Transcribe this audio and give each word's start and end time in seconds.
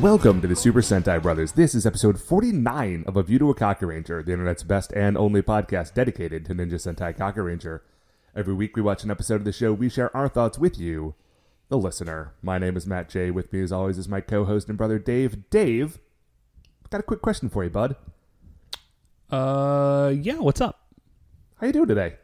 Welcome 0.00 0.40
to 0.40 0.46
the 0.46 0.56
Super 0.56 0.80
Sentai 0.80 1.20
Brothers. 1.20 1.52
This 1.52 1.74
is 1.74 1.84
episode 1.84 2.18
49 2.20 3.04
of 3.06 3.16
A 3.16 3.22
View 3.22 3.38
to 3.40 3.50
a 3.50 3.54
Kaku 3.54 3.88
Ranger, 3.88 4.22
the 4.22 4.32
internet's 4.32 4.62
best 4.62 4.92
and 4.92 5.18
only 5.18 5.42
podcast 5.42 5.94
dedicated 5.94 6.46
to 6.46 6.54
Ninja 6.54 6.74
Sentai 6.74 7.14
Kaku 7.16 7.44
Ranger. 7.44 7.82
Every 8.34 8.54
week 8.54 8.76
we 8.76 8.82
watch 8.82 9.02
an 9.02 9.10
episode 9.10 9.36
of 9.36 9.44
the 9.44 9.52
show, 9.52 9.72
we 9.72 9.88
share 9.88 10.14
our 10.16 10.28
thoughts 10.28 10.58
with 10.58 10.78
you, 10.78 11.14
the 11.68 11.76
listener. 11.78 12.34
My 12.42 12.58
name 12.58 12.76
is 12.76 12.86
Matt 12.86 13.08
J. 13.08 13.30
With 13.30 13.52
me 13.52 13.60
as 13.62 13.72
always 13.72 13.98
is 13.98 14.08
my 14.08 14.20
co-host 14.20 14.68
and 14.68 14.78
brother 14.78 14.98
Dave. 14.98 15.50
Dave, 15.50 15.98
got 16.90 17.00
a 17.00 17.02
quick 17.04 17.22
question 17.22 17.48
for 17.48 17.64
you, 17.64 17.70
bud. 17.70 17.96
Uh, 19.30 20.12
yeah. 20.16 20.36
What's 20.38 20.60
up? 20.60 20.80
How 21.60 21.66
you 21.66 21.72
doing 21.72 21.88
today? 21.88 22.14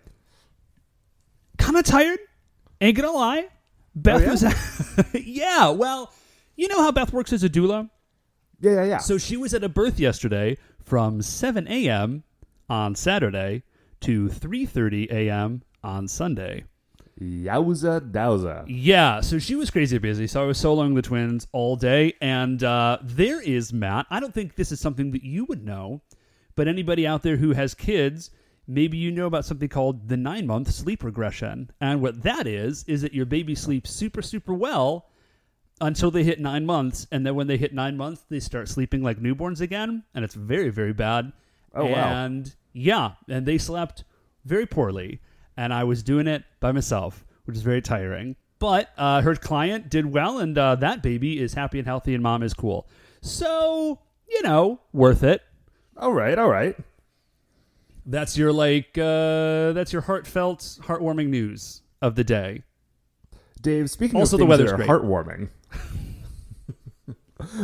Kind 1.59 1.77
of 1.77 1.85
tired. 1.85 2.19
Ain't 2.81 2.97
gonna 2.97 3.13
lie. 3.13 3.49
Beth 3.95 4.21
Oh, 4.21 4.25
yeah? 4.25 4.31
was. 4.31 5.05
yeah. 5.27 5.69
Well, 5.71 6.13
you 6.55 6.69
know 6.69 6.83
how 6.83 6.93
Beth 6.93 7.13
works 7.13 7.33
as 7.33 7.43
a 7.43 7.49
doula. 7.49 7.91
Yeah, 8.61 8.73
yeah, 8.73 8.85
yeah. 8.85 8.99
So 8.99 9.19
she 9.19 9.37
was 9.37 9.55
at 9.55 9.65
a 9.65 9.69
birth 9.69 9.99
yesterday 9.99 10.57
from 10.83 11.21
7 11.21 11.67
a.m. 11.69 12.23
on 12.69 12.95
Saturday 12.95 13.65
to 14.01 14.29
3:30 14.29 15.11
a.m. 15.11 15.63
on 15.87 16.09
Sunday. 16.09 16.65
Yowza 17.21 18.01
dowza. 18.13 18.65
Yeah, 18.67 19.21
so 19.21 19.39
she 19.39 19.55
was 19.55 19.71
crazy 19.71 19.97
busy. 19.97 20.27
So 20.27 20.43
I 20.43 20.47
was 20.47 20.59
soloing 20.59 20.95
the 20.95 21.01
twins 21.01 21.47
all 21.53 21.77
day, 21.77 22.13
and 22.21 22.63
uh, 22.63 22.99
there 23.03 23.41
is 23.41 23.73
Matt. 23.73 24.07
I 24.11 24.21
don't 24.21 24.35
think 24.35 24.57
this 24.57 24.71
is 24.71 24.81
something 24.81 25.13
that 25.13 25.23
you 25.23 25.47
would 25.47 25.65
know, 25.65 26.03
but 26.57 26.69
anybody 26.69 27.07
out 27.07 27.23
there 27.23 27.39
who 27.39 27.53
has 27.53 27.73
kids, 27.73 28.31
maybe 28.67 28.99
you 28.99 29.11
know 29.11 29.27
about 29.27 29.47
something 29.47 29.69
called 29.69 30.09
the 30.09 30.17
nine 30.17 30.47
month 30.47 30.71
sleep 30.73 31.03
regression. 31.03 31.71
And 31.81 32.03
what 32.03 32.23
that 32.23 32.47
is 32.47 32.85
is 32.87 33.01
that 33.01 33.15
your 33.15 33.27
baby 33.27 33.55
sleeps 33.55 33.91
super 33.91 34.21
super 34.21 34.53
well 34.53 35.07
until 35.81 36.11
they 36.11 36.25
hit 36.25 36.41
nine 36.41 36.67
months, 36.67 37.07
and 37.11 37.25
then 37.25 37.35
when 37.35 37.47
they 37.47 37.57
hit 37.57 37.73
nine 37.73 37.97
months, 37.97 38.25
they 38.29 38.41
start 38.41 38.69
sleeping 38.69 39.03
like 39.03 39.21
newborns 39.21 39.63
again, 39.63 40.03
and 40.15 40.23
it's 40.23 40.35
very 40.35 40.69
very 40.69 40.93
bad. 40.93 41.33
Oh, 41.75 41.87
wow. 41.87 42.25
And 42.25 42.55
yeah, 42.75 43.13
and 43.27 43.47
they 43.47 43.57
slept 43.57 44.05
very 44.45 44.67
poorly, 44.67 45.21
and 45.57 45.73
I 45.73 45.85
was 45.85 46.03
doing 46.03 46.27
it 46.27 46.45
by 46.61 46.73
myself, 46.73 47.25
which 47.45 47.57
is 47.57 47.63
very 47.63 47.83
tiring. 47.83 48.37
But 48.59 48.91
uh, 48.97 49.21
her 49.21 49.37
client 49.37 49.91
did 49.91 50.07
well, 50.13 50.39
and 50.39 50.57
uh, 50.57 50.77
that 50.77 51.03
baby 51.03 51.39
is 51.41 51.55
happy 51.55 51.79
and 51.79 51.87
healthy, 51.87 52.15
and 52.15 52.23
mom 52.23 52.43
is 52.43 52.55
cool. 52.55 52.89
So 53.21 54.01
you 54.29 54.43
know, 54.43 54.81
worth 54.93 55.23
it. 55.23 55.43
All 55.97 56.13
right, 56.13 56.39
all 56.39 56.49
right. 56.49 56.77
That's 58.05 58.37
your 58.39 58.53
like, 58.53 58.97
uh, 58.99 59.73
that's 59.73 59.93
your 59.93 60.03
heartfelt, 60.03 60.61
heartwarming 60.83 61.29
news 61.29 61.83
of 62.01 62.15
the 62.15 62.23
day. 62.25 62.63
Dave, 63.61 63.91
speaking 63.91 64.19
Also, 64.21 64.37
of 64.37 64.41
the 64.41 64.47
weather's 64.47 64.71
that 64.71 64.75
are 64.75 64.77
great. 64.77 64.89
heartwarming. 64.89 65.49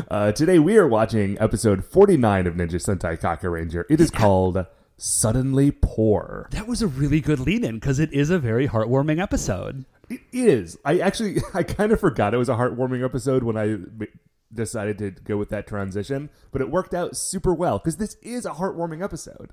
uh, 0.10 0.32
today 0.32 0.58
we 0.58 0.76
are 0.76 0.88
watching 0.88 1.38
episode 1.40 1.84
49 1.84 2.46
of 2.46 2.54
Ninja 2.54 2.74
Sentai 2.74 3.20
Kaku 3.20 3.52
Ranger. 3.52 3.86
It 3.88 4.00
is 4.00 4.10
called 4.10 4.66
Suddenly 5.04 5.72
Poor. 5.72 6.46
That 6.52 6.68
was 6.68 6.80
a 6.80 6.86
really 6.86 7.20
good 7.20 7.40
lead-in 7.40 7.80
because 7.80 7.98
it 7.98 8.12
is 8.12 8.30
a 8.30 8.38
very 8.38 8.68
heartwarming 8.68 9.20
episode. 9.20 9.84
It 10.08 10.20
is. 10.30 10.78
I 10.84 11.00
actually, 11.00 11.38
I 11.54 11.64
kind 11.64 11.90
of 11.90 11.98
forgot 11.98 12.34
it 12.34 12.36
was 12.36 12.48
a 12.48 12.54
heartwarming 12.54 13.04
episode 13.04 13.42
when 13.42 13.56
I 13.56 13.78
decided 14.54 14.98
to 14.98 15.10
go 15.10 15.36
with 15.36 15.48
that 15.48 15.66
transition, 15.66 16.30
but 16.52 16.60
it 16.60 16.70
worked 16.70 16.94
out 16.94 17.16
super 17.16 17.52
well 17.52 17.80
because 17.80 17.96
this 17.96 18.16
is 18.22 18.46
a 18.46 18.52
heartwarming 18.52 19.02
episode. 19.02 19.50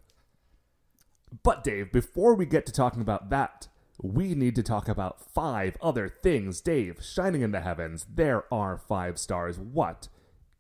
But 1.42 1.64
Dave, 1.64 1.92
before 1.92 2.36
we 2.36 2.46
get 2.46 2.68
to 2.68 2.72
talking 2.72 3.02
about 3.02 3.32
that, 3.32 3.70
we 4.00 4.36
need 4.36 4.56
to 4.56 4.62
talk 4.62 4.88
about 4.88 5.20
five 5.20 5.78
other 5.82 6.10
things. 6.10 6.62
Dave, 6.62 7.04
shining 7.04 7.42
in 7.42 7.54
the 7.54 7.62
heavens, 7.62 8.06
there 8.08 8.44
are 8.54 8.78
five 8.78 9.18
stars. 9.18 9.58
What 9.58 10.10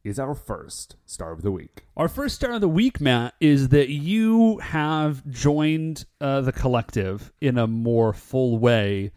is 0.10 0.20
our 0.20 0.34
first 0.34 0.96
star 1.06 1.32
of 1.32 1.44
the 1.44 1.52
week? 1.52 1.86
Our 1.96 2.08
first 2.08 2.36
star 2.36 2.54
of 2.54 2.62
the 2.62 2.68
week, 2.68 3.00
Matt, 3.00 3.36
is 3.40 3.70
that 3.70 3.90
you 3.90 4.58
have 4.58 5.26
joined 5.30 6.06
uh, 6.20 6.42
the 6.42 6.52
collective 6.52 7.32
in 7.40 7.58
a 7.58 7.68
more 7.68 8.12
full 8.12 8.58
way 8.58 9.12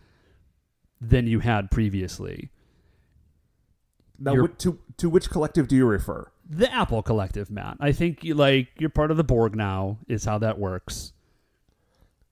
than 1.01 1.27
you 1.27 1.41
had 1.41 1.71
previously. 1.71 2.51
Now, 4.19 4.47
to 4.59 4.79
to 4.99 5.09
which 5.09 5.31
collective 5.31 5.67
do 5.67 5.75
you 5.75 5.87
refer? 5.87 6.31
The 6.49 6.73
Apple 6.73 7.03
Collective, 7.03 7.51
Matt. 7.51 7.79
I 7.81 7.91
think 7.93 8.23
you 8.23 8.35
like 8.35 8.69
you're 8.79 8.91
part 8.91 9.11
of 9.11 9.17
the 9.17 9.25
Borg 9.25 9.57
now. 9.57 9.99
Is 10.07 10.27
how 10.27 10.39
that 10.39 10.59
works. 10.59 11.13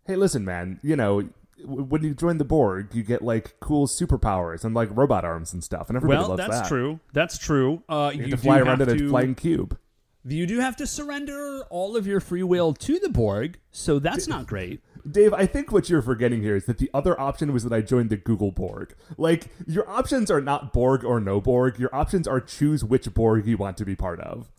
Hey, 0.07 0.17
listen, 0.17 0.45
man. 0.45 0.79
You 0.83 0.95
know, 0.97 1.29
when 1.65 2.03
you 2.03 2.15
join 2.15 2.39
the 2.39 2.45
Borg, 2.45 2.95
you 2.95 3.03
get 3.03 3.23
like 3.23 3.59
cool 3.61 3.87
superpowers 3.87 4.65
and 4.65 4.75
like 4.75 4.89
robot 4.93 5.25
arms 5.25 5.53
and 5.53 5.63
stuff, 5.63 5.89
and 5.89 5.97
everybody 5.97 6.19
well, 6.19 6.29
loves 6.31 6.39
that's 6.39 6.51
that. 6.51 6.57
That's 6.59 6.69
true. 6.69 7.01
That's 7.13 7.39
true. 7.39 7.83
Uh, 7.89 8.13
You, 8.15 8.25
you, 8.25 8.31
to 8.31 8.37
fly 8.37 8.59
around 8.59 8.83
in 8.83 8.91
a 8.91 9.09
flying 9.09 9.35
cube. 9.35 9.79
You 10.25 10.47
do 10.47 10.61
have 10.61 10.77
to 10.77 10.87
surrender 10.87 11.63
all 11.71 11.97
of 11.97 12.07
your 12.07 12.21
free 12.21 12.43
will 12.43 12.75
to 12.75 12.99
the 12.99 13.09
Borg, 13.09 13.59
so 13.71 13.99
that's 13.99 14.29
not 14.29 14.47
great. 14.47 14.81
Dave, 15.11 15.33
I 15.33 15.47
think 15.47 15.73
what 15.73 15.89
you're 15.89 16.03
forgetting 16.03 16.43
here 16.43 16.57
is 16.57 16.67
that 16.67 16.77
the 16.77 16.91
other 16.93 17.19
option 17.19 17.55
was 17.55 17.65
that 17.65 17.73
I 17.73 17.81
joined 17.81 18.11
the 18.11 18.19
Google 18.19 18.51
Borg. 18.53 18.95
Like, 19.17 19.47
your 19.67 19.89
options 19.89 20.31
are 20.31 20.43
not 20.43 20.75
Borg 20.75 21.05
or 21.05 21.21
no 21.21 21.41
Borg. 21.41 21.79
Your 21.79 21.95
options 21.95 22.29
are 22.29 22.39
choose 22.39 22.85
which 22.85 23.13
Borg 23.15 23.47
you 23.47 23.57
want 23.57 23.79
to 23.79 23.87
be 23.87 23.97
part 23.97 24.21
of. 24.21 24.51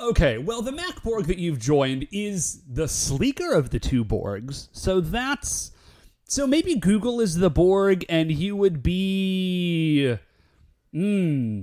Okay, 0.00 0.38
well, 0.38 0.62
the 0.62 0.70
Mac 0.70 1.02
Borg 1.02 1.26
that 1.26 1.38
you've 1.38 1.58
joined 1.58 2.06
is 2.12 2.62
the 2.68 2.86
sleeker 2.86 3.52
of 3.52 3.70
the 3.70 3.80
two 3.80 4.04
Borgs. 4.04 4.68
So 4.70 5.00
that's. 5.00 5.72
So 6.26 6.46
maybe 6.46 6.76
Google 6.76 7.20
is 7.20 7.36
the 7.36 7.50
Borg 7.50 8.04
and 8.08 8.32
you 8.32 8.56
would 8.56 8.82
be. 8.82 10.16
Hmm. 10.92 11.62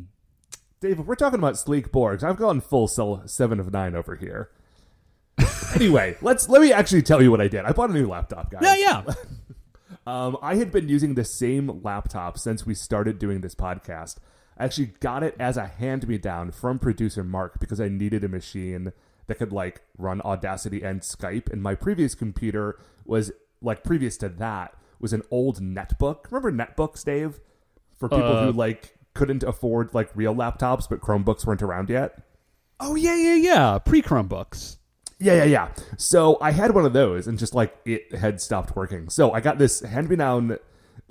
Dave, 0.79 0.99
if 0.99 1.05
we're 1.05 1.15
talking 1.15 1.39
about 1.39 1.57
sleek 1.57 1.91
Borgs, 1.91 2.23
I've 2.23 2.37
gone 2.37 2.61
full 2.61 2.87
cell 2.87 3.23
seven 3.25 3.59
of 3.59 3.71
nine 3.71 3.95
over 3.95 4.15
here. 4.15 4.49
anyway, 5.75 6.17
let's 6.21 6.49
let 6.49 6.61
me 6.61 6.73
actually 6.73 7.01
tell 7.01 7.21
you 7.21 7.31
what 7.31 7.41
I 7.41 7.47
did. 7.47 7.65
I 7.65 7.71
bought 7.71 7.89
a 7.89 7.93
new 7.93 8.07
laptop, 8.07 8.51
guys. 8.51 8.61
Yeah, 8.63 8.75
yeah. 8.75 9.13
Um, 10.07 10.37
I 10.41 10.55
had 10.55 10.71
been 10.71 10.89
using 10.89 11.13
the 11.13 11.23
same 11.23 11.81
laptop 11.83 12.37
since 12.37 12.65
we 12.65 12.73
started 12.73 13.19
doing 13.19 13.41
this 13.41 13.53
podcast. 13.53 14.17
I 14.57 14.65
actually 14.65 14.93
got 14.99 15.21
it 15.21 15.35
as 15.39 15.57
a 15.57 15.67
hand 15.67 16.07
me 16.07 16.17
down 16.17 16.51
from 16.51 16.79
producer 16.79 17.23
Mark 17.23 17.59
because 17.59 17.79
I 17.79 17.87
needed 17.87 18.23
a 18.23 18.27
machine 18.27 18.93
that 19.27 19.35
could 19.35 19.51
like 19.51 19.81
run 19.97 20.21
Audacity 20.21 20.81
and 20.81 21.01
Skype. 21.01 21.51
And 21.51 21.61
my 21.61 21.75
previous 21.75 22.15
computer 22.15 22.79
was 23.05 23.31
like 23.61 23.83
previous 23.83 24.17
to 24.17 24.29
that 24.29 24.73
was 24.99 25.13
an 25.13 25.23
old 25.31 25.59
netbook. 25.61 26.31
Remember 26.31 26.51
netbooks, 26.51 27.03
Dave? 27.03 27.39
For 27.97 28.09
people 28.09 28.25
Uh, 28.35 28.45
who 28.45 28.51
like 28.51 28.97
couldn't 29.13 29.43
afford 29.43 29.93
like 29.93 30.09
real 30.15 30.33
laptops, 30.35 30.89
but 30.89 31.01
Chromebooks 31.01 31.45
weren't 31.45 31.61
around 31.61 31.89
yet. 31.89 32.19
Oh, 32.79 32.95
yeah, 32.95 33.15
yeah, 33.15 33.35
yeah. 33.35 33.77
Pre 33.79 34.01
Chromebooks. 34.01 34.77
Yeah, 35.19 35.35
yeah, 35.35 35.43
yeah. 35.43 35.69
So 35.97 36.39
I 36.41 36.51
had 36.51 36.73
one 36.73 36.83
of 36.85 36.93
those 36.93 37.27
and 37.27 37.37
just 37.37 37.53
like 37.53 37.77
it 37.85 38.15
had 38.15 38.41
stopped 38.41 38.75
working. 38.75 39.09
So 39.09 39.31
I 39.31 39.39
got 39.39 39.59
this 39.59 39.81
hand 39.81 40.09
me 40.09 40.15
down 40.15 40.57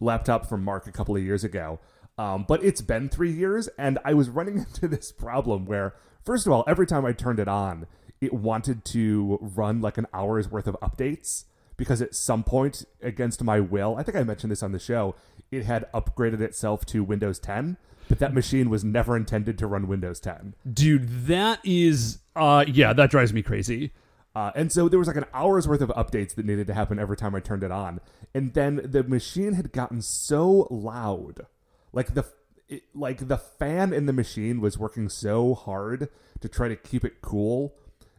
laptop 0.00 0.46
from 0.48 0.64
Mark 0.64 0.88
a 0.88 0.92
couple 0.92 1.14
of 1.14 1.22
years 1.22 1.44
ago. 1.44 1.78
Um, 2.18 2.44
but 2.48 2.62
it's 2.64 2.80
been 2.80 3.08
three 3.08 3.30
years 3.30 3.68
and 3.78 3.98
I 4.04 4.14
was 4.14 4.28
running 4.28 4.58
into 4.66 4.88
this 4.88 5.12
problem 5.12 5.64
where, 5.64 5.94
first 6.24 6.44
of 6.46 6.52
all, 6.52 6.64
every 6.66 6.86
time 6.86 7.04
I 7.04 7.12
turned 7.12 7.38
it 7.38 7.46
on, 7.48 7.86
it 8.20 8.32
wanted 8.32 8.84
to 8.86 9.38
run 9.40 9.80
like 9.80 9.96
an 9.96 10.06
hour's 10.12 10.50
worth 10.50 10.66
of 10.66 10.76
updates 10.82 11.44
because 11.80 12.02
at 12.02 12.14
some 12.14 12.44
point, 12.44 12.84
against 13.00 13.42
my 13.42 13.58
will, 13.58 13.96
I 13.96 14.02
think 14.02 14.14
I 14.14 14.22
mentioned 14.22 14.52
this 14.52 14.62
on 14.62 14.72
the 14.72 14.78
show, 14.78 15.14
it 15.50 15.64
had 15.64 15.90
upgraded 15.94 16.42
itself 16.42 16.84
to 16.86 17.02
Windows 17.02 17.38
10, 17.38 17.78
but 18.06 18.18
that 18.18 18.34
machine 18.34 18.68
was 18.68 18.84
never 18.84 19.16
intended 19.16 19.56
to 19.56 19.66
run 19.66 19.88
Windows 19.88 20.20
10. 20.20 20.56
Dude, 20.70 21.26
that 21.26 21.58
is. 21.64 22.18
Uh, 22.36 22.66
yeah, 22.68 22.92
that 22.92 23.10
drives 23.10 23.32
me 23.32 23.40
crazy. 23.40 23.92
Uh, 24.36 24.50
and 24.54 24.70
so 24.70 24.90
there 24.90 24.98
was 24.98 25.08
like 25.08 25.16
an 25.16 25.24
hour's 25.32 25.66
worth 25.66 25.80
of 25.80 25.88
updates 25.90 26.34
that 26.34 26.44
needed 26.44 26.66
to 26.66 26.74
happen 26.74 26.98
every 26.98 27.16
time 27.16 27.34
I 27.34 27.40
turned 27.40 27.64
it 27.64 27.72
on. 27.72 28.02
And 28.34 28.52
then 28.52 28.82
the 28.84 29.02
machine 29.02 29.54
had 29.54 29.72
gotten 29.72 30.02
so 30.02 30.68
loud, 30.70 31.46
like 31.94 32.12
the 32.12 32.26
it, 32.68 32.82
like 32.94 33.26
the 33.28 33.38
fan 33.38 33.94
in 33.94 34.04
the 34.04 34.12
machine 34.12 34.60
was 34.60 34.76
working 34.76 35.08
so 35.08 35.54
hard 35.54 36.10
to 36.40 36.48
try 36.48 36.68
to 36.68 36.76
keep 36.76 37.06
it 37.06 37.22
cool 37.22 37.74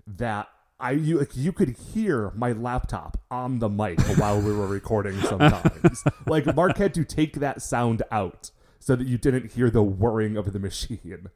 that 0.08 0.50
I 0.82 0.92
you 0.92 1.20
like, 1.20 1.36
you 1.36 1.52
could 1.54 1.70
hear 1.94 2.32
my 2.36 2.52
laptop 2.52 3.22
on 3.30 3.60
the 3.60 3.70
mic 3.70 4.00
while 4.18 4.42
we 4.42 4.52
were 4.52 4.68
recording 4.68 5.20
sometimes. 5.22 6.04
like 6.26 6.56
Mark 6.56 6.78
had 6.78 6.94
to 6.96 7.06
take 7.06 7.36
that 7.36 7.62
sound 7.62 8.02
out 8.12 8.52
so 8.80 8.96
that 8.96 9.08
you 9.08 9.18
didn't 9.18 9.52
hear 9.52 9.70
the 9.70 9.84
whirring 9.84 10.36
of 10.36 10.52
the 10.54 10.60
machine. 10.60 11.30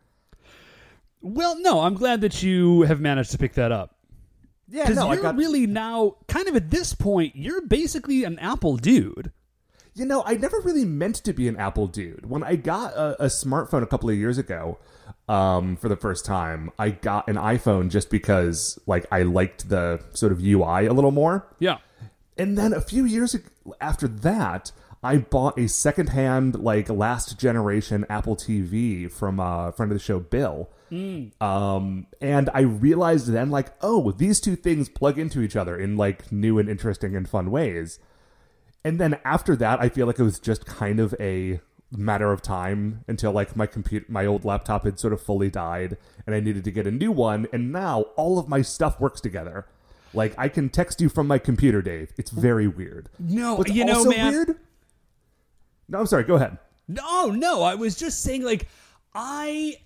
Well, 1.22 1.60
no, 1.60 1.82
I'm 1.82 1.94
glad 1.96 2.22
that 2.22 2.44
you 2.44 2.82
have 2.82 3.00
managed 3.00 3.32
to 3.32 3.38
pick 3.38 3.54
that 3.54 3.72
up. 3.72 3.96
Yeah, 4.68 4.84
Because 4.84 4.98
no, 4.98 5.14
you're 5.14 5.22
got 5.22 5.36
really 5.36 5.68
now, 5.68 6.16
kind 6.28 6.48
of 6.48 6.56
at 6.56 6.72
this 6.72 6.94
point, 6.94 7.36
you're 7.36 7.62
basically 7.62 8.24
an 8.24 8.40
Apple 8.40 8.78
dude. 8.78 9.32
You 9.96 10.06
know, 10.06 10.24
I 10.26 10.36
never 10.36 10.60
really 10.60 10.84
meant 10.84 11.16
to 11.16 11.32
be 11.32 11.48
an 11.48 11.56
Apple 11.56 11.88
dude. 11.88 12.30
When 12.30 12.44
I 12.44 12.58
got 12.58 12.94
a, 12.94 13.24
a 13.24 13.28
smartphone 13.28 13.82
a 13.82 13.88
couple 13.88 14.10
of 14.10 14.18
years 14.18 14.38
ago, 14.38 14.78
um, 15.30 15.78
for 15.78 15.88
the 15.88 15.96
first 15.96 16.26
time, 16.26 16.72
I 16.78 16.90
got 16.90 17.30
an 17.30 17.38
iPhone 17.38 17.90
just 17.90 18.10
because, 18.10 18.78
like, 18.86 19.06
I 19.10 19.24
liked 19.24 19.70
the 19.70 20.02
sort 20.12 20.34
of 20.34 20.44
UI 20.44 20.86
a 20.86 20.94
little 20.94 21.12
more. 21.12 21.48
Yeah. 21.60 21.78
And 22.38 22.58
then 22.58 22.74
a 22.74 22.82
few 22.82 23.06
years 23.06 23.38
after 23.80 24.08
that, 24.10 24.74
I 25.02 25.18
bought 25.18 25.58
a 25.58 25.70
secondhand, 25.70 26.56
like, 26.56 26.90
last 26.90 27.40
generation 27.40 28.06
Apple 28.10 28.36
TV 28.36 29.10
from 29.10 29.40
a 29.40 29.72
friend 29.72 29.92
of 29.92 29.98
the 29.98 30.04
show, 30.04 30.20
Bill. 30.20 30.70
Um, 31.40 32.08
and 32.20 32.50
I 32.54 32.62
realized 32.62 33.28
then, 33.28 33.50
like, 33.50 33.72
oh, 33.82 34.12
these 34.12 34.42
two 34.42 34.58
things 34.58 34.90
plug 34.90 35.18
into 35.18 35.42
each 35.42 35.56
other 35.56 35.78
in, 35.78 35.96
like, 35.96 36.32
new 36.32 36.60
and 36.60 36.68
interesting 36.68 37.16
and 37.16 37.30
fun 37.30 37.50
ways. 37.50 38.00
And 38.86 39.00
then 39.00 39.20
after 39.26 39.56
that, 39.58 39.82
I 39.82 39.90
feel 39.90 40.06
like 40.08 40.20
it 40.20 40.24
was 40.24 40.40
just 40.40 40.66
kind 40.66 41.00
of 41.02 41.14
a 41.20 41.60
matter 41.92 42.32
of 42.32 42.42
time 42.42 43.04
until 43.08 43.32
like 43.32 43.56
my 43.56 43.66
computer, 43.66 44.06
my 44.10 44.26
old 44.26 44.46
laptop 44.46 44.86
had 44.86 45.00
sort 45.00 45.12
of 45.12 45.22
fully 45.22 45.50
died, 45.50 45.98
and 46.26 46.36
I 46.36 46.40
needed 46.40 46.64
to 46.66 46.72
get 46.72 46.86
a 46.88 46.92
new 46.92 47.12
one. 47.12 47.48
And 47.52 47.72
now 47.72 48.02
all 48.16 48.38
of 48.40 48.48
my 48.48 48.62
stuff 48.62 49.00
works 49.00 49.20
together. 49.20 49.66
Like 50.14 50.36
I 50.38 50.48
can 50.50 50.70
text 50.70 51.02
you 51.02 51.10
from 51.10 51.28
my 51.28 51.40
computer, 51.40 51.82
Dave. 51.82 52.14
It's 52.18 52.32
very 52.32 52.68
weird. 52.68 53.10
No, 53.20 53.56
What's 53.56 53.72
you 53.72 53.84
know, 53.86 54.06
man. 54.06 54.32
weird? 54.32 54.60
No, 55.90 56.00
I'm 56.00 56.06
sorry. 56.06 56.24
Go 56.24 56.36
ahead. 56.36 56.58
No, 56.88 57.30
no, 57.32 57.64
I 57.64 57.74
was 57.76 57.96
just 57.96 58.22
saying, 58.22 58.44
like, 58.44 58.68
I, 59.16 59.78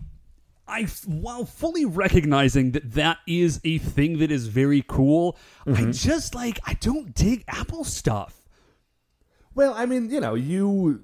I, 0.67 0.83
while 1.05 1.45
fully 1.45 1.85
recognizing 1.85 2.71
that 2.71 2.91
that 2.93 3.19
is 3.25 3.61
a 3.63 3.77
thing 3.77 4.19
that 4.19 4.31
is 4.31 4.47
very 4.47 4.83
cool, 4.85 5.37
Mm-hmm. 5.65 5.87
I 5.87 5.91
just 5.91 6.35
like 6.35 6.59
I 6.65 6.73
don't 6.75 7.13
dig 7.13 7.43
Apple 7.47 7.83
stuff. 7.83 8.38
Well, 9.59 9.73
I 9.75 9.85
mean, 9.85 10.09
you 10.09 10.21
know, 10.21 10.35
you 10.35 11.01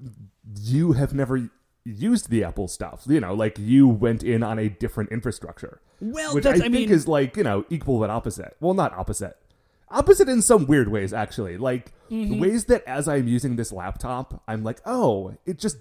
you 0.62 0.92
have 0.92 1.12
never 1.12 1.50
used 1.84 2.30
the 2.30 2.42
Apple 2.42 2.68
stuff. 2.68 3.04
You 3.06 3.20
know, 3.20 3.34
like 3.34 3.58
you 3.58 3.86
went 3.86 4.22
in 4.22 4.42
on 4.42 4.58
a 4.58 4.68
different 4.70 5.10
infrastructure. 5.12 5.80
Well, 6.00 6.34
which 6.34 6.44
that's- 6.44 6.62
I, 6.62 6.64
I 6.64 6.68
think 6.70 6.88
mean- 6.88 6.90
is 6.98 7.06
like 7.06 7.36
you 7.36 7.42
know 7.44 7.64
equal 7.68 7.98
but 8.00 8.08
opposite. 8.08 8.56
Well, 8.60 8.72
not 8.74 8.92
opposite. 8.94 9.36
Opposite 9.90 10.28
in 10.28 10.40
some 10.42 10.66
weird 10.66 10.88
ways, 10.88 11.12
actually. 11.12 11.58
Like 11.58 11.92
Mm-hmm. 12.10 12.38
ways 12.40 12.66
that 12.66 12.84
as 12.86 13.08
I'm 13.08 13.26
using 13.28 13.56
this 13.56 13.72
laptop, 13.72 14.42
I'm 14.48 14.62
like, 14.64 14.80
oh, 14.86 15.36
it 15.44 15.58
just. 15.58 15.76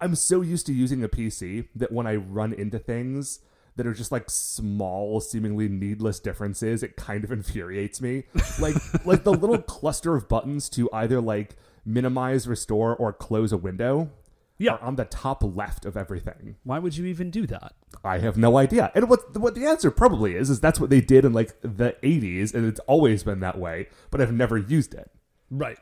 I'm 0.00 0.14
so 0.14 0.42
used 0.42 0.66
to 0.66 0.72
using 0.74 1.02
a 1.02 1.08
PC 1.08 1.68
that 1.74 1.90
when 1.90 2.06
I 2.06 2.16
run 2.16 2.52
into 2.52 2.78
things 2.78 3.40
that 3.76 3.86
are 3.86 3.94
just 3.94 4.12
like 4.12 4.28
small, 4.28 5.20
seemingly 5.20 5.68
needless 5.68 6.20
differences, 6.20 6.82
it 6.82 6.96
kind 6.96 7.24
of 7.24 7.32
infuriates 7.38 8.00
me. 8.02 8.24
Like 8.60 8.76
like 9.06 9.24
the 9.24 9.32
little 9.32 9.58
cluster 9.58 10.14
of 10.14 10.28
buttons 10.28 10.68
to 10.70 10.88
either 10.92 11.20
like 11.22 11.56
minimize, 11.86 12.46
restore, 12.48 12.94
or 12.94 13.12
close 13.12 13.52
a 13.52 13.56
window 13.56 14.10
Yeah. 14.58 14.72
are 14.72 14.80
on 14.82 14.96
the 14.96 15.04
top 15.06 15.42
left 15.42 15.86
of 15.86 15.96
everything. 15.96 16.56
Why 16.64 16.78
would 16.80 16.96
you 16.96 17.06
even 17.06 17.30
do 17.30 17.46
that? 17.46 17.72
I 18.04 18.18
have 18.18 18.36
no 18.36 18.58
idea. 18.58 18.90
And 18.94 19.08
what 19.08 19.36
what 19.38 19.54
the 19.54 19.64
answer 19.66 19.90
probably 19.90 20.34
is 20.34 20.50
is 20.50 20.60
that's 20.60 20.78
what 20.80 20.90
they 20.90 21.00
did 21.00 21.24
in 21.24 21.32
like 21.32 21.58
the 21.62 21.96
80s 22.02 22.52
and 22.54 22.66
it's 22.66 22.80
always 22.80 23.22
been 23.22 23.40
that 23.40 23.56
way, 23.58 23.88
but 24.10 24.20
I've 24.20 24.32
never 24.32 24.58
used 24.58 24.92
it. 24.94 25.10
Right. 25.50 25.78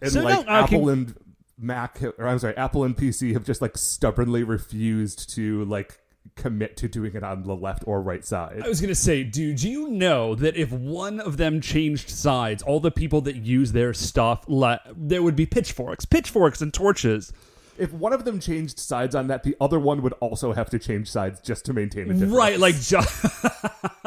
And 0.00 0.10
So 0.12 0.22
like 0.22 0.46
uh, 0.46 0.50
Apple 0.50 0.80
can- 0.80 0.88
and 0.90 1.14
Mac 1.58 2.02
or 2.18 2.26
I'm 2.26 2.38
sorry, 2.40 2.56
Apple 2.56 2.82
and 2.84 2.96
PC 2.96 3.32
have 3.34 3.44
just 3.44 3.62
like 3.62 3.78
stubbornly 3.78 4.42
refused 4.42 5.30
to 5.36 5.64
like 5.66 6.00
commit 6.36 6.76
to 6.78 6.88
doing 6.88 7.14
it 7.14 7.22
on 7.22 7.42
the 7.42 7.54
left 7.54 7.84
or 7.86 8.00
right 8.00 8.24
side. 8.24 8.62
I 8.64 8.68
was 8.68 8.80
gonna 8.80 8.94
say, 8.94 9.22
dude, 9.22 9.58
do 9.58 9.68
you 9.70 9.88
know 9.88 10.34
that 10.34 10.56
if 10.56 10.72
one 10.72 11.20
of 11.20 11.36
them 11.36 11.60
changed 11.60 12.08
sides, 12.10 12.62
all 12.62 12.80
the 12.80 12.90
people 12.90 13.20
that 13.22 13.36
use 13.36 13.72
their 13.72 13.92
stuff, 13.92 14.44
le- 14.48 14.80
there 14.96 15.22
would 15.22 15.36
be 15.36 15.46
pitchforks, 15.46 16.04
pitchforks, 16.04 16.60
and 16.60 16.72
torches. 16.72 17.32
If 17.78 17.92
one 17.92 18.12
of 18.12 18.24
them 18.24 18.38
changed 18.38 18.78
sides 18.78 19.14
on 19.14 19.28
that, 19.28 19.42
the 19.42 19.56
other 19.60 19.78
one 19.78 20.02
would 20.02 20.12
also 20.14 20.52
have 20.52 20.70
to 20.70 20.78
change 20.78 21.10
sides 21.10 21.40
just 21.40 21.64
to 21.66 21.72
maintain 21.72 22.10
a 22.10 22.12
difference. 22.12 22.32
Right, 22.32 22.58
like 22.58 22.80
just 22.80 23.26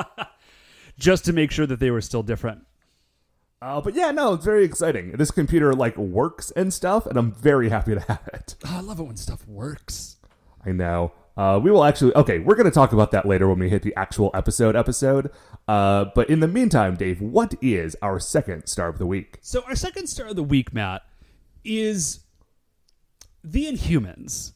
just 1.00 1.26
to 1.26 1.34
make 1.34 1.52
sure 1.52 1.66
that 1.66 1.80
they 1.80 1.92
were 1.92 2.02
still 2.02 2.24
different. 2.24 2.66
Uh, 3.62 3.82
but 3.82 3.96
yeah, 3.96 4.12
no, 4.12 4.34
it's 4.34 4.46
very 4.46 4.64
exciting. 4.64 5.14
This 5.14 5.32
computer 5.32 5.74
like 5.74 5.98
works 5.98 6.52
and 6.52 6.74
stuff, 6.74 7.06
and 7.06 7.18
I'm 7.18 7.32
very 7.32 7.70
happy 7.70 7.96
to 7.96 8.02
have 8.02 8.30
it. 8.34 8.56
Oh, 8.66 8.78
I 8.78 8.82
love 8.82 9.00
it 9.00 9.04
when 9.04 9.18
stuff 9.18 9.48
works. 9.48 10.18
I 10.66 10.72
know. 10.72 11.14
Uh, 11.38 11.60
we 11.62 11.70
will 11.70 11.84
actually. 11.84 12.16
Okay, 12.16 12.40
we're 12.40 12.56
going 12.56 12.66
to 12.66 12.72
talk 12.72 12.94
about 12.94 13.12
that 13.12 13.26
later 13.26 13.48
when 13.50 13.60
we 13.60 13.70
hit 13.70 13.82
the 13.84 13.94
actual 13.96 14.32
episode. 14.34 14.76
Episode. 14.76 15.32
Uh, 15.68 16.06
but 16.16 16.30
in 16.30 16.40
the 16.40 16.48
meantime, 16.48 16.96
Dave, 16.96 17.20
what 17.22 17.56
is 17.62 17.96
our 18.02 18.20
second 18.20 18.68
star 18.68 18.88
of 18.88 18.98
the 19.00 19.06
week? 19.06 19.40
So 19.42 19.62
our 19.68 19.76
second 19.76 20.08
star 20.08 20.28
of 20.28 20.36
the 20.38 20.44
week, 20.44 20.74
Matt, 20.74 21.02
is 21.64 22.22
the 23.44 23.66
Inhumans. 23.66 24.54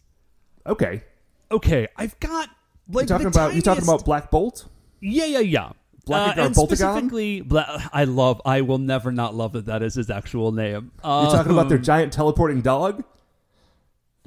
Okay, 0.65 1.03
Okay, 1.51 1.87
I've 1.97 2.19
got 2.19 2.49
like 2.91 3.03
you 3.03 3.07
talking 3.07 3.23
the 3.23 3.29
about 3.29 3.55
you 3.55 3.61
talking 3.61 3.83
about 3.83 4.05
Black 4.05 4.29
Bolt? 4.31 4.67
Yeah, 5.01 5.25
yeah, 5.25 5.39
yeah. 5.39 5.71
Black 6.05 6.37
uh, 6.37 6.41
and 6.41 6.55
Boltagon? 6.55 6.67
specifically, 6.67 7.41
Bla- 7.41 7.89
I 7.91 8.03
love. 8.05 8.41
I 8.45 8.61
will 8.61 8.77
never 8.77 9.11
not 9.11 9.35
love 9.35 9.53
that 9.53 9.65
that 9.65 9.81
is 9.83 9.95
his 9.95 10.09
actual 10.09 10.51
name. 10.51 10.91
You 10.97 11.01
talking 11.01 11.51
about 11.51 11.69
their 11.69 11.77
Um, 11.77 11.83
giant 11.83 12.13
teleporting 12.13 12.61
dog? 12.61 13.03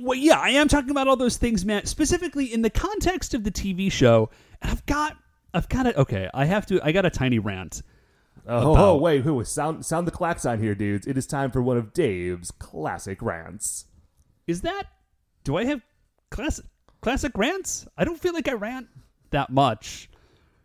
Well, 0.02 0.18
yeah, 0.18 0.38
I 0.38 0.50
am 0.50 0.68
talking 0.68 0.90
about 0.90 1.06
all 1.08 1.16
those 1.16 1.36
things, 1.36 1.64
man. 1.64 1.86
Specifically 1.86 2.52
in 2.52 2.62
the 2.62 2.70
context 2.70 3.34
of 3.34 3.44
the 3.44 3.50
TV 3.52 3.90
show, 3.90 4.30
and 4.60 4.70
I've 4.70 4.84
got, 4.86 5.16
I've 5.54 5.68
got 5.68 5.86
it. 5.86 5.96
Okay, 5.96 6.28
I 6.34 6.44
have 6.46 6.66
to. 6.66 6.80
I 6.82 6.92
got 6.92 7.06
a 7.06 7.10
tiny 7.10 7.38
rant. 7.38 7.82
Oh, 8.46 8.56
oh 8.56 8.72
about- 8.72 8.84
oh, 8.88 8.96
wait, 8.96 9.22
who 9.22 9.42
sound 9.44 9.86
sound 9.86 10.06
the 10.06 10.10
klaxon 10.12 10.60
here, 10.60 10.74
dudes? 10.74 11.06
It 11.06 11.16
is 11.16 11.26
time 11.26 11.50
for 11.52 11.62
one 11.62 11.76
of 11.76 11.92
Dave's 11.92 12.50
classic 12.50 13.22
rants. 13.22 13.84
Is 14.48 14.62
that? 14.62 14.84
Do 15.44 15.56
I 15.56 15.64
have 15.66 15.82
classic 16.30 16.64
classic 17.00 17.32
rants? 17.36 17.86
I 17.96 18.04
don't 18.04 18.18
feel 18.20 18.32
like 18.32 18.48
I 18.48 18.52
rant 18.54 18.88
that 19.30 19.50
much. 19.50 20.10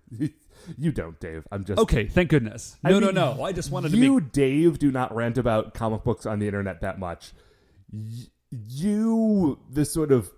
you 0.78 0.92
don't, 0.92 1.20
Dave. 1.20 1.46
I'm 1.52 1.64
just 1.64 1.80
Okay, 1.80 2.08
thank 2.08 2.30
goodness. 2.30 2.78
I 2.84 2.90
No, 2.90 3.00
mean, 3.00 3.14
no, 3.14 3.36
no. 3.36 3.44
I 3.44 3.52
just 3.52 3.72
wanted 3.72 3.92
to 3.92 3.98
you, 3.98 4.20
make. 4.20 4.32
Dave, 4.32 4.80
do 4.80 4.92
not 4.92 5.16
rant 5.16 5.38
about 5.38 5.74
comic 5.76 6.04
books 6.04 6.26
on 6.26 6.40
the 6.40 6.48
internet 6.48 6.82
that 6.82 6.98
much. 6.98 7.34
Y- 7.92 8.10
you, 8.52 9.60
the 9.70 9.86
sort 9.86 10.12
of, 10.12 10.32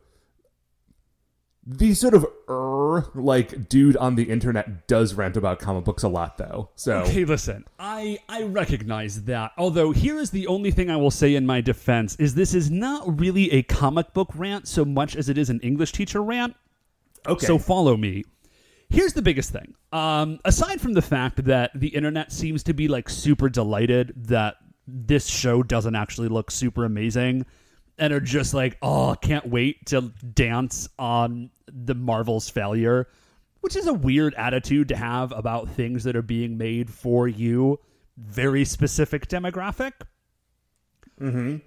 the 1.65 1.93
sort 1.93 2.15
of 2.15 2.25
er 2.49 3.05
like 3.13 3.69
dude 3.69 3.95
on 3.97 4.15
the 4.15 4.23
internet 4.23 4.87
does 4.87 5.13
rant 5.13 5.37
about 5.37 5.59
comic 5.59 5.83
books 5.83 6.01
a 6.01 6.07
lot, 6.07 6.37
though. 6.37 6.69
So 6.75 7.01
Okay, 7.01 7.25
listen. 7.25 7.65
I 7.77 8.17
I 8.27 8.43
recognize 8.43 9.23
that. 9.25 9.51
Although 9.57 9.91
here 9.91 10.17
is 10.17 10.31
the 10.31 10.47
only 10.47 10.71
thing 10.71 10.89
I 10.89 10.95
will 10.95 11.11
say 11.11 11.35
in 11.35 11.45
my 11.45 11.61
defense 11.61 12.15
is 12.15 12.33
this 12.33 12.55
is 12.55 12.71
not 12.71 13.19
really 13.19 13.51
a 13.51 13.61
comic 13.63 14.13
book 14.13 14.29
rant 14.33 14.67
so 14.67 14.83
much 14.83 15.15
as 15.15 15.29
it 15.29 15.37
is 15.37 15.49
an 15.51 15.59
English 15.59 15.91
teacher 15.91 16.23
rant. 16.23 16.55
okay, 17.27 17.45
So 17.45 17.59
follow 17.59 17.95
me. 17.95 18.23
Here's 18.89 19.13
the 19.13 19.21
biggest 19.21 19.51
thing. 19.51 19.75
Um, 19.91 20.39
aside 20.45 20.81
from 20.81 20.93
the 20.93 21.01
fact 21.03 21.43
that 21.45 21.69
the 21.75 21.89
internet 21.89 22.31
seems 22.31 22.63
to 22.63 22.73
be 22.73 22.87
like 22.87 23.07
super 23.07 23.47
delighted 23.47 24.13
that 24.15 24.55
this 24.87 25.27
show 25.27 25.61
doesn't 25.61 25.95
actually 25.95 26.29
look 26.29 26.49
super 26.49 26.83
amazing 26.85 27.45
and 27.99 28.13
are 28.13 28.19
just 28.19 28.53
like, 28.53 28.77
oh, 28.81 29.15
can't 29.21 29.47
wait 29.47 29.85
to 29.87 30.13
dance 30.33 30.89
on 30.97 31.51
the 31.67 31.93
Marvel's 31.93 32.49
failure, 32.49 33.07
which 33.61 33.75
is 33.75 33.87
a 33.87 33.93
weird 33.93 34.33
attitude 34.35 34.87
to 34.87 34.95
have 34.95 35.31
about 35.33 35.69
things 35.69 36.03
that 36.05 36.15
are 36.15 36.21
being 36.21 36.57
made 36.57 36.89
for 36.89 37.27
you, 37.27 37.79
very 38.17 38.65
specific 38.65 39.27
demographic. 39.27 39.91
Mm-hmm. 41.19 41.57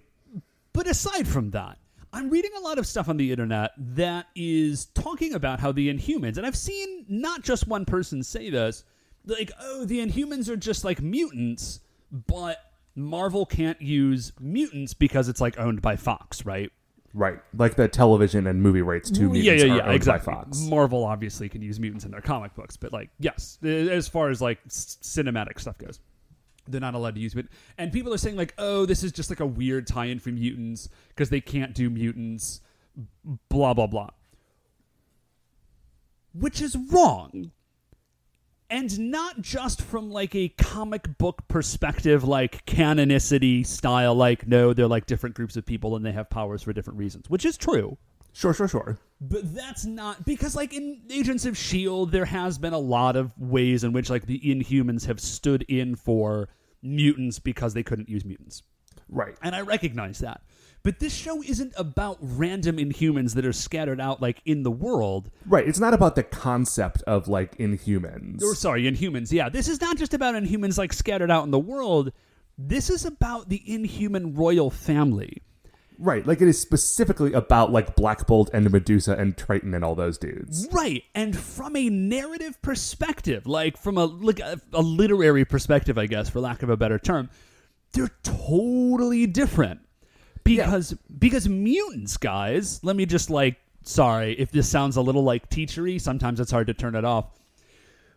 But 0.73 0.87
aside 0.89 1.29
from 1.29 1.51
that, 1.51 1.79
I'm 2.15 2.31
reading 2.31 2.51
a 2.57 2.61
lot 2.61 2.79
of 2.79 2.87
stuff 2.87 3.09
on 3.09 3.17
the 3.17 3.31
internet 3.31 3.73
that 3.79 4.27
is 4.35 4.87
talking 4.87 5.35
about 5.35 5.61
how 5.61 5.73
the 5.73 5.93
Inhumans, 5.93 6.37
and 6.39 6.47
I've 6.47 6.57
seen 6.57 7.05
not 7.09 7.43
just 7.43 7.69
one 7.69 7.85
person 7.85 8.23
say 8.23 8.51
this, 8.51 8.85
like, 9.25 9.51
oh, 9.61 9.85
the 9.85 10.05
Inhumans 10.05 10.49
are 10.49 10.57
just 10.57 10.85
like 10.85 11.01
mutants, 11.01 11.81
but 12.11 12.59
Marvel 12.95 13.47
can't 13.47 13.81
use 13.81 14.33
mutants 14.41 14.95
because 14.95 15.29
it's 15.29 15.41
like 15.41 15.59
owned 15.59 15.81
by 15.83 15.97
Fox, 15.97 16.45
right? 16.45 16.71
right, 17.15 17.39
like 17.57 17.75
the 17.75 17.89
television 17.89 18.47
and 18.47 18.63
movie 18.63 18.83
rights 18.83 19.11
to 19.11 19.23
mutants 19.29 19.45
yeah, 19.45 19.53
yeah, 19.53 19.63
are 19.63 19.77
yeah, 19.77 19.85
owned 19.85 19.95
exactly. 19.95 20.33
by 20.33 20.41
Fox. 20.41 20.61
Marvel 20.63 21.05
obviously 21.05 21.49
can 21.49 21.63
use 21.63 21.79
mutants 21.79 22.05
in 22.05 22.11
their 22.11 22.21
comic 22.21 22.55
books, 22.55 22.77
but 22.77 22.93
like, 22.93 23.11
yes, 23.19 23.59
as 23.63 24.09
far 24.09 24.31
as 24.31 24.41
like 24.41 24.67
cinematic 24.69 25.61
stuff 25.61 25.79
goes, 25.79 26.01
they're 26.69 26.81
not 26.81 26.95
allowed 26.95 27.15
to 27.15 27.21
use 27.21 27.35
it. 27.35 27.49
And 27.79 27.93
people 27.93 28.15
are 28.15 28.19
saying 28.19 28.37
like, 28.37 28.55
oh, 28.59 28.87
this 28.87 29.03
is 29.03 29.13
just 29.13 29.31
like 29.31 29.41
a 29.41 29.47
weird 29.47 29.87
tie-in 29.87 30.19
for 30.19 30.31
mutants 30.31 30.89
because 31.09 31.31
they 31.31 31.41
can't 31.41 31.75
do 31.75 31.91
mutants, 31.91 32.61
blah 33.49 33.75
blah 33.75 33.87
blah, 33.87 34.11
which 36.35 36.61
is 36.61 36.77
wrong. 36.91 37.53
And 38.73 39.11
not 39.11 39.43
just 39.43 39.83
from 39.83 40.11
like 40.11 40.35
a 40.35 40.49
comic 40.49 41.19
book 41.19 41.47
perspective, 41.47 42.25
like 42.25 42.65
canonicity 42.65 43.67
style, 43.67 44.15
like 44.15 44.47
no, 44.47 44.73
they're 44.73 44.87
like 44.87 45.05
different 45.05 45.37
groups 45.37 45.57
of 45.57 45.67
people 45.67 45.95
and 45.95 46.07
they 46.07 46.13
have 46.13 46.31
powers 46.31 46.63
for 46.63 46.73
different 46.73 46.99
reasons, 46.99 47.29
which 47.29 47.45
is 47.45 47.59
true. 47.59 47.99
Sure, 48.33 48.55
sure, 48.55 48.69
sure. 48.69 48.99
But 49.21 49.55
that's 49.55 49.85
not 49.85 50.25
because, 50.25 50.57
like 50.57 50.73
in 50.73 51.03
Agents 51.11 51.45
of 51.45 51.55
Shield, 51.55 52.13
there 52.13 52.25
has 52.25 52.57
been 52.57 52.73
a 52.73 52.79
lot 52.79 53.15
of 53.15 53.39
ways 53.39 53.85
in 53.85 53.93
which 53.93 54.09
like 54.09 54.25
the 54.25 54.41
Inhumans 54.41 55.05
have 55.05 55.21
stood 55.21 55.63
in 55.69 55.95
for 55.95 56.49
mutants 56.83 57.39
because 57.39 57.75
they 57.75 57.83
couldn't 57.83 58.09
use 58.09 58.25
mutants. 58.25 58.63
Right. 59.11 59.37
And 59.43 59.55
I 59.55 59.61
recognize 59.61 60.21
that. 60.21 60.41
But 60.85 60.99
this 60.99 61.15
show 61.15 61.43
isn't 61.43 61.73
about 61.77 62.19
random 62.21 62.77
inhumans 62.77 63.35
that 63.35 63.47
are 63.47 63.53
scattered 63.53 64.01
out 64.01 64.21
like 64.21 64.43
in 64.45 64.65
the 64.65 64.71
world. 64.71 65.31
Right. 65.47 65.67
It's 65.67 65.79
not 65.79 65.95
about 65.95 66.17
the 66.17 66.25
concept 66.25 67.03
of 67.03 67.29
like 67.29 67.57
inhumans. 67.59 68.43
Or 68.43 68.55
sorry, 68.55 68.85
inhumans. 68.85 69.31
Yeah, 69.31 69.49
this 69.49 69.69
is 69.69 69.81
not 69.81 69.97
just 69.97 70.13
about 70.13 70.35
inhumans 70.35 70.79
like 70.79 70.93
scattered 70.93 71.31
out 71.31 71.45
in 71.45 71.53
the 71.53 71.59
world. 71.59 72.13
This 72.59 72.91
is 72.91 73.05
about 73.05 73.49
the 73.49 73.63
inhuman 73.65 74.35
royal 74.35 74.71
family. 74.71 75.43
Right. 75.99 76.27
Like 76.27 76.43
it 76.43 76.49
is 76.49 76.61
specifically 76.61 77.33
about 77.33 77.71
like 77.71 77.95
Black 77.95 78.27
Bolt 78.27 78.51
and 78.53 78.69
Medusa 78.69 79.13
and 79.13 79.37
Triton 79.37 79.75
and 79.75 79.85
all 79.85 79.95
those 79.95 80.19
dudes. 80.19 80.67
Right, 80.73 81.05
and 81.15 81.37
from 81.37 81.77
a 81.77 81.89
narrative 81.89 82.61
perspective, 82.61 83.47
like 83.47 83.77
from 83.77 83.97
a 83.99 84.07
like 84.07 84.41
a, 84.41 84.61
a 84.73 84.83
literary 84.83 85.45
perspective, 85.45 85.99
I 85.99 86.07
guess, 86.07 86.29
for 86.29 86.41
lack 86.41 86.65
of 86.65 86.71
a 86.71 86.77
better 86.77 86.99
term, 86.99 87.31
they're 87.93 88.11
totally 88.25 89.27
different. 89.29 89.81
Because 90.45 90.95
because 91.19 91.49
mutants, 91.49 92.17
guys, 92.17 92.83
let 92.83 92.97
me 92.97 93.07
just 93.07 93.31
like 93.31 93.57
sorry 93.85 94.33
if 94.39 94.51
this 94.51 94.69
sounds 94.69 94.97
a 94.97 95.03
little 95.03 95.23
like 95.23 95.49
teachery, 95.51 96.01
sometimes 96.01 96.41
it's 96.41 96.51
hard 96.51 96.67
to 96.69 96.75
turn 96.75 96.95
it 96.95 97.05
off. 97.05 97.27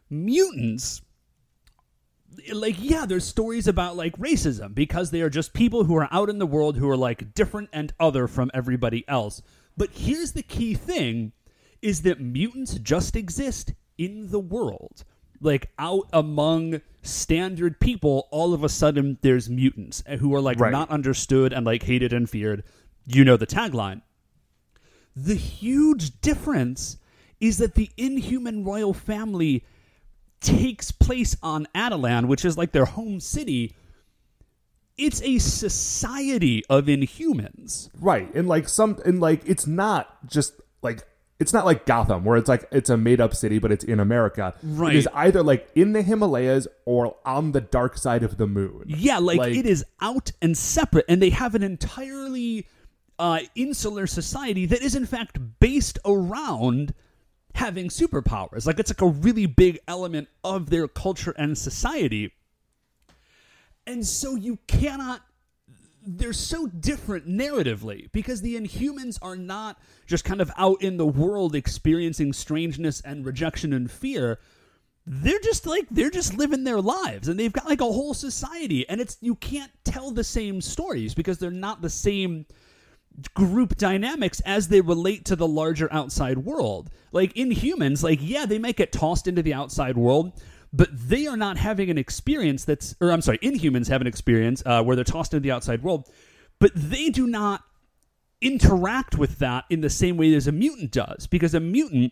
Mutants 0.10 1.02
like 2.52 2.76
yeah 2.80 3.06
there's 3.06 3.24
stories 3.26 3.68
about 3.68 3.96
like 3.96 4.18
racism 4.18 4.76
because 4.76 5.10
they 5.10 5.22
are 5.22 5.30
just 5.30 5.54
people 5.54 5.86
who 5.86 5.96
are 5.96 6.10
out 6.12 6.30
in 6.30 6.38
the 6.38 6.46
world 6.46 6.78
who 6.78 6.90
are 6.90 6.98
like 6.98 7.34
different 7.34 7.70
and 7.72 7.94
other 8.00 8.28
from 8.28 8.52
everybody 8.54 9.08
else. 9.08 9.42
But 9.78 9.92
here's 9.92 10.32
the 10.32 10.44
key 10.44 10.74
thing 10.74 11.32
is 11.82 12.02
that 12.02 12.20
mutants 12.20 12.76
just 12.76 13.16
exist 13.16 13.74
in 13.98 14.32
the 14.32 14.40
world 14.40 15.04
like 15.46 15.70
out 15.80 16.10
among 16.12 16.82
standard 17.04 17.80
people 17.80 18.28
all 18.32 18.54
of 18.54 18.64
a 18.64 18.70
sudden 18.70 19.18
there's 19.22 19.50
mutants 19.50 20.04
eh, 20.08 20.18
who 20.18 20.34
are 20.34 20.42
like 20.42 20.60
Right. 20.60 20.72
not 20.72 20.90
understood 20.90 21.54
and 21.54 21.66
like 21.66 21.84
hated 21.84 22.12
and 22.12 22.30
feared 22.30 22.64
you 23.06 23.24
know 23.24 23.38
the 23.38 23.48
tagline 23.48 24.02
the 25.16 25.36
huge 25.36 26.20
difference 26.22 26.98
is 27.40 27.58
that 27.60 27.76
the 27.76 27.90
inhuman 27.96 28.64
royal 28.64 28.94
family 28.94 29.64
takes 30.42 30.92
place 30.92 31.36
on 31.42 31.68
Attilan, 31.74 32.26
which 32.28 32.44
is 32.46 32.58
like 32.58 32.72
their 32.72 32.86
home 32.86 33.20
city. 33.20 33.76
It's 34.98 35.22
a 35.22 35.38
society 35.40 36.64
of 36.70 36.86
inhumans. 36.86 37.90
Right. 38.00 38.34
And 38.34 38.48
like 38.48 38.70
some 38.70 39.00
and 39.06 39.20
like 39.20 39.42
it's 39.46 39.68
not 39.68 40.28
just 40.28 40.54
like 40.82 41.04
it's 41.40 41.52
not 41.52 41.66
like 41.66 41.86
Gotham 41.86 42.24
where 42.24 42.38
it's 42.38 42.48
like 42.48 42.66
it's 42.72 42.90
a 42.90 42.98
made 42.98 43.20
up 43.20 43.36
city 43.36 43.60
but 43.60 43.72
it's 43.72 43.84
in 43.84 44.00
America. 44.00 44.54
Right. 44.64 44.96
It 44.96 45.00
is 45.00 45.10
either 45.14 45.44
like 45.44 45.70
in 45.76 45.94
the 45.94 46.02
Himalayas 46.02 46.68
or 46.86 47.16
on 47.26 47.52
the 47.52 47.62
dark 47.62 47.98
side 47.98 48.24
of 48.24 48.38
the 48.38 48.48
moon. 48.48 48.86
Yeah, 48.88 49.18
like, 49.20 49.38
Like- 49.40 49.56
it 49.56 49.66
is 49.66 49.84
out 50.02 50.32
and 50.42 50.58
separate, 50.58 51.06
and 51.10 51.22
they 51.22 51.32
have 51.32 51.56
an 51.56 51.64
entirely 51.64 52.68
uh, 53.18 53.40
insular 53.56 54.08
society 54.08 54.66
that 54.66 54.82
is 54.82 54.96
in 54.96 55.06
fact 55.06 55.40
based 55.60 56.00
around 56.06 56.94
having 57.54 57.88
superpowers. 57.88 58.66
Like 58.66 58.80
it's 58.80 58.92
like 58.92 59.02
a 59.02 59.08
really 59.08 59.46
big 59.46 59.80
element 59.88 60.28
of 60.44 60.70
their 60.70 60.88
culture 60.88 61.34
and 61.38 61.58
society. 61.58 62.34
And 63.88 64.06
so 64.06 64.36
you 64.36 64.58
cannot 64.68 65.22
they're 66.06 66.34
so 66.34 66.68
different 66.68 67.28
narratively 67.28 68.12
because 68.12 68.42
the 68.42 68.56
inhumans 68.56 69.18
are 69.22 69.36
not 69.36 69.80
just 70.06 70.24
kind 70.24 70.42
of 70.42 70.52
out 70.58 70.82
in 70.82 70.98
the 70.98 71.06
world 71.06 71.56
experiencing 71.56 72.34
strangeness 72.34 73.02
and 73.02 73.26
rejection 73.26 73.74
and 73.74 73.90
fear 73.92 74.40
they're 75.08 75.40
just 75.40 75.66
like 75.68 75.86
they're 75.92 76.10
just 76.10 76.36
living 76.36 76.64
their 76.64 76.82
lives 76.82 77.28
and 77.28 77.40
they've 77.40 77.54
got 77.54 77.68
like 77.68 77.82
a 77.82 77.86
whole 77.86 78.14
society 78.14 78.88
and 78.90 79.00
it's 79.00 79.18
you 79.22 79.36
can't 79.36 79.72
tell 79.84 80.12
the 80.12 80.24
same 80.24 80.62
stories 80.62 81.14
because 81.14 81.38
they're 81.38 81.52
not 81.52 81.82
the 81.82 81.90
same 81.90 82.46
group 83.34 83.76
dynamics 83.78 84.42
as 84.42 84.68
they 84.68 84.82
relate 84.82 85.26
to 85.26 85.36
the 85.36 85.48
larger 85.48 85.92
outside 85.92 86.40
world. 86.40 86.90
Like 87.12 87.34
Inhumans, 87.36 88.04
like 88.04 88.20
yeah, 88.22 88.46
they 88.46 88.60
might 88.60 88.76
get 88.76 88.92
tossed 88.92 89.28
into 89.28 89.42
the 89.42 89.54
outside 89.54 89.98
world, 89.98 90.34
but 90.76 90.90
they 90.92 91.26
are 91.26 91.38
not 91.38 91.58
having 91.58 91.90
an 91.90 91.98
experience 91.98 92.66
that's, 92.66 92.96
or 93.00 93.12
I'm 93.12 93.22
sorry, 93.22 93.38
Inhumans 93.38 93.88
have 93.88 94.02
an 94.02 94.08
experience 94.08 94.62
uh, 94.66 94.84
where 94.84 94.96
they're 94.96 95.06
tossed 95.06 95.34
into 95.34 95.42
the 95.42 95.52
outside 95.52 95.84
world, 95.84 96.10
but 96.60 96.72
they 96.76 97.10
do 97.10 97.28
not 97.28 97.64
interact 98.42 99.18
with 99.18 99.40
that 99.40 99.64
in 99.70 99.80
the 99.80 99.90
same 99.90 100.18
way 100.18 100.34
as 100.36 100.48
a 100.48 100.52
mutant 100.52 100.92
does, 100.92 101.28
because 101.28 101.54
a 101.54 101.60
mutant 101.62 102.12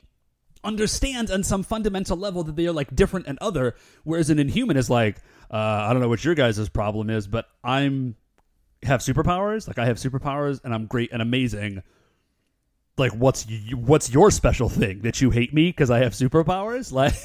understands 0.64 1.30
on 1.30 1.44
some 1.44 1.62
fundamental 1.62 2.16
level 2.16 2.44
that 2.46 2.56
they 2.56 2.66
are 2.66 2.72
like 2.72 2.96
different 2.96 3.28
and 3.28 3.38
other, 3.42 3.76
whereas 4.06 4.30
an 4.30 4.40
Inhuman 4.40 4.78
is 4.78 4.90
like, 4.90 5.18
uh, 5.52 5.58
I 5.58 5.92
don't 5.92 6.02
know 6.02 6.08
what 6.08 6.24
your 6.24 6.36
guys' 6.36 6.70
problem 6.70 7.10
is, 7.10 7.28
but 7.28 7.48
I'm 7.64 8.16
have 8.84 9.02
superpowers. 9.02 9.68
Like 9.68 9.78
I 9.78 9.86
have 9.86 9.98
superpowers 9.98 10.62
and 10.64 10.74
I'm 10.74 10.86
great 10.86 11.12
and 11.12 11.22
amazing. 11.22 11.84
Like 12.98 13.12
what's 13.14 13.48
y- 13.48 13.72
what's 13.76 14.12
your 14.12 14.30
special 14.30 14.70
thing 14.70 15.02
that 15.02 15.20
you 15.20 15.32
hate 15.32 15.52
me 15.54 15.70
because 15.70 15.90
I 15.90 16.00
have 16.00 16.14
superpowers? 16.14 16.92
Like 16.94 17.16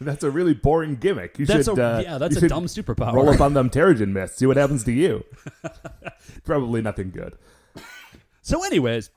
That's 0.00 0.24
a 0.24 0.30
really 0.30 0.52
boring 0.52 0.96
gimmick. 0.96 1.38
You 1.38 1.46
That's 1.46 1.66
should 1.66 1.78
a- 1.78 1.84
uh, 1.96 2.00
yeah, 2.00 2.18
that's 2.18 2.38
you 2.40 2.46
a 2.46 2.48
dumb 2.50 2.66
superpower. 2.66 3.14
Roll 3.14 3.30
up 3.30 3.40
on 3.40 3.54
them 3.54 3.70
Terrigen 3.76 4.08
Mists. 4.08 4.36
See 4.38 4.46
what 4.46 4.56
happens 4.58 4.84
to 4.84 4.92
you. 4.92 5.24
Probably 6.44 6.82
nothing 6.82 7.10
good. 7.10 7.34
so, 8.42 8.64
anyways, 8.64 9.10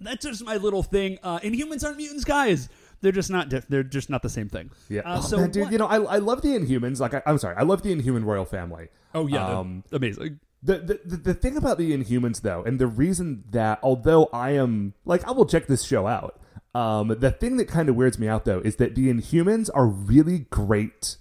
that's 0.00 0.24
just 0.24 0.44
my 0.44 0.56
little 0.56 0.82
thing. 0.82 1.18
Uh, 1.22 1.38
Inhumans 1.40 1.84
aren't 1.84 1.96
mutants, 1.96 2.24
guys. 2.24 2.68
They're 3.00 3.10
just 3.12 3.30
not. 3.30 3.48
Diff- 3.48 3.66
they're 3.68 3.82
just 3.82 4.08
not 4.10 4.22
the 4.22 4.28
same 4.28 4.48
thing. 4.48 4.70
Yeah. 4.88 5.00
Uh, 5.00 5.18
oh, 5.18 5.20
so 5.22 5.36
man, 5.38 5.50
dude, 5.50 5.62
what- 5.64 5.72
you 5.72 5.78
know, 5.78 5.86
I, 5.86 5.96
I 5.96 6.16
love 6.18 6.42
the 6.42 6.48
Inhumans. 6.50 7.00
Like, 7.00 7.14
I, 7.14 7.22
I'm 7.26 7.38
sorry, 7.38 7.56
I 7.56 7.62
love 7.62 7.82
the 7.82 7.90
Inhuman 7.92 8.24
royal 8.24 8.44
family. 8.44 8.88
oh 9.14 9.26
yeah, 9.26 9.46
Um, 9.58 9.84
amazing. 9.90 10.38
The, 10.62 10.78
the 10.78 11.00
the 11.04 11.16
the 11.16 11.34
thing 11.34 11.56
about 11.56 11.78
the 11.78 11.92
Inhumans 11.96 12.42
though, 12.42 12.62
and 12.62 12.78
the 12.78 12.86
reason 12.86 13.44
that 13.50 13.78
although 13.82 14.28
I 14.32 14.50
am 14.50 14.92
like 15.04 15.26
I 15.26 15.30
will 15.30 15.46
check 15.46 15.66
this 15.66 15.84
show 15.84 16.06
out, 16.06 16.38
um, 16.74 17.08
the 17.18 17.30
thing 17.30 17.56
that 17.56 17.66
kind 17.66 17.88
of 17.88 17.96
weirds 17.96 18.18
me 18.18 18.28
out 18.28 18.44
though 18.44 18.60
is 18.60 18.76
that 18.76 18.94
the 18.94 19.12
Inhumans 19.12 19.70
are 19.74 19.86
really 19.86 20.40
great. 20.50 21.16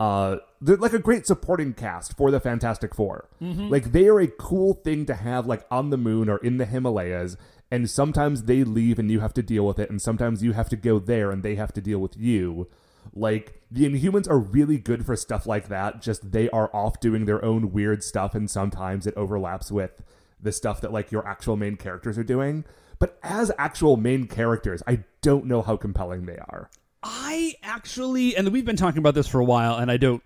Uh, 0.00 0.36
they're 0.60 0.76
like 0.76 0.92
a 0.92 0.98
great 0.98 1.26
supporting 1.26 1.74
cast 1.74 2.16
for 2.16 2.30
the 2.30 2.38
Fantastic 2.38 2.94
4 2.94 3.28
Like 3.68 3.90
they 3.90 4.06
are 4.06 4.20
a 4.20 4.28
cool 4.28 4.74
thing 4.74 5.06
to 5.06 5.14
have 5.14 5.44
like 5.46 5.66
on 5.72 5.90
the 5.90 5.96
moon 5.96 6.28
or 6.28 6.38
in 6.38 6.56
the 6.56 6.64
Himalayas, 6.66 7.36
and 7.70 7.90
sometimes 7.90 8.44
they 8.44 8.64
leave 8.64 8.98
and 8.98 9.10
you 9.10 9.20
have 9.20 9.34
to 9.34 9.42
deal 9.42 9.66
with 9.66 9.78
it, 9.78 9.90
and 9.90 10.00
sometimes 10.00 10.42
you 10.42 10.52
have 10.52 10.68
to 10.70 10.76
go 10.76 10.98
there 10.98 11.30
and 11.30 11.42
they 11.42 11.56
have 11.56 11.72
to 11.74 11.80
deal 11.80 11.98
with 11.98 12.16
you. 12.16 12.68
Like 13.12 13.57
the 13.70 13.84
Inhumans 13.84 14.28
are 14.28 14.38
really 14.38 14.78
good 14.78 15.04
for 15.04 15.16
stuff 15.16 15.46
like 15.46 15.68
that. 15.68 16.00
Just 16.00 16.32
they 16.32 16.48
are 16.50 16.74
off 16.74 17.00
doing 17.00 17.26
their 17.26 17.44
own 17.44 17.72
weird 17.72 18.02
stuff, 18.02 18.34
and 18.34 18.50
sometimes 18.50 19.06
it 19.06 19.14
overlaps 19.16 19.70
with 19.70 20.02
the 20.40 20.52
stuff 20.52 20.80
that 20.80 20.92
like 20.92 21.12
your 21.12 21.26
actual 21.26 21.56
main 21.56 21.76
characters 21.76 22.16
are 22.16 22.24
doing. 22.24 22.64
But 22.98 23.18
as 23.22 23.52
actual 23.58 23.96
main 23.96 24.26
characters, 24.26 24.82
I 24.86 25.04
don't 25.22 25.46
know 25.46 25.62
how 25.62 25.76
compelling 25.76 26.26
they 26.26 26.38
are. 26.38 26.70
I 27.02 27.54
actually, 27.62 28.36
and 28.36 28.48
we've 28.48 28.64
been 28.64 28.76
talking 28.76 28.98
about 28.98 29.14
this 29.14 29.28
for 29.28 29.40
a 29.40 29.44
while, 29.44 29.76
and 29.76 29.90
I 29.90 29.96
don't. 29.96 30.22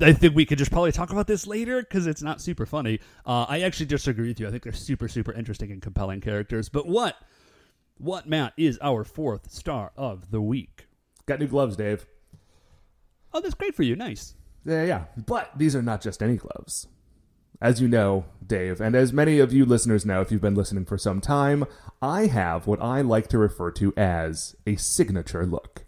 I 0.00 0.12
think 0.12 0.36
we 0.36 0.46
could 0.46 0.58
just 0.58 0.70
probably 0.70 0.92
talk 0.92 1.10
about 1.10 1.26
this 1.26 1.46
later 1.46 1.82
because 1.82 2.06
it's 2.06 2.22
not 2.22 2.40
super 2.40 2.66
funny. 2.66 3.00
Uh, 3.26 3.46
I 3.48 3.62
actually 3.62 3.86
disagree 3.86 4.28
with 4.28 4.38
you. 4.38 4.46
I 4.46 4.50
think 4.50 4.62
they're 4.62 4.72
super, 4.72 5.08
super 5.08 5.32
interesting 5.32 5.72
and 5.72 5.82
compelling 5.82 6.20
characters. 6.20 6.68
But 6.68 6.86
what, 6.86 7.16
what 7.96 8.28
Matt 8.28 8.52
is 8.56 8.78
our 8.80 9.02
fourth 9.02 9.50
star 9.50 9.90
of 9.96 10.30
the 10.30 10.40
week? 10.40 10.86
Got 11.26 11.40
new 11.40 11.48
gloves, 11.48 11.76
Dave. 11.76 12.06
Oh, 13.38 13.40
that's 13.40 13.54
great 13.54 13.76
for 13.76 13.84
you. 13.84 13.94
Nice. 13.94 14.34
Yeah, 14.64 14.82
yeah. 14.82 15.04
But 15.16 15.56
these 15.56 15.76
are 15.76 15.82
not 15.82 16.00
just 16.00 16.24
any 16.24 16.34
gloves. 16.36 16.88
As 17.60 17.80
you 17.80 17.86
know, 17.86 18.24
Dave, 18.44 18.80
and 18.80 18.96
as 18.96 19.12
many 19.12 19.38
of 19.38 19.52
you 19.52 19.64
listeners 19.64 20.04
know 20.04 20.20
if 20.20 20.32
you've 20.32 20.40
been 20.40 20.56
listening 20.56 20.84
for 20.84 20.98
some 20.98 21.20
time, 21.20 21.64
I 22.02 22.26
have 22.26 22.66
what 22.66 22.82
I 22.82 23.00
like 23.00 23.28
to 23.28 23.38
refer 23.38 23.70
to 23.72 23.94
as 23.96 24.56
a 24.66 24.74
signature 24.74 25.46
look. 25.46 25.84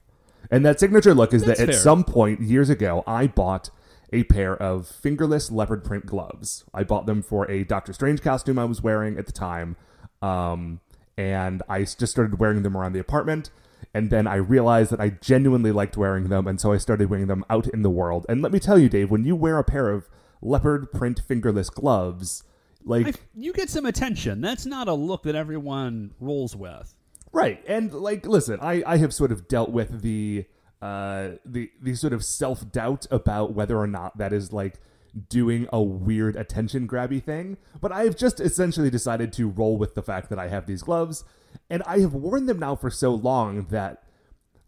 And 0.49 0.64
that 0.64 0.78
signature 0.78 1.12
look 1.12 1.35
is 1.35 1.42
That's 1.42 1.59
that 1.59 1.69
at 1.71 1.75
fair. 1.75 1.83
some 1.83 2.04
point 2.04 2.40
years 2.40 2.71
ago, 2.71 3.02
I 3.04 3.26
bought 3.26 3.71
a 4.12 4.23
pair 4.25 4.57
of 4.57 4.87
fingerless 4.87 5.50
leopard 5.50 5.83
print 5.83 6.07
gloves. 6.07 6.64
I 6.73 6.85
bought 6.85 7.07
them 7.07 7.21
for 7.21 7.50
a 7.50 7.64
Doctor 7.64 7.92
Strange 7.92 8.23
costume 8.23 8.61
I 8.61 8.64
was 8.64 8.80
wearing 8.80 9.19
at 9.19 9.26
the 9.26 9.33
time. 9.33 9.76
Um, 10.23 10.80
and 11.16 11.64
I 11.69 11.80
just 11.83 12.07
started 12.07 12.38
wearing 12.38 12.62
them 12.62 12.76
around 12.76 12.92
the 12.92 13.00
apartment. 13.00 13.50
And 13.92 14.11
then 14.11 14.26
I 14.26 14.37
realized 14.37 14.92
that 14.92 15.00
I 15.00 15.11
genuinely 15.11 15.73
liked 15.73 15.97
wearing 15.97 16.28
them, 16.28 16.47
and 16.47 16.61
so 16.61 16.73
I 16.73 16.76
started 16.76 17.11
wearing 17.11 17.26
them 17.26 17.44
out 17.50 17.66
in 17.66 17.82
the 17.82 17.90
world. 17.90 18.25
And 18.28 18.40
let 18.40 18.52
me 18.52 18.61
tell 18.61 18.78
you, 18.78 18.88
Dave, 18.88 19.11
when 19.11 19.25
you 19.25 19.35
wear 19.35 19.59
a 19.59 19.64
pair 19.64 19.88
of 19.88 20.09
leopard 20.40 20.92
print 20.92 21.20
fingerless 21.26 21.70
gloves, 21.70 22.44
like 22.85 23.06
I, 23.06 23.12
you 23.35 23.52
get 23.52 23.68
some 23.68 23.87
attention. 23.87 24.40
That's 24.40 24.64
not 24.64 24.88
a 24.88 24.94
look 24.94 25.25
that 25.25 25.35
everyone 25.35 26.12
rolls 26.20 26.54
with. 26.54 26.94
Right, 27.32 27.62
and 27.66 27.92
like, 27.92 28.26
listen, 28.26 28.59
I 28.61 28.82
I 28.87 28.97
have 28.99 29.12
sort 29.12 29.32
of 29.32 29.49
dealt 29.49 29.70
with 29.70 30.02
the 30.02 30.47
uh 30.80 31.30
the 31.44 31.70
the 31.82 31.94
sort 31.94 32.12
of 32.12 32.25
self 32.25 32.70
doubt 32.70 33.06
about 33.11 33.54
whether 33.54 33.76
or 33.76 33.87
not 33.87 34.18
that 34.18 34.32
is 34.32 34.52
like 34.52 34.80
doing 35.29 35.69
a 35.73 35.83
weird 35.83 36.37
attention 36.37 36.87
grabby 36.87 37.23
thing, 37.23 37.57
but 37.81 37.93
I 37.93 38.05
have 38.05 38.17
just 38.17 38.40
essentially 38.40 38.90
decided 38.90 39.33
to 39.35 39.49
roll 39.49 39.76
with 39.76 39.95
the 39.95 40.02
fact 40.02 40.31
that 40.31 40.38
I 40.38 40.49
have 40.49 40.67
these 40.67 40.83
gloves, 40.83 41.25
and 41.69 41.83
I 41.85 42.00
have 42.00 42.14
worn 42.14 42.47
them 42.47 42.59
now 42.59 42.76
for 42.76 42.90
so 42.90 43.14
long 43.14 43.67
that 43.71 44.02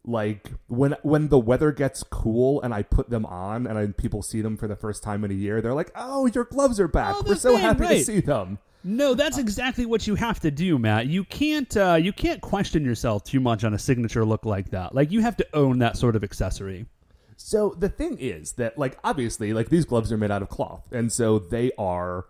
like 0.05 0.51
when 0.67 0.97
when 1.03 1.29
the 1.29 1.39
weather 1.39 1.71
gets 1.71 2.03
cool 2.03 2.61
and 2.63 2.75
I 2.75 2.83
put 2.83 3.09
them 3.09 3.25
on 3.25 3.67
and 3.67 3.79
I, 3.79 3.87
people 3.87 4.23
see 4.23 4.41
them 4.41 4.57
for 4.57 4.67
the 4.67 4.75
first 4.77 5.03
time 5.03 5.25
in 5.25 5.31
a 5.31 5.35
year, 5.35 5.61
they're 5.61 5.75
like, 5.75 5.93
"Oh, 5.95 6.27
your 6.27 6.45
gloves 6.45 6.81
are 6.81 6.89
back. 6.89 7.15
Oh, 7.19 7.23
We're 7.27 7.37
so 7.37 7.53
thing, 7.53 7.61
happy 7.61 7.87
to 7.87 8.05
see 8.05 8.21
them." 8.21 8.59
No, 8.85 9.15
that's 9.15 9.39
exactly 9.39 9.87
what 9.87 10.09
you 10.09 10.17
have 10.17 10.41
to 10.41 10.51
do, 10.51 10.77
Matt. 10.77 11.07
You 11.07 11.25
can't 11.25 11.77
uh, 11.77 11.99
you 12.01 12.13
can't 12.13 12.41
question 12.41 12.85
yourself 12.85 13.23
too 13.23 13.39
much 13.39 13.63
on 13.63 13.75
a 13.75 13.79
signature 13.79 14.25
look 14.25 14.45
like 14.45 14.71
that. 14.71 14.95
Like 14.95 15.13
you 15.13 15.21
have 15.21 15.37
to 15.37 15.47
own 15.55 15.79
that 15.79 15.97
sort 15.97 16.17
of 16.17 16.25
accessory. 16.25 16.87
So 17.37 17.75
the 17.79 17.89
thing 17.89 18.19
is 18.19 18.53
that, 18.53 18.79
like, 18.79 18.99
obviously, 19.03 19.53
like 19.53 19.69
these 19.69 19.85
gloves 19.85 20.13
are 20.13 20.17
made 20.17 20.31
out 20.31 20.43
of 20.43 20.49
cloth, 20.49 20.93
and 20.93 21.13
so 21.13 21.39
they 21.39 21.73
are, 21.79 22.27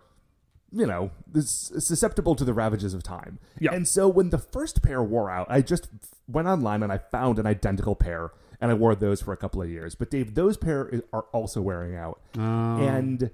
you 0.71 0.85
know, 0.85 1.11
susceptible 1.41 2.35
to 2.35 2.43
the 2.45 2.53
ravages 2.53 2.93
of 2.93 3.03
time. 3.03 3.39
Yeah. 3.59 3.73
And 3.73 3.87
so 3.87 4.07
when 4.07 4.29
the 4.29 4.37
first 4.37 4.81
pair 4.81 5.03
wore 5.03 5.29
out, 5.29 5.47
I 5.49 5.61
just 5.61 5.89
went 6.27 6.47
online 6.47 6.83
and 6.83 6.91
I 6.91 6.97
found 6.97 7.39
an 7.39 7.45
identical 7.45 7.95
pair, 7.95 8.31
and 8.59 8.71
I 8.71 8.73
wore 8.73 8.95
those 8.95 9.21
for 9.21 9.33
a 9.33 9.37
couple 9.37 9.61
of 9.61 9.69
years. 9.69 9.95
But 9.95 10.09
Dave, 10.09 10.35
those 10.35 10.57
pair 10.57 11.01
are 11.11 11.25
also 11.33 11.61
wearing 11.61 11.95
out, 11.95 12.21
oh. 12.37 12.41
and 12.41 13.29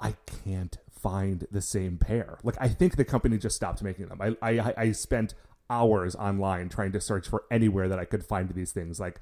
I 0.00 0.14
can't 0.44 0.76
find 0.90 1.46
the 1.50 1.62
same 1.62 1.98
pair. 1.98 2.38
Like, 2.42 2.56
I 2.60 2.68
think 2.68 2.96
the 2.96 3.04
company 3.04 3.38
just 3.38 3.56
stopped 3.56 3.82
making 3.82 4.06
them. 4.08 4.20
I 4.20 4.36
I, 4.42 4.74
I 4.76 4.92
spent 4.92 5.34
hours 5.70 6.14
online 6.16 6.68
trying 6.68 6.92
to 6.92 7.00
search 7.00 7.28
for 7.28 7.44
anywhere 7.50 7.88
that 7.88 7.98
I 7.98 8.04
could 8.04 8.24
find 8.24 8.50
these 8.50 8.72
things, 8.72 9.00
like 9.00 9.20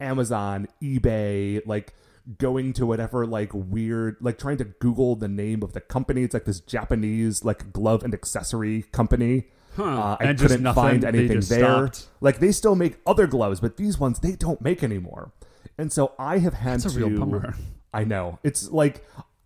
Amazon, 0.00 0.68
eBay, 0.82 1.60
like 1.66 1.94
going 2.38 2.72
to 2.72 2.86
whatever 2.86 3.26
like 3.26 3.50
weird 3.52 4.16
like 4.20 4.38
trying 4.38 4.56
to 4.56 4.64
google 4.64 5.14
the 5.14 5.28
name 5.28 5.62
of 5.62 5.72
the 5.74 5.80
company. 5.80 6.22
It's 6.22 6.32
like 6.34 6.46
this 6.46 6.60
japanese 6.60 7.44
like 7.44 7.72
glove 7.72 8.02
and 8.02 8.14
accessory 8.14 8.82
company. 8.92 9.48
Huh. 9.76 9.82
uh, 9.84 10.16
i 10.20 10.24
And 10.24 10.38
couldn't 10.38 10.62
nothing, 10.62 10.82
find 10.82 11.04
anything 11.04 11.40
there. 11.40 11.88
stopped. 11.88 12.08
like 12.20 12.38
they 12.38 12.50
still 12.52 12.76
make 12.76 12.98
other 13.06 13.26
gloves 13.26 13.60
but 13.60 13.76
these 13.76 13.98
ones 13.98 14.20
they 14.20 14.32
don't 14.36 14.60
make 14.62 14.82
anymore. 14.82 15.32
And 15.76 15.92
so 15.92 16.12
i 16.18 16.38
have 16.38 16.54
had 16.54 16.80
That's 16.80 16.94
a 16.96 16.98
to 17.00 17.06
real 17.06 17.18
bummer. 17.20 17.54
i 17.92 18.04
know. 18.04 18.38
It's 18.42 18.70
like 18.70 19.04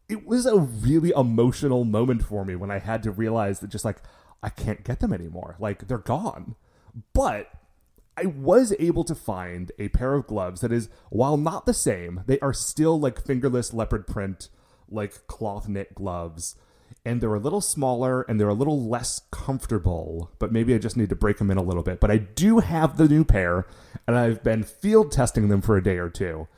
it 0.08 0.24
was 0.24 0.46
a 0.46 0.56
really 0.58 1.10
emotional 1.16 1.84
moment 1.84 2.22
for 2.22 2.44
me 2.44 2.54
when 2.54 2.70
i 2.70 2.78
had 2.78 3.02
to 3.02 3.10
realize 3.10 3.58
that 3.58 3.70
just 3.70 3.84
like 3.84 3.98
i 4.40 4.50
can't 4.50 4.84
get 4.84 5.00
them 5.00 5.12
anymore. 5.12 5.56
Like 5.58 5.88
they're 5.88 5.98
gone. 5.98 6.54
But 7.12 7.50
I 8.20 8.26
was 8.26 8.74
able 8.80 9.04
to 9.04 9.14
find 9.14 9.70
a 9.78 9.88
pair 9.90 10.14
of 10.14 10.26
gloves 10.26 10.62
that 10.62 10.72
is, 10.72 10.88
while 11.10 11.36
not 11.36 11.66
the 11.66 11.74
same, 11.74 12.24
they 12.26 12.40
are 12.40 12.52
still 12.52 12.98
like 12.98 13.24
fingerless 13.24 13.72
leopard 13.72 14.08
print, 14.08 14.48
like 14.90 15.26
cloth 15.28 15.68
knit 15.68 15.94
gloves. 15.94 16.56
And 17.04 17.20
they're 17.20 17.34
a 17.34 17.38
little 17.38 17.60
smaller 17.60 18.22
and 18.22 18.40
they're 18.40 18.48
a 18.48 18.54
little 18.54 18.82
less 18.88 19.22
comfortable, 19.30 20.32
but 20.40 20.50
maybe 20.50 20.74
I 20.74 20.78
just 20.78 20.96
need 20.96 21.10
to 21.10 21.16
break 21.16 21.38
them 21.38 21.50
in 21.50 21.58
a 21.58 21.62
little 21.62 21.84
bit. 21.84 22.00
But 22.00 22.10
I 22.10 22.16
do 22.16 22.58
have 22.58 22.96
the 22.96 23.08
new 23.08 23.24
pair 23.24 23.66
and 24.06 24.18
I've 24.18 24.42
been 24.42 24.64
field 24.64 25.12
testing 25.12 25.48
them 25.48 25.60
for 25.60 25.76
a 25.76 25.82
day 25.82 25.98
or 25.98 26.10
two. 26.10 26.48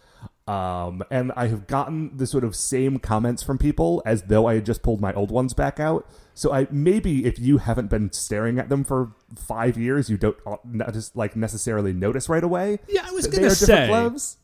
Um, 0.50 1.04
and 1.10 1.30
I 1.36 1.46
have 1.46 1.68
gotten 1.68 2.16
the 2.16 2.26
sort 2.26 2.42
of 2.42 2.56
same 2.56 2.98
comments 2.98 3.40
from 3.42 3.56
people 3.56 4.02
as 4.04 4.22
though 4.22 4.46
I 4.46 4.54
had 4.54 4.66
just 4.66 4.82
pulled 4.82 5.00
my 5.00 5.12
old 5.12 5.30
ones 5.30 5.54
back 5.54 5.78
out. 5.78 6.08
So 6.34 6.52
I 6.52 6.66
maybe 6.70 7.24
if 7.24 7.38
you 7.38 7.58
haven't 7.58 7.88
been 7.88 8.10
staring 8.12 8.58
at 8.58 8.68
them 8.68 8.82
for 8.82 9.12
five 9.36 9.78
years, 9.78 10.10
you 10.10 10.16
don't 10.16 10.36
uh, 10.44 10.56
not 10.64 10.92
just 10.92 11.14
like 11.14 11.36
necessarily 11.36 11.92
notice 11.92 12.28
right 12.28 12.42
away. 12.42 12.80
Yeah, 12.88 13.06
I 13.06 13.12
was 13.12 13.26
that 13.26 13.30
gonna 13.30 13.42
they 13.42 13.46
are 13.46 13.50
different 13.50 13.66
say. 13.68 13.86
gloves. 13.86 14.36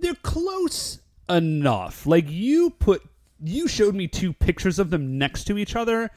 They're 0.00 0.14
close 0.16 0.98
enough. 1.28 2.06
Like 2.06 2.28
you 2.28 2.70
put 2.70 3.02
you 3.40 3.68
showed 3.68 3.94
me 3.94 4.08
two 4.08 4.32
pictures 4.32 4.80
of 4.80 4.90
them 4.90 5.16
next 5.16 5.44
to 5.44 5.58
each 5.58 5.76
other 5.76 6.10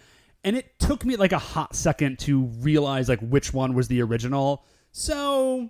and 0.44 0.56
it 0.56 0.80
took 0.80 1.04
me 1.04 1.18
like 1.18 1.34
a 1.34 1.40
hot 1.40 1.76
second 1.76 2.20
to 2.20 2.44
realize 2.60 3.10
like 3.10 3.20
which 3.20 3.54
one 3.54 3.74
was 3.74 3.88
the 3.90 4.02
original. 4.02 4.64
So, 4.92 5.70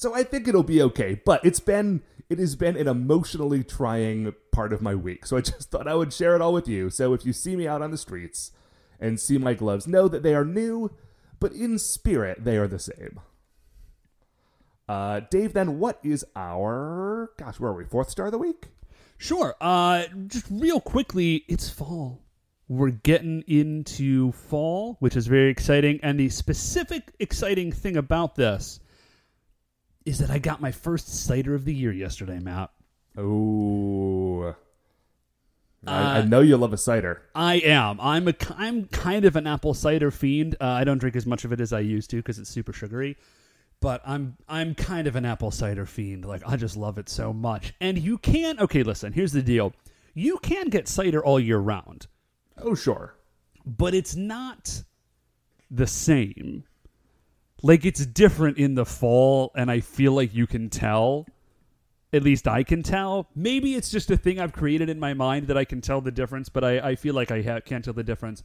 So 0.00 0.14
I 0.14 0.22
think 0.22 0.48
it'll 0.48 0.62
be 0.62 0.80
okay. 0.80 1.20
But 1.26 1.44
it's 1.44 1.60
been 1.60 2.00
it 2.30 2.38
has 2.38 2.56
been 2.56 2.74
an 2.74 2.88
emotionally 2.88 3.62
trying 3.62 4.32
part 4.50 4.72
of 4.72 4.80
my 4.80 4.94
week. 4.94 5.26
So 5.26 5.36
I 5.36 5.40
just 5.42 5.70
thought 5.70 5.86
I 5.86 5.94
would 5.94 6.10
share 6.10 6.34
it 6.34 6.40
all 6.40 6.54
with 6.54 6.66
you. 6.66 6.88
So 6.88 7.12
if 7.12 7.26
you 7.26 7.34
see 7.34 7.54
me 7.54 7.68
out 7.68 7.82
on 7.82 7.90
the 7.90 7.98
streets 7.98 8.52
and 8.98 9.20
see 9.20 9.36
my 9.36 9.52
gloves, 9.52 9.86
know 9.86 10.08
that 10.08 10.22
they 10.22 10.34
are 10.34 10.44
new, 10.44 10.90
but 11.38 11.52
in 11.52 11.78
spirit 11.78 12.46
they 12.46 12.56
are 12.56 12.66
the 12.66 12.78
same. 12.78 13.20
Uh, 14.88 15.20
Dave, 15.28 15.52
then 15.52 15.78
what 15.78 15.98
is 16.02 16.24
our 16.34 17.32
gosh? 17.36 17.60
Where 17.60 17.70
are 17.70 17.74
we? 17.74 17.84
Fourth 17.84 18.08
star 18.08 18.26
of 18.26 18.32
the 18.32 18.38
week. 18.38 18.68
Sure. 19.18 19.54
Uh, 19.60 20.04
just 20.28 20.46
real 20.50 20.80
quickly, 20.80 21.44
it's 21.46 21.68
fall. 21.68 22.22
We're 22.68 22.88
getting 22.88 23.44
into 23.46 24.32
fall, 24.32 24.96
which 25.00 25.14
is 25.14 25.26
very 25.26 25.50
exciting. 25.50 26.00
And 26.02 26.18
the 26.18 26.30
specific 26.30 27.12
exciting 27.18 27.70
thing 27.70 27.98
about 27.98 28.36
this 28.36 28.80
is 30.04 30.18
that 30.18 30.30
I 30.30 30.38
got 30.38 30.60
my 30.60 30.72
first 30.72 31.08
cider 31.08 31.54
of 31.54 31.64
the 31.64 31.74
year 31.74 31.92
yesterday, 31.92 32.38
Matt. 32.38 32.70
Oh, 33.16 34.54
I, 35.86 36.16
I 36.16 36.18
Uh, 36.20 36.24
know 36.24 36.40
you 36.40 36.56
love 36.56 36.72
a 36.72 36.78
cider. 36.78 37.22
I 37.34 37.54
am. 37.56 38.00
I'm 38.00 38.28
a. 38.28 38.34
I'm 38.56 38.86
kind 38.86 39.24
of 39.24 39.36
an 39.36 39.46
apple 39.46 39.74
cider 39.74 40.10
fiend. 40.10 40.56
Uh, 40.60 40.66
I 40.66 40.84
don't 40.84 40.98
drink 40.98 41.16
as 41.16 41.26
much 41.26 41.44
of 41.44 41.52
it 41.52 41.60
as 41.60 41.72
I 41.72 41.80
used 41.80 42.10
to 42.10 42.16
because 42.16 42.38
it's 42.38 42.50
super 42.50 42.72
sugary. 42.72 43.16
But 43.80 44.02
I'm 44.04 44.36
I'm 44.48 44.74
kind 44.74 45.06
of 45.06 45.16
an 45.16 45.24
apple 45.24 45.50
cider 45.50 45.86
fiend. 45.86 46.24
Like 46.26 46.42
I 46.46 46.56
just 46.56 46.76
love 46.76 46.98
it 46.98 47.08
so 47.08 47.32
much. 47.32 47.72
And 47.80 47.98
you 47.98 48.18
can. 48.18 48.60
Okay, 48.60 48.82
listen. 48.82 49.12
Here's 49.12 49.32
the 49.32 49.42
deal. 49.42 49.72
You 50.14 50.38
can 50.42 50.68
get 50.68 50.86
cider 50.88 51.24
all 51.24 51.40
year 51.40 51.58
round. 51.58 52.06
Oh, 52.58 52.74
sure. 52.74 53.14
but 53.64 53.94
it's 53.94 54.14
not 54.16 54.82
the 55.70 55.86
same. 55.86 56.64
Like 57.62 57.84
it's 57.84 58.04
different 58.06 58.58
in 58.58 58.74
the 58.74 58.86
fall, 58.86 59.52
and 59.54 59.70
I 59.70 59.80
feel 59.80 60.12
like 60.12 60.34
you 60.34 60.46
can 60.46 60.70
tell. 60.70 61.26
At 62.12 62.22
least 62.24 62.48
I 62.48 62.64
can 62.64 62.82
tell. 62.82 63.28
Maybe 63.36 63.74
it's 63.74 63.90
just 63.90 64.10
a 64.10 64.16
thing 64.16 64.40
I've 64.40 64.52
created 64.52 64.88
in 64.88 64.98
my 64.98 65.14
mind 65.14 65.46
that 65.46 65.56
I 65.56 65.64
can 65.64 65.80
tell 65.80 66.00
the 66.00 66.10
difference, 66.10 66.48
but 66.48 66.64
I, 66.64 66.78
I 66.80 66.94
feel 66.96 67.14
like 67.14 67.30
I 67.30 67.40
ha- 67.42 67.60
can't 67.60 67.84
tell 67.84 67.94
the 67.94 68.02
difference. 68.02 68.42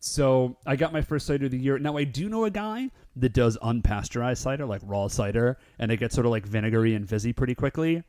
So 0.00 0.56
I 0.64 0.76
got 0.76 0.92
my 0.92 1.02
first 1.02 1.26
cider 1.26 1.46
of 1.46 1.50
the 1.50 1.58
year. 1.58 1.78
Now 1.78 1.96
I 1.96 2.04
do 2.04 2.28
know 2.28 2.44
a 2.44 2.50
guy 2.50 2.90
that 3.16 3.32
does 3.32 3.58
unpasteurized 3.58 4.38
cider, 4.38 4.66
like 4.66 4.82
raw 4.84 5.08
cider, 5.08 5.58
and 5.80 5.90
it 5.90 5.96
gets 5.96 6.14
sort 6.14 6.26
of 6.26 6.30
like 6.30 6.46
vinegary 6.46 6.94
and 6.94 7.08
fizzy 7.08 7.32
pretty 7.32 7.56
quickly. 7.56 8.04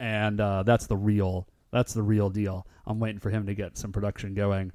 And 0.00 0.40
uh, 0.40 0.64
that's 0.64 0.88
the 0.88 0.96
real 0.96 1.46
that's 1.70 1.94
the 1.94 2.02
real 2.02 2.28
deal. 2.28 2.66
I'm 2.86 3.00
waiting 3.00 3.20
for 3.20 3.30
him 3.30 3.46
to 3.46 3.54
get 3.54 3.78
some 3.78 3.92
production 3.92 4.34
going. 4.34 4.72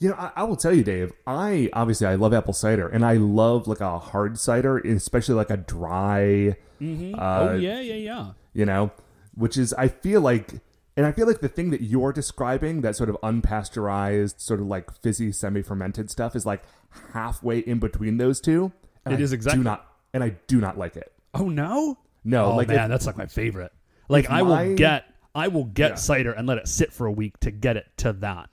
You 0.00 0.10
know, 0.10 0.14
I, 0.16 0.30
I 0.36 0.42
will 0.44 0.56
tell 0.56 0.72
you, 0.72 0.84
Dave. 0.84 1.12
I 1.26 1.70
obviously 1.72 2.06
I 2.06 2.14
love 2.14 2.32
apple 2.32 2.52
cider, 2.52 2.86
and 2.88 3.04
I 3.04 3.14
love 3.14 3.66
like 3.66 3.80
a 3.80 3.98
hard 3.98 4.38
cider, 4.38 4.78
especially 4.78 5.34
like 5.34 5.50
a 5.50 5.56
dry. 5.56 6.56
Uh, 6.80 7.14
oh 7.18 7.56
yeah, 7.56 7.80
yeah, 7.80 7.94
yeah. 7.94 8.30
you 8.52 8.64
know, 8.64 8.92
which 9.34 9.56
is 9.56 9.74
I 9.74 9.88
feel 9.88 10.20
like, 10.20 10.60
and 10.96 11.04
I 11.04 11.10
feel 11.12 11.26
like 11.26 11.40
the 11.40 11.48
thing 11.48 11.70
that 11.70 11.80
you're 11.80 12.12
describing, 12.12 12.82
that 12.82 12.94
sort 12.94 13.08
of 13.10 13.16
unpasteurized, 13.22 14.40
sort 14.40 14.60
of 14.60 14.66
like 14.66 14.90
fizzy, 15.02 15.32
semi-fermented 15.32 16.10
stuff, 16.10 16.36
is 16.36 16.46
like 16.46 16.62
halfway 17.12 17.58
in 17.58 17.78
between 17.80 18.16
those 18.18 18.40
two. 18.40 18.72
And 19.04 19.14
It 19.14 19.20
I 19.20 19.22
is 19.22 19.32
exactly- 19.32 19.58
do 19.60 19.64
not, 19.64 19.86
and 20.14 20.22
I 20.22 20.36
do 20.46 20.60
not 20.60 20.78
like 20.78 20.96
it. 20.96 21.12
Oh 21.34 21.48
no! 21.48 21.98
No, 22.24 22.46
oh 22.52 22.56
like 22.56 22.68
man, 22.68 22.84
if- 22.84 22.88
that's 22.88 23.06
like 23.06 23.16
my 23.16 23.26
favorite. 23.26 23.72
Like 24.08 24.30
I 24.30 24.42
will 24.42 24.54
my- 24.54 24.74
get, 24.74 25.04
I 25.34 25.48
will 25.48 25.64
get 25.64 25.90
Yeah. 25.90 25.94
cider 25.96 26.32
and 26.32 26.46
let 26.46 26.58
it 26.58 26.68
sit 26.68 26.92
for 26.92 27.06
a 27.06 27.12
week 27.12 27.38
to 27.40 27.50
get 27.50 27.76
it 27.76 27.86
to 27.98 28.12
that. 28.14 28.48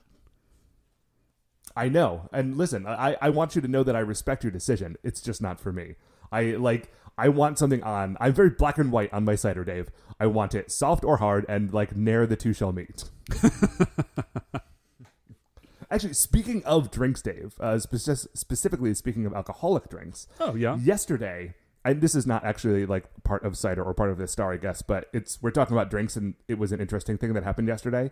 I 1.76 1.88
know. 1.88 2.28
And 2.32 2.56
listen, 2.56 2.86
I, 2.86 3.16
I 3.20 3.28
want 3.30 3.54
you 3.54 3.60
to 3.60 3.68
know 3.68 3.82
that 3.82 3.94
I 3.94 4.00
respect 4.00 4.42
your 4.42 4.50
decision. 4.50 4.96
It's 5.04 5.20
just 5.20 5.42
not 5.42 5.60
for 5.60 5.72
me. 5.72 5.96
I 6.32 6.42
like 6.52 6.90
I 7.18 7.28
want 7.28 7.58
something 7.58 7.82
on 7.82 8.16
I'm 8.20 8.32
very 8.32 8.50
black 8.50 8.78
and 8.78 8.90
white 8.90 9.12
on 9.12 9.24
my 9.24 9.34
cider, 9.36 9.64
Dave. 9.64 9.90
I 10.18 10.26
want 10.26 10.54
it 10.54 10.72
soft 10.72 11.04
or 11.04 11.18
hard 11.18 11.44
and 11.48 11.72
like 11.72 11.94
ne'er 11.94 12.26
the 12.26 12.36
two 12.36 12.52
shall 12.52 12.72
meet. 12.72 13.04
Actually, 15.88 16.14
speaking 16.14 16.64
of 16.64 16.90
drinks, 16.90 17.22
Dave, 17.22 17.54
uh, 17.60 17.78
spec- 17.78 18.28
specifically 18.34 18.92
speaking 18.94 19.24
of 19.24 19.32
alcoholic 19.34 19.88
drinks, 19.88 20.26
Oh 20.40 20.54
yeah. 20.56 20.76
yesterday 20.78 21.54
and 21.84 22.00
this 22.00 22.16
is 22.16 22.26
not 22.26 22.44
actually 22.44 22.84
like 22.86 23.04
part 23.22 23.44
of 23.44 23.56
cider 23.56 23.84
or 23.84 23.94
part 23.94 24.10
of 24.10 24.18
this 24.18 24.32
star 24.32 24.52
i 24.52 24.56
guess 24.56 24.82
but 24.82 25.08
it's 25.12 25.40
we're 25.40 25.52
talking 25.52 25.76
about 25.76 25.88
drinks 25.88 26.16
and 26.16 26.34
it 26.48 26.58
was 26.58 26.72
an 26.72 26.80
interesting 26.80 27.16
thing 27.16 27.32
that 27.32 27.44
happened 27.44 27.68
yesterday 27.68 28.10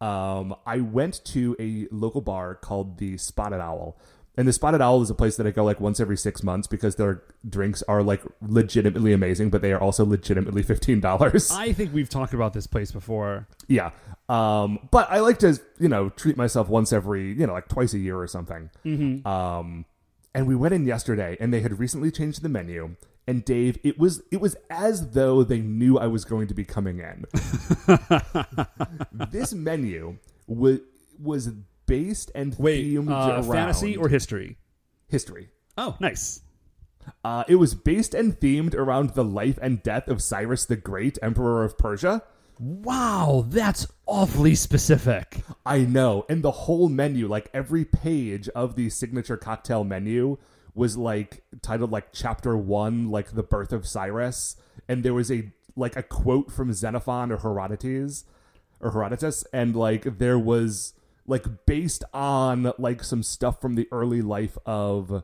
um, 0.00 0.54
i 0.66 0.78
went 0.78 1.24
to 1.24 1.56
a 1.60 1.86
local 1.94 2.20
bar 2.20 2.54
called 2.54 2.98
the 2.98 3.16
spotted 3.18 3.60
owl 3.60 3.98
and 4.36 4.46
the 4.48 4.52
spotted 4.52 4.80
owl 4.80 5.02
is 5.02 5.10
a 5.10 5.14
place 5.14 5.36
that 5.36 5.46
i 5.46 5.50
go 5.50 5.64
like 5.64 5.80
once 5.80 6.00
every 6.00 6.16
six 6.16 6.42
months 6.42 6.66
because 6.66 6.96
their 6.96 7.22
drinks 7.48 7.82
are 7.88 8.02
like 8.02 8.22
legitimately 8.40 9.12
amazing 9.12 9.50
but 9.50 9.60
they 9.62 9.72
are 9.72 9.80
also 9.80 10.04
legitimately 10.04 10.62
$15 10.62 11.56
I 11.56 11.72
think 11.72 11.92
we've 11.92 12.08
talked 12.08 12.32
about 12.34 12.52
this 12.54 12.66
place 12.66 12.92
before. 12.92 13.46
yeah 13.68 13.90
um, 14.28 14.88
but 14.90 15.10
i 15.10 15.18
like 15.20 15.38
to 15.40 15.58
you 15.78 15.88
know 15.88 16.08
treat 16.10 16.36
myself 16.36 16.68
once 16.68 16.92
every 16.92 17.32
you 17.32 17.46
know 17.46 17.52
like 17.52 17.68
twice 17.68 17.92
a 17.94 17.98
year 17.98 18.18
or 18.18 18.26
something 18.26 18.70
Mm-hmm. 18.84 19.26
um, 19.26 19.84
and 20.32 20.46
we 20.46 20.54
went 20.54 20.72
in 20.72 20.86
yesterday, 20.86 21.36
and 21.40 21.52
they 21.52 21.60
had 21.60 21.80
recently 21.80 22.12
changed 22.12 22.42
the 22.42 22.48
menu. 22.48 22.94
And 23.26 23.44
Dave, 23.44 23.78
it 23.84 23.98
was 23.98 24.22
it 24.32 24.40
was 24.40 24.56
as 24.70 25.10
though 25.10 25.44
they 25.44 25.60
knew 25.60 25.98
I 25.98 26.06
was 26.06 26.24
going 26.24 26.48
to 26.48 26.54
be 26.54 26.64
coming 26.64 26.98
in. 27.00 27.24
this 29.30 29.52
menu 29.52 30.18
was 30.46 30.80
was 31.18 31.50
based 31.86 32.30
and 32.34 32.56
Wait, 32.58 32.84
themed 32.84 33.10
uh, 33.10 33.34
around 33.34 33.52
fantasy 33.52 33.96
or 33.96 34.08
history? 34.08 34.56
history. 35.08 35.50
Oh, 35.76 35.96
nice. 36.00 36.42
Uh, 37.24 37.44
it 37.48 37.56
was 37.56 37.74
based 37.74 38.14
and 38.14 38.38
themed 38.38 38.74
around 38.74 39.10
the 39.10 39.24
life 39.24 39.58
and 39.60 39.82
death 39.82 40.08
of 40.08 40.22
Cyrus 40.22 40.64
the 40.64 40.76
Great, 40.76 41.18
Emperor 41.22 41.64
of 41.64 41.78
Persia. 41.78 42.22
Wow, 42.58 43.46
that's 43.48 43.86
awfully 44.06 44.54
specific. 44.54 45.42
I 45.64 45.78
know. 45.78 46.26
And 46.28 46.42
the 46.42 46.50
whole 46.50 46.88
menu, 46.90 47.26
like 47.26 47.48
every 47.54 47.84
page 47.86 48.48
of 48.50 48.76
the 48.76 48.90
signature 48.90 49.38
cocktail 49.38 49.82
menu 49.82 50.36
was 50.74 50.96
like 50.96 51.42
titled 51.62 51.90
like 51.90 52.12
chapter 52.12 52.56
one, 52.56 53.10
like 53.10 53.32
the 53.32 53.42
birth 53.42 53.72
of 53.72 53.86
Cyrus. 53.86 54.56
And 54.88 55.02
there 55.02 55.14
was 55.14 55.30
a 55.30 55.52
like 55.76 55.96
a 55.96 56.02
quote 56.02 56.50
from 56.50 56.72
Xenophon 56.72 57.30
or 57.30 57.38
Herodotus 57.38 58.24
or 58.80 58.90
Herodotus, 58.92 59.44
and 59.52 59.76
like 59.76 60.18
there 60.18 60.38
was 60.38 60.94
like 61.26 61.66
based 61.66 62.04
on 62.12 62.72
like 62.78 63.04
some 63.04 63.22
stuff 63.22 63.60
from 63.60 63.74
the 63.74 63.88
early 63.92 64.22
life 64.22 64.58
of 64.66 65.22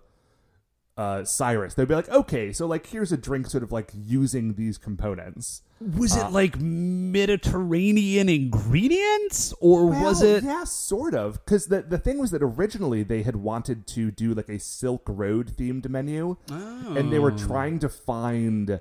uh 0.97 1.25
Cyrus. 1.25 1.75
They'd 1.75 1.89
be 1.89 1.95
like, 1.95 2.09
okay, 2.09 2.53
so 2.53 2.67
like 2.67 2.87
here's 2.87 3.13
a 3.13 3.17
drink 3.17 3.49
sort 3.49 3.63
of 3.63 3.71
like 3.73 3.91
using 3.95 4.55
these 4.55 4.79
components. 4.79 5.63
Was 5.81 6.17
it 6.17 6.31
like 6.31 6.59
Mediterranean 6.59 8.29
ingredients, 8.29 9.53
or 9.61 9.87
was 9.87 10.23
it? 10.23 10.45
Yeah, 10.45 10.65
sort 10.65 11.15
of. 11.15 11.45
Because 11.45 11.67
the 11.67 11.83
the 11.83 11.99
thing 11.99 12.19
was 12.19 12.31
that 12.31 12.43
originally 12.43 13.03
they 13.03 13.23
had 13.23 13.37
wanted 13.37 13.87
to 13.89 14.11
do 14.11 14.33
like 14.33 14.49
a 14.49 14.59
Silk 14.59 15.03
Road 15.07 15.53
themed 15.57 15.89
menu, 15.89 16.37
and 16.49 17.13
they 17.13 17.19
were 17.19 17.33
Oh. 17.33 17.37
trying 17.37 17.79
to 17.81 17.89
find 17.89 18.81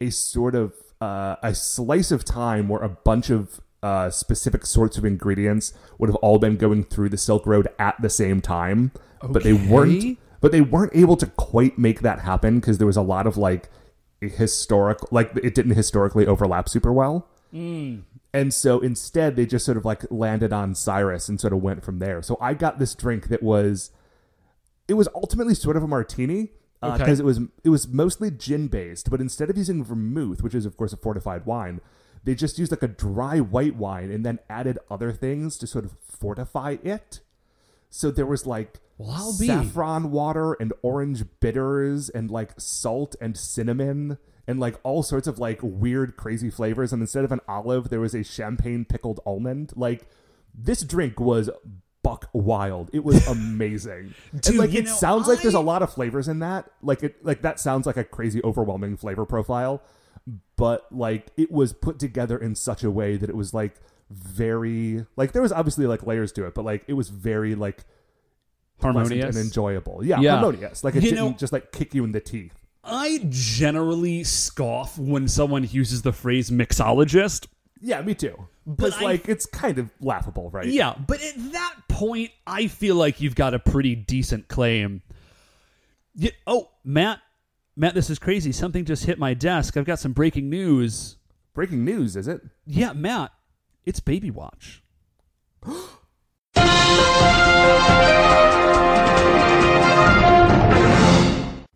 a 0.00 0.10
sort 0.10 0.54
of 0.54 0.74
uh, 1.00 1.36
a 1.42 1.54
slice 1.54 2.10
of 2.10 2.24
time 2.24 2.68
where 2.68 2.82
a 2.82 2.88
bunch 2.88 3.30
of 3.30 3.60
uh, 3.82 4.10
specific 4.10 4.64
sorts 4.66 4.96
of 4.98 5.04
ingredients 5.04 5.72
would 5.98 6.08
have 6.08 6.16
all 6.16 6.38
been 6.38 6.56
going 6.56 6.82
through 6.84 7.08
the 7.10 7.18
Silk 7.18 7.46
Road 7.46 7.68
at 7.78 8.00
the 8.02 8.10
same 8.10 8.40
time, 8.40 8.92
but 9.22 9.42
they 9.44 9.52
weren't. 9.52 10.18
But 10.44 10.52
they 10.52 10.60
weren't 10.60 10.94
able 10.94 11.16
to 11.16 11.26
quite 11.26 11.78
make 11.78 12.00
that 12.00 12.18
happen 12.18 12.60
because 12.60 12.76
there 12.76 12.86
was 12.86 12.98
a 12.98 13.02
lot 13.02 13.26
of 13.26 13.38
like 13.38 13.70
historic, 14.20 15.10
like 15.10 15.34
it 15.42 15.54
didn't 15.54 15.74
historically 15.74 16.26
overlap 16.26 16.68
super 16.68 16.92
well. 16.92 17.26
Mm. 17.50 18.02
And 18.34 18.52
so 18.52 18.80
instead, 18.80 19.36
they 19.36 19.46
just 19.46 19.64
sort 19.64 19.78
of 19.78 19.86
like 19.86 20.04
landed 20.10 20.52
on 20.52 20.74
Cyrus 20.74 21.30
and 21.30 21.40
sort 21.40 21.54
of 21.54 21.62
went 21.62 21.82
from 21.82 21.98
there. 21.98 22.20
So 22.20 22.36
I 22.42 22.52
got 22.52 22.78
this 22.78 22.94
drink 22.94 23.28
that 23.28 23.42
was, 23.42 23.90
it 24.86 24.92
was 24.92 25.08
ultimately 25.14 25.54
sort 25.54 25.78
of 25.78 25.82
a 25.82 25.88
martini 25.88 26.50
because 26.82 27.00
Okay. 27.00 27.20
it 27.20 27.24
was 27.24 27.40
it 27.64 27.70
was 27.70 27.88
mostly 27.88 28.30
gin 28.30 28.68
based, 28.68 29.08
but 29.08 29.22
instead 29.22 29.48
of 29.48 29.56
using 29.56 29.82
vermouth, 29.82 30.42
which 30.42 30.54
is 30.54 30.66
of 30.66 30.76
course 30.76 30.92
a 30.92 30.98
fortified 30.98 31.46
wine, 31.46 31.80
they 32.22 32.34
just 32.34 32.58
used 32.58 32.70
like 32.70 32.82
a 32.82 32.88
dry 32.88 33.40
white 33.40 33.76
wine 33.76 34.10
and 34.10 34.26
then 34.26 34.40
added 34.50 34.78
other 34.90 35.10
things 35.10 35.56
to 35.56 35.66
sort 35.66 35.86
of 35.86 35.96
fortify 36.02 36.76
it. 36.84 37.20
So 37.88 38.10
there 38.10 38.26
was 38.26 38.44
like 38.44 38.80
Well, 38.98 39.10
I'll 39.10 39.38
be. 39.38 39.46
saffron 39.46 40.10
water 40.10 40.54
and 40.54 40.72
orange 40.82 41.24
bitters 41.40 42.08
and 42.08 42.30
like 42.30 42.52
salt 42.58 43.16
and 43.20 43.36
cinnamon 43.36 44.18
and 44.46 44.60
like 44.60 44.78
all 44.82 45.02
sorts 45.02 45.26
of 45.26 45.38
like 45.38 45.58
weird 45.62 46.16
crazy 46.16 46.50
flavors. 46.50 46.92
And 46.92 47.02
instead 47.02 47.24
of 47.24 47.32
an 47.32 47.40
olive 47.48 47.88
there 47.88 48.00
was 48.00 48.14
a 48.14 48.22
champagne 48.22 48.84
pickled 48.84 49.20
almond. 49.26 49.72
Like 49.74 50.06
this 50.54 50.82
drink 50.82 51.18
was 51.18 51.50
buck 52.02 52.28
wild. 52.32 52.90
It 52.92 53.04
was 53.04 53.26
amazing. 53.28 54.14
Dude, 54.32 54.46
and 54.46 54.58
like 54.58 54.74
it 54.74 54.84
know, 54.84 54.92
sounds 54.92 55.26
like 55.26 55.42
there's 55.42 55.54
a 55.54 55.60
lot 55.60 55.82
of 55.82 55.92
flavors 55.92 56.28
in 56.28 56.38
that. 56.40 56.70
Like 56.82 57.02
it 57.02 57.24
like 57.24 57.42
that 57.42 57.58
sounds 57.58 57.86
like 57.86 57.96
a 57.96 58.04
crazy 58.04 58.40
overwhelming 58.44 58.96
flavor 58.96 59.26
profile. 59.26 59.82
But 60.56 60.86
like 60.92 61.28
it 61.36 61.50
was 61.50 61.72
put 61.72 61.98
together 61.98 62.38
in 62.38 62.54
such 62.54 62.84
a 62.84 62.90
way 62.90 63.16
that 63.16 63.28
it 63.28 63.36
was 63.36 63.52
like 63.52 63.80
very 64.10 65.04
like 65.16 65.32
there 65.32 65.42
was 65.42 65.50
obviously 65.50 65.86
like 65.86 66.06
layers 66.06 66.30
to 66.30 66.46
it 66.46 66.54
but 66.54 66.62
like 66.62 66.84
it 66.86 66.92
was 66.92 67.08
very 67.08 67.54
like 67.54 67.84
Harmonious. 68.92 69.36
and 69.36 69.44
enjoyable. 69.44 70.04
Yeah, 70.04 70.20
Yeah. 70.20 70.38
harmonious. 70.38 70.84
Like 70.84 70.94
it 70.96 71.02
You 71.02 71.10
didn't 71.10 71.24
know- 71.24 71.36
just 71.38 71.52
like 71.52 71.72
kick 71.72 71.94
you 71.94 72.04
in 72.04 72.12
the 72.12 72.20
teeth. 72.20 72.52
I 72.84 73.24
generally 73.30 74.24
scoff 74.24 74.98
when 74.98 75.26
someone 75.28 75.64
uses 75.64 76.02
the 76.02 76.12
phrase 76.12 76.50
mixologist. 76.50 77.46
Yeah, 77.80 78.02
me 78.02 78.14
too. 78.14 78.48
But 78.66 78.94
I- 78.94 79.02
like 79.02 79.28
it's 79.28 79.46
kind 79.46 79.78
of 79.78 79.90
laughable, 80.00 80.50
right? 80.50 80.66
Yeah, 80.66 80.94
but 81.06 81.22
at 81.22 81.52
that 81.52 81.74
point, 81.88 82.30
I 82.46 82.66
feel 82.66 82.96
like 82.96 83.20
you've 83.20 83.34
got 83.34 83.54
a 83.54 83.58
pretty 83.58 83.94
decent 83.94 84.48
claim. 84.48 85.02
Y- 86.16 86.30
oh, 86.46 86.70
Matt, 86.84 87.20
Matt, 87.76 87.94
this 87.94 88.08
is 88.10 88.18
crazy. 88.18 88.52
Something 88.52 88.84
just 88.84 89.04
hit 89.04 89.18
my 89.18 89.34
desk. 89.34 89.76
I've 89.76 89.84
got 89.84 89.98
some 89.98 90.12
breaking 90.12 90.48
news. 90.48 91.16
Breaking 91.54 91.84
news, 91.84 92.16
is 92.16 92.28
it? 92.28 92.40
Yeah, 92.66 92.92
Matt, 92.92 93.32
it's 93.84 94.00
Baby 94.00 94.30
Watch. 94.30 94.82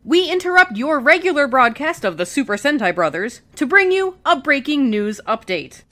We 0.09 0.31
interrupt 0.33 0.75
your 0.79 1.01
regular 1.01 1.47
broadcast 1.47 2.03
of 2.03 2.17
the 2.17 2.25
Super 2.25 2.55
Sentai 2.57 2.95
Brothers 2.95 3.43
to 3.57 3.67
bring 3.67 3.93
you 3.93 4.17
a 4.25 4.41
breaking 4.41 4.89
news 4.89 5.21
update. 5.27 5.83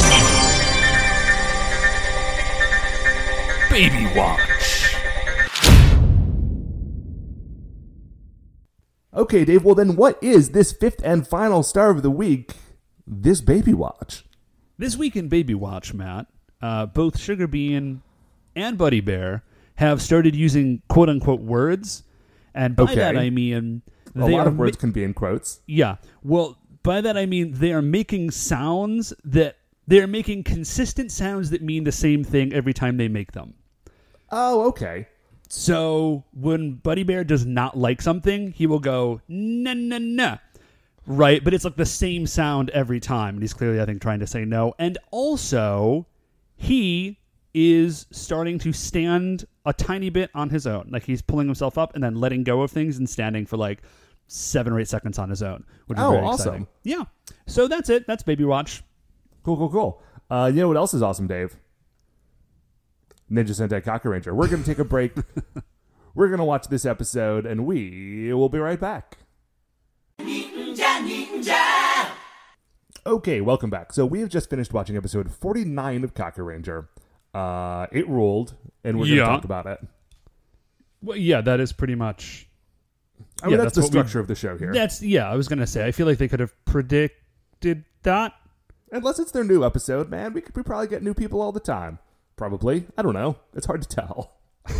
Baby 3.68 4.10
Watch. 4.18 4.96
Okay, 9.12 9.44
Dave. 9.44 9.64
Well, 9.64 9.74
then, 9.74 9.96
what 9.96 10.18
is 10.22 10.52
this 10.52 10.72
fifth 10.72 11.02
and 11.04 11.28
final 11.28 11.62
star 11.62 11.90
of 11.90 12.00
the 12.00 12.10
week? 12.10 12.54
This 13.06 13.42
baby 13.42 13.74
watch. 13.74 14.24
This 14.78 14.96
week 14.96 15.14
in 15.14 15.28
Baby 15.28 15.54
Watch, 15.54 15.92
Matt, 15.92 16.24
uh, 16.62 16.86
both 16.86 17.18
Sugar 17.20 17.46
Bean 17.46 18.00
and 18.54 18.78
Buddy 18.78 19.00
Bear 19.02 19.44
have 19.74 20.00
started 20.00 20.34
using 20.34 20.80
quote 20.88 21.10
unquote 21.10 21.42
words. 21.42 22.02
And 22.54 22.74
by 22.74 22.84
Okay. 22.84 22.94
that 22.94 23.18
I 23.18 23.28
mean 23.28 23.82
A 24.16 24.26
lot 24.26 24.46
of 24.46 24.58
words 24.58 24.76
ma- 24.76 24.80
can 24.80 24.90
be 24.92 25.04
in 25.04 25.14
quotes. 25.14 25.60
Yeah. 25.66 25.96
Well, 26.22 26.58
by 26.82 27.00
that 27.00 27.16
I 27.16 27.26
mean 27.26 27.52
they 27.52 27.72
are 27.72 27.82
making 27.82 28.30
sounds 28.30 29.12
that 29.24 29.56
they 29.86 30.00
are 30.00 30.06
making 30.06 30.44
consistent 30.44 31.12
sounds 31.12 31.50
that 31.50 31.62
mean 31.62 31.84
the 31.84 31.92
same 31.92 32.24
thing 32.24 32.52
every 32.52 32.72
time 32.72 32.96
they 32.96 33.08
make 33.08 33.32
them. 33.32 33.54
Oh, 34.30 34.66
okay. 34.68 35.06
So 35.48 36.24
when 36.32 36.74
Buddy 36.74 37.04
Bear 37.04 37.22
does 37.22 37.46
not 37.46 37.76
like 37.76 38.02
something, 38.02 38.50
he 38.52 38.66
will 38.66 38.80
go 38.80 39.20
na 39.28 39.74
na 39.74 39.98
na. 40.00 40.38
Right, 41.06 41.42
but 41.44 41.54
it's 41.54 41.64
like 41.64 41.76
the 41.76 41.86
same 41.86 42.26
sound 42.26 42.70
every 42.70 42.98
time, 42.98 43.36
and 43.36 43.42
he's 43.42 43.54
clearly, 43.54 43.80
I 43.80 43.84
think, 43.84 44.02
trying 44.02 44.18
to 44.18 44.26
say 44.26 44.44
no. 44.44 44.74
And 44.76 44.98
also, 45.12 46.06
he 46.56 47.20
is 47.54 48.06
starting 48.10 48.58
to 48.58 48.72
stand 48.72 49.46
a 49.64 49.72
tiny 49.72 50.10
bit 50.10 50.30
on 50.34 50.50
his 50.50 50.66
own. 50.66 50.88
Like 50.90 51.04
he's 51.04 51.22
pulling 51.22 51.46
himself 51.46 51.78
up 51.78 51.94
and 51.94 52.02
then 52.02 52.16
letting 52.16 52.42
go 52.42 52.62
of 52.62 52.70
things 52.70 52.98
and 52.98 53.08
standing 53.08 53.46
for 53.46 53.56
like 53.56 53.82
seven 54.28 54.72
or 54.72 54.80
eight 54.80 54.88
seconds 54.88 55.18
on 55.18 55.30
his 55.30 55.42
own, 55.42 55.64
which 55.86 55.98
is 55.98 56.04
Oh, 56.04 56.10
very 56.12 56.22
awesome. 56.24 56.48
exciting. 56.48 56.66
Yeah. 56.82 57.04
So 57.46 57.68
that's 57.68 57.88
it. 57.90 58.06
That's 58.06 58.22
Baby 58.22 58.44
Watch. 58.44 58.82
Cool, 59.42 59.56
cool, 59.56 59.70
cool. 59.70 60.02
Uh, 60.30 60.50
you 60.52 60.60
know 60.60 60.68
what 60.68 60.76
else 60.76 60.92
is 60.94 61.02
awesome, 61.02 61.26
Dave? 61.26 61.56
Ninja 63.30 63.50
Sentai 63.50 63.82
Kaku 63.82 64.06
Ranger. 64.10 64.34
We're 64.34 64.48
going 64.48 64.62
to 64.62 64.68
take 64.68 64.78
a 64.78 64.84
break. 64.84 65.12
We're 66.14 66.28
going 66.28 66.38
to 66.38 66.44
watch 66.44 66.68
this 66.68 66.84
episode, 66.86 67.44
and 67.46 67.66
we 67.66 68.32
will 68.32 68.48
be 68.48 68.58
right 68.58 68.80
back. 68.80 69.18
Ninja, 70.20 71.00
ninja! 71.06 72.08
Okay, 73.04 73.40
welcome 73.40 73.70
back. 73.70 73.92
So 73.92 74.06
we 74.06 74.20
have 74.20 74.28
just 74.28 74.48
finished 74.50 74.72
watching 74.72 74.96
episode 74.96 75.30
49 75.30 76.04
of 76.04 76.14
Kaku 76.14 76.44
Ranger. 76.44 76.88
Uh, 77.34 77.86
it 77.92 78.08
ruled, 78.08 78.54
and 78.82 78.96
we're 78.98 79.04
going 79.06 79.10
to 79.10 79.22
Yeah. 79.22 79.26
talk 79.26 79.44
about 79.44 79.66
it. 79.66 79.78
Well, 81.02 81.16
yeah, 81.16 81.40
that 81.42 81.60
is 81.60 81.72
pretty 81.72 81.94
much. 81.94 82.45
I 83.42 83.46
mean, 83.46 83.52
Yeah, 83.52 83.56
that's, 83.64 83.74
that's 83.74 83.74
the 83.74 83.80
what 83.82 84.04
we- 84.04 84.08
structure 84.08 84.20
of 84.20 84.28
the 84.28 84.34
show 84.34 84.56
here. 84.56 84.72
That's 84.72 85.02
yeah. 85.02 85.30
I 85.30 85.34
was 85.36 85.48
gonna 85.48 85.66
say. 85.66 85.86
I 85.86 85.92
feel 85.92 86.06
like 86.06 86.18
they 86.18 86.28
could 86.28 86.40
have 86.40 86.54
predicted 86.64 87.84
that. 88.02 88.32
Unless 88.92 89.18
it's 89.18 89.32
their 89.32 89.44
new 89.44 89.64
episode, 89.64 90.08
man, 90.08 90.32
we 90.32 90.40
could 90.40 90.56
we 90.56 90.62
probably 90.62 90.86
get 90.88 91.02
new 91.02 91.12
people 91.14 91.42
all 91.42 91.52
the 91.52 91.60
time. 91.60 91.98
Probably. 92.36 92.86
I 92.96 93.02
don't 93.02 93.14
know. 93.14 93.36
It's 93.54 93.66
hard 93.66 93.82
to 93.82 93.88
tell. 93.88 94.36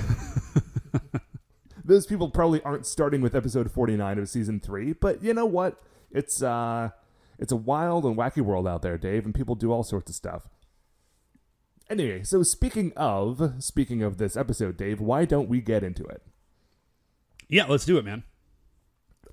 Those 1.85 2.07
people 2.07 2.31
probably 2.31 2.61
aren't 2.63 2.85
starting 2.85 3.21
with 3.21 3.35
episode 3.37 3.71
49 3.71 4.19
of 4.19 4.29
season 4.29 4.59
3, 4.59 4.95
but 4.95 5.23
you 5.23 5.33
know 5.33 5.47
what? 5.47 5.81
It's 6.11 6.43
uh 6.43 6.91
it's 7.39 7.53
a 7.53 7.57
wild 7.57 8.05
and 8.05 8.17
wacky 8.17 8.41
world 8.41 8.67
out 8.67 8.83
there, 8.83 8.97
Dave, 8.99 9.25
and 9.25 9.35
people 9.35 9.55
do 9.55 9.71
all 9.71 9.83
sorts 9.85 10.11
of 10.11 10.17
stuff. 10.17 10.49
Anyway, 11.89 12.23
so 12.25 12.43
speaking 12.43 12.93
of 12.97 13.55
speaking 13.63 14.03
of 14.03 14.19
this 14.19 14.37
episode, 14.37 14.77
Dave, 14.77 15.01
why 15.01 15.25
don't 15.25 15.49
we 15.49 15.61
get 15.61 15.85
into 15.85 16.05
it? 16.05 16.23
Yeah, 17.49 17.67
let's 17.67 17.85
do 17.85 17.99
it, 17.99 18.05
man. 18.05 18.25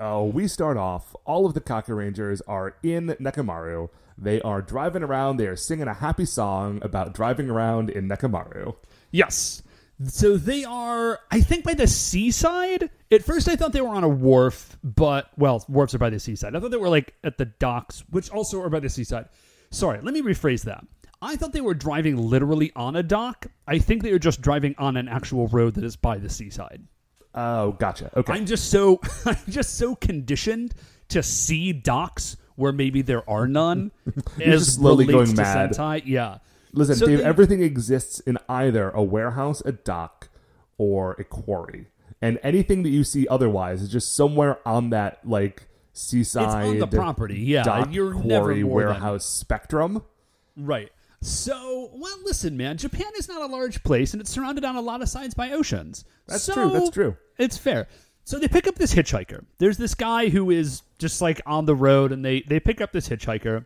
Oh, 0.06 0.26
we 0.26 0.50
start 0.50 0.76
off. 0.76 1.16
All 1.24 1.46
of 1.46 1.54
the 1.54 1.62
Kaku 1.62 1.96
Rangers 1.96 2.42
are 2.42 2.76
in 2.84 3.16
Nekomaru. 3.22 3.88
They 4.18 4.42
are 4.42 4.62
driving 4.62 5.02
around. 5.02 5.38
They 5.38 5.48
are 5.48 5.56
singing 5.56 5.88
a 5.88 5.94
happy 5.94 6.26
song 6.26 6.80
about 6.82 7.14
driving 7.14 7.50
around 7.50 7.90
in 7.90 8.10
Nekomaru. 8.10 8.76
Yes. 9.12 9.64
So 10.04 10.36
they 10.36 10.66
are, 10.66 11.22
I 11.32 11.40
think, 11.40 11.64
by 11.64 11.74
the 11.74 11.88
seaside. 11.88 12.90
At 13.14 13.24
first, 13.24 13.48
I 13.48 13.56
thought 13.56 13.72
they 13.72 13.80
were 13.80 13.96
on 13.96 14.04
a 14.04 14.10
wharf, 14.10 14.78
but 14.84 15.30
well, 15.38 15.64
wharfs 15.70 15.96
are 15.96 16.00
by 16.00 16.10
the 16.10 16.20
seaside. 16.20 16.54
I 16.54 16.60
thought 16.60 16.72
they 16.72 16.78
were 16.78 16.90
like 16.90 17.14
at 17.24 17.38
the 17.38 17.46
docks, 17.46 18.04
which 18.10 18.30
also 18.30 18.62
are 18.62 18.70
by 18.70 18.82
the 18.82 18.90
seaside. 18.90 19.30
Sorry, 19.72 20.02
let 20.02 20.14
me 20.14 20.22
rephrase 20.22 20.64
that. 20.64 20.86
I 21.22 21.38
thought 21.38 21.54
they 21.54 21.62
were 21.62 21.74
driving 21.74 22.18
literally 22.18 22.74
on 22.76 22.98
a 22.98 23.04
dock. 23.04 23.46
I 23.70 23.80
think 23.80 24.04
they 24.04 24.12
were 24.12 24.20
just 24.20 24.42
driving 24.42 24.76
on 24.78 24.98
an 24.98 25.08
actual 25.08 25.48
road 25.48 25.76
that 25.76 25.86
is 25.86 25.96
by 25.96 26.18
the 26.18 26.30
seaside. 26.30 26.84
Oh, 27.36 27.72
gotcha. 27.74 28.12
Okay. 28.18 28.34
I'm 28.34 28.46
just 28.46 28.70
so 28.70 29.00
I'm 29.26 29.38
just 29.50 29.78
so 29.78 29.96
conditioned 29.96 30.74
to 31.10 31.24
see 31.24 31.74
docks 31.74 32.38
where 32.56 32.72
maybe 32.72 33.02
there 33.02 33.28
are 33.30 33.48
none 33.48 33.92
You're 34.38 34.54
as 34.54 34.66
just 34.66 34.76
slowly 34.78 35.06
relates 35.08 35.34
going 35.34 35.36
to 35.38 35.42
mad. 35.42 35.72
Sentai. 35.72 36.04
Yeah. 36.06 36.38
Listen, 36.74 36.96
So 36.96 37.06
Dave, 37.08 37.20
everything 37.22 37.62
exists 37.64 38.20
in 38.22 38.38
either 38.50 38.90
a 38.92 39.02
warehouse, 39.04 39.62
a 39.66 39.72
dock, 39.72 40.30
or 40.78 41.14
a 41.14 41.24
quarry. 41.24 41.88
And 42.22 42.40
anything 42.42 42.84
that 42.84 42.90
you 42.90 43.04
see 43.04 43.28
otherwise 43.28 43.82
is 43.82 43.90
just 43.92 44.16
somewhere 44.16 44.58
on 44.66 44.90
that 44.92 45.20
like 45.28 45.64
seaside 45.94 46.80
the 46.80 46.88
property, 46.88 47.40
yeah. 47.40 47.64
dock, 47.64 47.90
You're 47.92 48.14
never 48.14 48.22
quarry, 48.46 48.64
more 48.64 48.82
than- 48.82 48.90
warehouse 48.90 49.26
spectrum. 49.26 50.04
Right. 50.56 50.92
So, 51.24 51.90
well, 51.94 52.18
listen, 52.24 52.58
man. 52.58 52.78
Japan 52.78 53.08
is 53.18 53.28
not 53.28 53.42
a 53.42 53.46
large 53.46 53.84
place, 53.84 54.14
and 54.14 54.22
it's 54.22 54.30
surrounded 54.30 54.66
on 54.66 54.76
a 54.76 54.82
lot 54.82 55.02
of 55.02 55.10
sides 55.10 55.34
by 55.34 55.52
oceans. 55.52 56.06
That's 56.28 56.44
So, 56.44 56.54
true, 56.54 56.72
that's 56.72 56.90
true. 56.90 57.18
It's 57.38 57.58
fair. 57.58 57.88
So 58.26 58.40
they 58.40 58.48
pick 58.48 58.68
up 58.68 58.76
this 58.76 58.94
hitchhiker. 58.94 59.44
There's 59.58 59.78
this 59.78 59.96
guy 59.96 60.30
who 60.30 60.50
is 60.50 60.82
just 61.00 61.22
like 61.22 61.42
on 61.46 61.66
the 61.66 61.76
road, 61.76 62.12
and 62.12 62.24
they 62.24 62.42
they 62.42 62.60
pick 62.60 62.80
up 62.82 62.92
this 62.92 63.10
hitchhiker, 63.10 63.66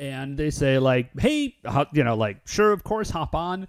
and 0.00 0.36
they 0.36 0.50
say 0.50 0.78
like, 0.78 1.10
"Hey, 1.18 1.56
you 1.92 2.04
know, 2.04 2.16
like, 2.16 2.46
sure, 2.46 2.72
of 2.72 2.82
course, 2.84 3.10
hop 3.10 3.34
on." 3.34 3.68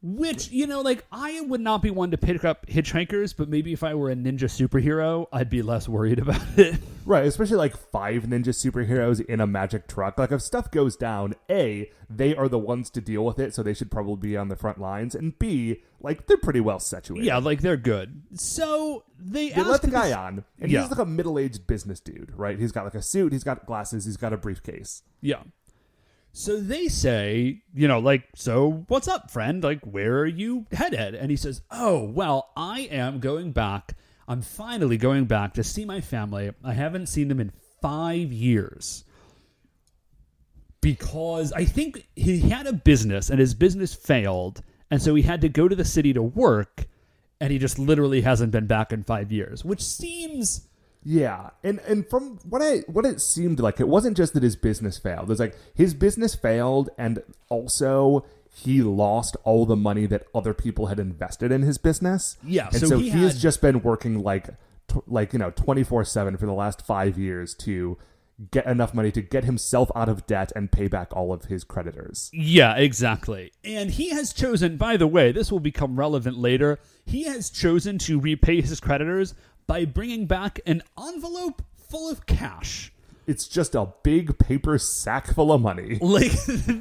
Which 0.00 0.50
you 0.52 0.68
know, 0.68 0.80
like, 0.80 1.04
I 1.10 1.40
would 1.40 1.60
not 1.60 1.82
be 1.82 1.90
one 1.90 2.12
to 2.12 2.18
pick 2.18 2.44
up 2.44 2.66
hitchhikers, 2.66 3.34
but 3.36 3.48
maybe 3.48 3.72
if 3.72 3.82
I 3.82 3.94
were 3.94 4.10
a 4.10 4.14
ninja 4.14 4.44
superhero, 4.44 5.26
I'd 5.32 5.50
be 5.50 5.60
less 5.60 5.88
worried 5.88 6.18
about 6.20 6.40
it. 6.56 6.76
Right, 7.04 7.24
especially 7.26 7.56
like 7.56 7.76
five 7.76 8.24
ninja 8.24 8.48
superheroes 8.50 9.24
in 9.24 9.40
a 9.40 9.46
magic 9.46 9.88
truck. 9.88 10.16
Like 10.18 10.30
if 10.30 10.40
stuff 10.42 10.70
goes 10.70 10.94
down, 10.96 11.34
A, 11.50 11.90
they 12.08 12.36
are 12.36 12.48
the 12.48 12.58
ones 12.58 12.90
to 12.90 13.00
deal 13.00 13.24
with 13.24 13.38
it, 13.40 13.54
so 13.54 13.62
they 13.64 13.74
should 13.74 13.90
probably 13.90 14.28
be 14.30 14.36
on 14.36 14.48
the 14.48 14.56
front 14.56 14.78
lines, 14.80 15.14
and 15.16 15.36
B, 15.38 15.82
like 16.00 16.26
they're 16.26 16.36
pretty 16.36 16.60
well 16.60 16.78
situated. 16.78 17.24
yeah, 17.26 17.38
like 17.38 17.60
they're 17.62 17.76
good. 17.76 18.22
So 18.34 19.04
they, 19.18 19.48
They 19.50 19.62
let 19.64 19.80
the 19.80 19.88
this- 19.88 19.94
guy 20.00 20.12
on, 20.12 20.44
and 20.60 20.70
Yeah. 20.70 20.82
he's 20.82 20.90
like 20.90 21.00
a 21.00 21.06
middle-aged 21.06 21.66
business 21.66 21.98
dude, 21.98 22.30
right? 22.36 22.56
He's 22.58 22.70
got 22.72 22.84
like 22.84 22.94
a 22.94 23.02
suit, 23.02 23.32
he's 23.32 23.42
got 23.44 23.66
glasses, 23.66 24.04
he's 24.04 24.16
got 24.16 24.32
a 24.32 24.36
briefcase. 24.36 25.02
Yeah. 25.20 25.42
So 26.38 26.60
they 26.60 26.86
say, 26.86 27.62
you 27.74 27.88
know, 27.88 27.98
like, 27.98 28.22
so 28.36 28.84
what's 28.86 29.08
up, 29.08 29.28
friend? 29.28 29.60
Like, 29.60 29.80
where 29.80 30.20
are 30.20 30.26
you 30.26 30.66
headed? 30.70 31.16
And 31.16 31.32
he 31.32 31.36
says, 31.36 31.62
oh, 31.68 32.04
well, 32.04 32.52
I 32.56 32.82
am 32.92 33.18
going 33.18 33.50
back. 33.50 33.96
I'm 34.28 34.42
finally 34.42 34.98
going 34.98 35.24
back 35.24 35.54
to 35.54 35.64
see 35.64 35.84
my 35.84 36.00
family. 36.00 36.52
I 36.62 36.74
haven't 36.74 37.08
seen 37.08 37.26
them 37.26 37.40
in 37.40 37.50
five 37.82 38.32
years. 38.32 39.02
Because 40.80 41.52
I 41.54 41.64
think 41.64 42.06
he 42.14 42.38
had 42.38 42.68
a 42.68 42.72
business 42.72 43.30
and 43.30 43.40
his 43.40 43.54
business 43.54 43.92
failed. 43.92 44.62
And 44.92 45.02
so 45.02 45.16
he 45.16 45.22
had 45.22 45.40
to 45.40 45.48
go 45.48 45.66
to 45.66 45.74
the 45.74 45.84
city 45.84 46.12
to 46.12 46.22
work. 46.22 46.86
And 47.40 47.50
he 47.50 47.58
just 47.58 47.80
literally 47.80 48.20
hasn't 48.20 48.52
been 48.52 48.68
back 48.68 48.92
in 48.92 49.02
five 49.02 49.32
years, 49.32 49.64
which 49.64 49.82
seems. 49.82 50.67
Yeah, 51.10 51.50
and 51.64 51.80
and 51.86 52.06
from 52.06 52.38
what 52.46 52.60
I 52.60 52.80
what 52.80 53.06
it 53.06 53.22
seemed 53.22 53.60
like, 53.60 53.80
it 53.80 53.88
wasn't 53.88 54.14
just 54.14 54.34
that 54.34 54.42
his 54.42 54.56
business 54.56 54.98
failed. 54.98 55.30
It's 55.30 55.40
like 55.40 55.56
his 55.74 55.94
business 55.94 56.34
failed, 56.34 56.90
and 56.98 57.22
also 57.48 58.26
he 58.54 58.82
lost 58.82 59.34
all 59.42 59.64
the 59.64 59.74
money 59.74 60.04
that 60.04 60.26
other 60.34 60.52
people 60.52 60.88
had 60.88 61.00
invested 61.00 61.50
in 61.50 61.62
his 61.62 61.78
business. 61.78 62.36
Yeah, 62.44 62.66
and 62.66 62.80
so 62.80 62.86
so, 62.88 62.98
he 62.98 63.08
he 63.08 63.22
has 63.22 63.40
just 63.40 63.62
been 63.62 63.80
working 63.80 64.22
like 64.22 64.48
t- 64.86 65.00
like 65.06 65.32
you 65.32 65.38
know 65.38 65.50
twenty 65.50 65.82
four 65.82 66.04
seven 66.04 66.36
for 66.36 66.44
the 66.44 66.52
last 66.52 66.84
five 66.84 67.16
years 67.16 67.54
to 67.60 67.96
get 68.50 68.66
enough 68.66 68.92
money 68.92 69.10
to 69.10 69.22
get 69.22 69.44
himself 69.44 69.90
out 69.96 70.10
of 70.10 70.26
debt 70.26 70.52
and 70.54 70.70
pay 70.70 70.88
back 70.88 71.08
all 71.16 71.32
of 71.32 71.46
his 71.46 71.64
creditors. 71.64 72.30
Yeah, 72.34 72.76
exactly. 72.76 73.52
And 73.64 73.90
he 73.90 74.10
has 74.10 74.34
chosen, 74.34 74.76
by 74.76 74.98
the 74.98 75.06
way, 75.06 75.32
this 75.32 75.50
will 75.50 75.58
become 75.58 75.98
relevant 75.98 76.36
later. 76.36 76.78
He 77.06 77.24
has 77.24 77.48
chosen 77.48 77.96
to 78.00 78.20
repay 78.20 78.60
his 78.60 78.78
creditors 78.78 79.34
by 79.68 79.84
bringing 79.84 80.26
back 80.26 80.58
an 80.66 80.82
envelope 80.98 81.62
full 81.76 82.10
of 82.10 82.26
cash. 82.26 82.92
It's 83.28 83.46
just 83.46 83.74
a 83.74 83.92
big 84.02 84.38
paper 84.38 84.78
sack 84.78 85.32
full 85.34 85.52
of 85.52 85.60
money. 85.60 85.98
Like 86.02 86.32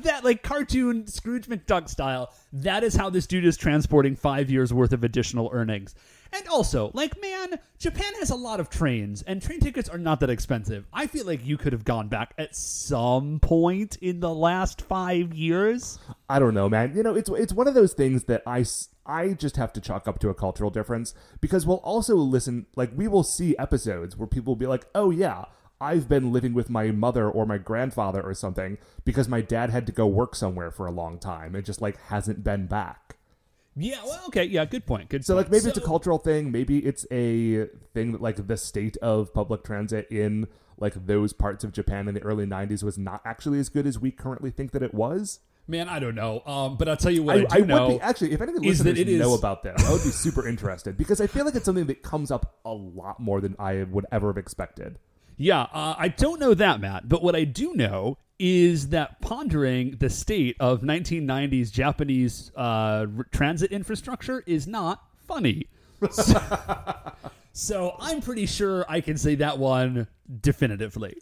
that, 0.03 0.21
like 0.23 0.41
cartoon 0.41 1.05
Scrooge 1.05 1.47
McDuck 1.47 1.89
style. 1.89 2.33
That 2.53 2.83
is 2.85 2.95
how 2.95 3.09
this 3.09 3.27
dude 3.27 3.45
is 3.45 3.57
transporting 3.57 4.15
five 4.15 4.49
years 4.49 4.73
worth 4.73 4.93
of 4.93 5.03
additional 5.03 5.49
earnings. 5.51 5.93
And 6.33 6.47
also, 6.47 6.91
like, 6.93 7.19
man, 7.21 7.59
Japan 7.77 8.13
has 8.19 8.29
a 8.29 8.35
lot 8.35 8.59
of 8.59 8.69
trains, 8.69 9.21
and 9.23 9.41
train 9.41 9.59
tickets 9.59 9.89
are 9.89 9.97
not 9.97 10.19
that 10.19 10.29
expensive. 10.29 10.85
I 10.91 11.07
feel 11.07 11.25
like 11.25 11.45
you 11.45 11.57
could 11.57 11.73
have 11.73 11.85
gone 11.85 12.07
back 12.07 12.33
at 12.37 12.55
some 12.55 13.39
point 13.39 13.97
in 13.97 14.19
the 14.19 14.33
last 14.33 14.81
five 14.81 15.33
years. 15.33 15.99
I 16.29 16.39
don't 16.39 16.53
know, 16.53 16.69
man. 16.69 16.95
You 16.95 17.03
know, 17.03 17.15
it's 17.15 17.29
it's 17.29 17.53
one 17.53 17.67
of 17.67 17.73
those 17.73 17.93
things 17.93 18.25
that 18.25 18.43
I 18.45 18.65
I 19.05 19.33
just 19.33 19.57
have 19.57 19.73
to 19.73 19.81
chalk 19.81 20.07
up 20.07 20.19
to 20.19 20.29
a 20.29 20.33
cultural 20.33 20.69
difference 20.69 21.13
because 21.39 21.65
we'll 21.65 21.77
also 21.77 22.15
listen 22.15 22.65
like 22.75 22.91
we 22.95 23.07
will 23.07 23.23
see 23.23 23.57
episodes 23.57 24.17
where 24.17 24.27
people 24.27 24.51
will 24.51 24.59
be 24.59 24.67
like, 24.67 24.85
"Oh 24.93 25.11
yeah, 25.11 25.45
I've 25.79 26.09
been 26.09 26.33
living 26.33 26.53
with 26.53 26.69
my 26.69 26.91
mother 26.91 27.29
or 27.29 27.45
my 27.45 27.57
grandfather 27.57 28.21
or 28.21 28.33
something 28.33 28.77
because 29.05 29.29
my 29.29 29.41
dad 29.41 29.69
had 29.69 29.85
to 29.87 29.91
go 29.91 30.07
work 30.07 30.35
somewhere 30.35 30.71
for 30.71 30.85
a 30.85 30.91
long 30.91 31.19
time 31.19 31.55
and 31.55 31.65
just 31.65 31.81
like 31.81 31.97
hasn't 32.03 32.43
been 32.43 32.67
back." 32.67 33.16
Yeah, 33.79 34.03
well, 34.03 34.21
okay, 34.27 34.43
yeah, 34.45 34.65
good 34.65 34.85
point. 34.85 35.09
Good 35.09 35.23
So 35.23 35.35
point. 35.35 35.45
like 35.45 35.51
maybe 35.51 35.69
it's 35.69 35.77
a 35.77 35.81
cultural 35.81 36.17
thing, 36.17 36.51
maybe 36.51 36.79
it's 36.79 37.05
a 37.11 37.67
thing 37.93 38.11
that 38.13 38.21
like 38.21 38.47
the 38.47 38.57
state 38.57 38.97
of 38.97 39.33
public 39.33 39.63
transit 39.63 40.07
in 40.09 40.47
like 40.79 41.05
those 41.05 41.31
parts 41.33 41.63
of 41.63 41.71
Japan 41.73 42.07
in 42.07 42.13
the 42.13 42.21
early 42.23 42.45
90s 42.45 42.83
was 42.83 42.97
not 42.97 43.21
actually 43.25 43.59
as 43.59 43.69
good 43.69 43.85
as 43.87 43.99
we 43.99 44.11
currently 44.11 44.49
think 44.51 44.71
that 44.71 44.81
it 44.83 44.93
was. 44.93 45.39
Man, 45.67 45.89
I 45.89 45.99
don't 45.99 46.15
know. 46.15 46.41
Um, 46.45 46.77
but 46.77 46.87
I'll 46.87 46.95
tell 46.97 47.11
you 47.11 47.23
what 47.23 47.35
I, 47.35 47.39
I, 47.39 47.43
do 47.43 47.47
I 47.51 47.57
would 47.59 47.67
know. 47.67 47.87
be 47.89 47.99
actually 48.01 48.31
if 48.31 48.41
any 48.41 48.53
of 48.53 48.61
the 48.61 48.67
is 48.67 48.79
that 48.83 48.95
listeners 48.95 49.19
know 49.19 49.33
about 49.33 49.63
this, 49.63 49.83
I 49.85 49.91
would 49.91 50.03
be 50.03 50.09
super 50.11 50.47
interested 50.47 50.95
because 50.97 51.19
I 51.19 51.27
feel 51.27 51.45
like 51.45 51.55
it's 51.55 51.65
something 51.65 51.87
that 51.87 52.03
comes 52.03 52.31
up 52.31 52.55
a 52.63 52.71
lot 52.73 53.19
more 53.19 53.41
than 53.41 53.55
I 53.59 53.83
would 53.83 54.05
ever 54.11 54.27
have 54.29 54.37
expected. 54.37 54.97
yeah, 55.35 55.63
uh, 55.73 55.93
I 55.97 56.07
don't 56.07 56.39
know 56.39 56.53
that, 56.53 56.79
Matt. 56.79 57.09
But 57.09 57.21
what 57.21 57.35
I 57.35 57.43
do 57.43 57.73
know 57.73 58.17
is 58.39 58.89
that 58.89 59.19
pondering 59.21 59.91
the 59.99 60.09
state 60.09 60.55
of 60.59 60.81
1990s 60.81 61.71
Japanese 61.71 62.51
uh, 62.55 63.05
r- 63.17 63.25
transit 63.31 63.71
infrastructure 63.71 64.43
is 64.45 64.67
not 64.67 65.03
funny. 65.27 65.67
So, 66.11 66.41
so 67.53 67.95
I'm 67.99 68.21
pretty 68.21 68.45
sure 68.45 68.85
I 68.87 69.01
can 69.01 69.17
say 69.17 69.35
that 69.35 69.57
one 69.57 70.07
definitively. 70.41 71.17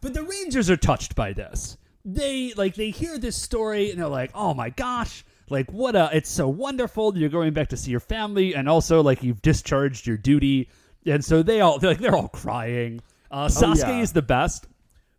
But 0.00 0.14
the 0.14 0.22
Rangers 0.22 0.68
are 0.70 0.76
touched 0.76 1.14
by 1.14 1.32
this. 1.32 1.76
They 2.04 2.52
like 2.54 2.74
they 2.74 2.90
hear 2.90 3.18
this 3.18 3.36
story 3.36 3.90
and 3.90 4.00
they're 4.00 4.08
like, 4.08 4.30
"Oh 4.34 4.54
my 4.54 4.70
gosh." 4.70 5.24
Like 5.48 5.72
what 5.72 5.94
a 5.94 6.10
it's 6.12 6.30
so 6.30 6.48
wonderful 6.48 7.16
you're 7.16 7.28
going 7.28 7.52
back 7.52 7.68
to 7.68 7.76
see 7.76 7.92
your 7.92 8.00
family 8.00 8.54
and 8.54 8.68
also 8.68 9.02
like 9.02 9.22
you've 9.22 9.42
discharged 9.42 10.06
your 10.06 10.16
duty. 10.16 10.68
And 11.04 11.24
so 11.24 11.42
they 11.42 11.60
all 11.60 11.78
they're 11.78 11.90
like 11.90 12.00
they're 12.00 12.16
all 12.16 12.28
crying. 12.28 13.00
Uh, 13.30 13.46
Sasuke 13.46 13.78
yeah. 13.78 14.00
is 14.00 14.12
the 14.12 14.22
best 14.22 14.66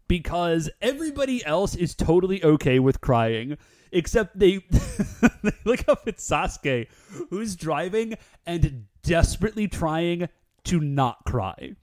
because 0.08 0.70
everybody 0.82 1.46
else 1.46 1.76
is 1.76 1.96
totally 1.96 2.44
okay 2.44 2.80
with 2.80 3.02
crying 3.02 3.58
except 3.92 4.38
they, 4.38 4.58
they 5.44 5.52
look 5.66 5.88
up 5.88 6.08
at 6.08 6.18
Sasuke 6.18 6.88
who's 7.30 7.56
driving 7.56 8.16
and 8.46 8.86
desperately 9.04 9.68
trying 9.68 10.30
to 10.66 10.80
not 10.80 11.24
cry. 11.26 11.76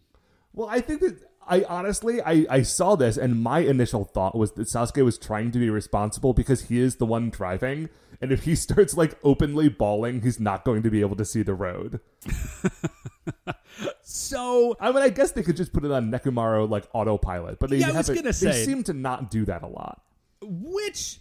Well, 0.52 0.68
I 0.68 0.80
think 0.80 1.00
that 1.00 1.18
I 1.46 1.64
honestly 1.64 2.22
I, 2.22 2.46
I 2.48 2.62
saw 2.62 2.96
this 2.96 3.16
and 3.16 3.42
my 3.42 3.60
initial 3.60 4.04
thought 4.04 4.34
was 4.34 4.52
that 4.52 4.68
Sasuke 4.68 5.04
was 5.04 5.18
trying 5.18 5.50
to 5.52 5.58
be 5.58 5.70
responsible 5.70 6.32
because 6.32 6.68
he 6.68 6.80
is 6.80 6.96
the 6.96 7.06
one 7.06 7.30
driving, 7.30 7.88
and 8.20 8.32
if 8.32 8.44
he 8.44 8.54
starts 8.56 8.96
like 8.96 9.18
openly 9.22 9.68
bawling, 9.68 10.22
he's 10.22 10.40
not 10.40 10.64
going 10.64 10.82
to 10.82 10.90
be 10.90 11.00
able 11.00 11.16
to 11.16 11.24
see 11.24 11.42
the 11.42 11.54
road. 11.54 12.00
So 14.02 14.76
I 14.80 14.92
mean, 14.92 15.02
I 15.02 15.08
guess 15.08 15.32
they 15.32 15.42
could 15.42 15.56
just 15.56 15.72
put 15.72 15.84
it 15.84 15.90
on 15.90 16.10
Nekomaru 16.10 16.68
like 16.68 16.86
autopilot, 16.92 17.58
but 17.58 17.70
they 17.70 17.78
Yeah, 17.78 17.90
I 17.90 17.96
was 17.98 18.08
gonna 18.08 18.22
they 18.22 18.32
say- 18.32 18.64
seem 18.64 18.82
to 18.84 18.92
not 18.92 19.30
do 19.30 19.44
that 19.46 19.62
a 19.62 19.66
lot. 19.66 20.02
which 20.42 21.20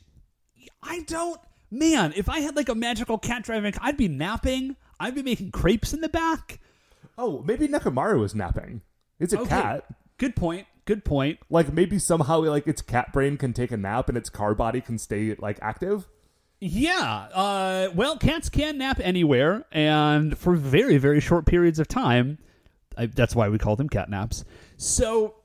I 0.82 1.02
don't 1.08 1.40
man, 1.72 2.14
if 2.16 2.30
I 2.30 2.40
had 2.40 2.56
like 2.56 2.70
a 2.70 2.76
magical 2.76 3.18
cat 3.18 3.44
driving, 3.44 3.74
I'd 3.82 3.98
be 3.98 4.08
napping. 4.08 4.76
I'd 5.00 5.16
be 5.16 5.24
making 5.24 5.52
crepes 5.52 5.94
in 5.94 6.02
the 6.02 6.10
back. 6.10 6.60
Oh, 7.18 7.42
maybe 7.46 7.68
Nekomaru 7.68 8.20
was 8.20 8.36
napping. 8.36 8.82
It's 9.20 9.34
a 9.34 9.40
Okay. 9.40 9.50
cat. 9.50 9.86
Good 10.18 10.36
point. 10.36 10.68
Good 10.86 11.04
point. 11.06 11.40
Like 11.50 11.72
maybe 11.74 11.98
somehow 12.00 12.42
like 12.42 12.68
its 12.68 12.82
cat 12.82 13.12
brain 13.14 13.38
can 13.38 13.54
take 13.54 13.72
a 13.72 13.78
nap 13.78 14.10
and 14.10 14.18
its 14.18 14.30
car 14.30 14.54
body 14.54 14.82
can 14.82 14.98
stay 14.98 15.34
like 15.36 15.58
active. 15.62 16.08
Yeah. 16.66 17.28
Uh, 17.34 17.90
well, 17.94 18.18
cats 18.18 18.48
can 18.48 18.78
nap 18.78 19.02
anywhere 19.04 19.66
and 19.72 20.38
for 20.38 20.56
very, 20.56 20.98
very 20.98 21.20
short 21.20 21.46
periods 21.46 21.78
of 21.78 21.90
time. 21.90 22.38
I, 22.98 23.08
that's 23.08 23.36
why 23.36 23.50
we 23.50 23.58
call 23.58 23.76
them 23.76 23.90
cat 23.90 24.10
naps. 24.10 24.46
So, 24.78 25.36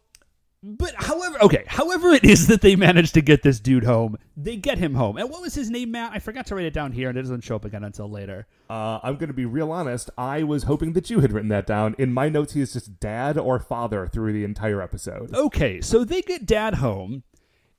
but 0.62 0.94
however, 0.94 1.42
okay, 1.42 1.64
however 1.66 2.10
it 2.10 2.24
is 2.24 2.46
that 2.46 2.60
they 2.60 2.76
managed 2.76 3.14
to 3.14 3.20
get 3.20 3.42
this 3.42 3.58
dude 3.58 3.82
home, 3.82 4.16
they 4.36 4.54
get 4.54 4.78
him 4.78 4.94
home. 4.94 5.16
And 5.16 5.28
what 5.28 5.42
was 5.42 5.54
his 5.54 5.70
name, 5.70 5.90
Matt? 5.90 6.12
I 6.12 6.20
forgot 6.20 6.46
to 6.46 6.54
write 6.54 6.66
it 6.66 6.72
down 6.72 6.92
here, 6.92 7.08
and 7.08 7.18
it 7.18 7.22
doesn't 7.22 7.42
show 7.42 7.56
up 7.56 7.64
again 7.64 7.82
until 7.82 8.08
later. 8.08 8.46
Uh, 8.70 9.00
I'm 9.02 9.16
going 9.16 9.28
to 9.28 9.34
be 9.34 9.46
real 9.46 9.72
honest. 9.72 10.10
I 10.16 10.44
was 10.44 10.64
hoping 10.64 10.92
that 10.92 11.10
you 11.10 11.18
had 11.18 11.32
written 11.32 11.48
that 11.48 11.66
down. 11.66 11.96
In 11.98 12.12
my 12.12 12.28
notes, 12.28 12.52
he 12.52 12.60
is 12.60 12.74
just 12.74 13.00
dad 13.00 13.36
or 13.36 13.58
father 13.58 14.06
through 14.06 14.32
the 14.34 14.44
entire 14.44 14.80
episode. 14.80 15.34
Okay, 15.34 15.80
so 15.80 16.04
they 16.04 16.22
get 16.22 16.46
dad 16.46 16.74
home, 16.74 17.24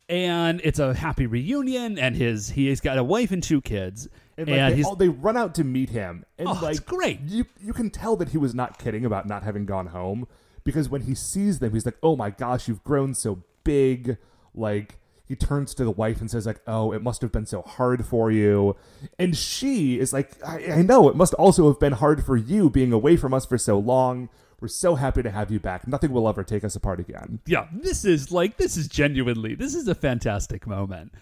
and 0.09 0.59
it's 0.63 0.79
a 0.79 0.93
happy 0.93 1.27
reunion, 1.27 1.97
and 1.99 2.15
his 2.15 2.49
he's 2.49 2.81
got 2.81 2.97
a 2.97 3.03
wife 3.03 3.31
and 3.31 3.41
two 3.43 3.61
kids, 3.61 4.09
And, 4.37 4.49
like, 4.49 4.59
And 4.59 4.77
they, 4.77 4.83
all, 4.83 4.95
they 4.95 5.07
run 5.09 5.37
out 5.37 5.55
to 5.55 5.63
meet 5.63 5.89
him, 5.89 6.25
and 6.37 6.49
Oh, 6.49 6.59
like 6.61 6.71
it's 6.71 6.79
great. 6.79 7.21
You 7.27 7.45
you 7.61 7.71
can 7.73 7.89
tell 7.91 8.15
that 8.17 8.29
he 8.29 8.37
was 8.37 8.55
not 8.55 8.79
kidding 8.79 9.05
about 9.05 9.27
not 9.27 9.43
having 9.43 9.65
gone 9.65 9.87
home 9.87 10.27
because 10.63 10.89
when 10.89 11.01
he 11.01 11.15
sees 11.15 11.59
them, 11.59 11.73
he's 11.73 11.85
like, 11.85 11.97
"Oh 12.03 12.15
my 12.15 12.31
gosh, 12.31 12.67
you've 12.67 12.83
grown 12.83 13.13
so 13.13 13.43
big!" 13.63 14.17
Like 14.55 14.97
he 15.27 15.35
turns 15.35 15.75
to 15.75 15.83
the 15.83 15.91
wife 15.91 16.19
and 16.21 16.29
says, 16.29 16.47
"Like, 16.47 16.59
oh, 16.65 16.91
it 16.91 17.03
must 17.03 17.21
have 17.21 17.31
been 17.31 17.45
so 17.45 17.61
hard 17.61 18.03
for 18.03 18.31
you," 18.31 18.75
and 19.19 19.37
she 19.37 19.99
is 19.99 20.11
like, 20.11 20.31
"I, 20.43 20.73
I 20.79 20.81
know 20.81 21.07
it 21.07 21.15
must 21.15 21.35
also 21.35 21.67
have 21.67 21.79
been 21.79 21.93
hard 21.93 22.25
for 22.25 22.35
you 22.35 22.69
being 22.71 22.91
away 22.91 23.15
from 23.15 23.33
us 23.33 23.45
for 23.45 23.57
so 23.59 23.77
long. 23.77 24.29
We're 24.61 24.67
so 24.67 24.95
happy 24.95 25.23
to 25.23 25.31
have 25.31 25.51
you 25.51 25.59
back. 25.59 25.87
Nothing 25.87 26.11
will 26.11 26.27
ever 26.27 26.43
take 26.43 26.63
us 26.63 26.75
apart 26.75 26.99
again." 26.99 27.39
yeah, 27.45 27.67
this 27.71 28.05
is 28.05 28.31
like 28.31 28.57
this 28.57 28.77
is 28.77 28.87
genuinely 28.87 29.55
this 29.55 29.75
is 29.75 29.87
a 29.87 29.95
fantastic 29.95 30.67
moment. 30.67 31.13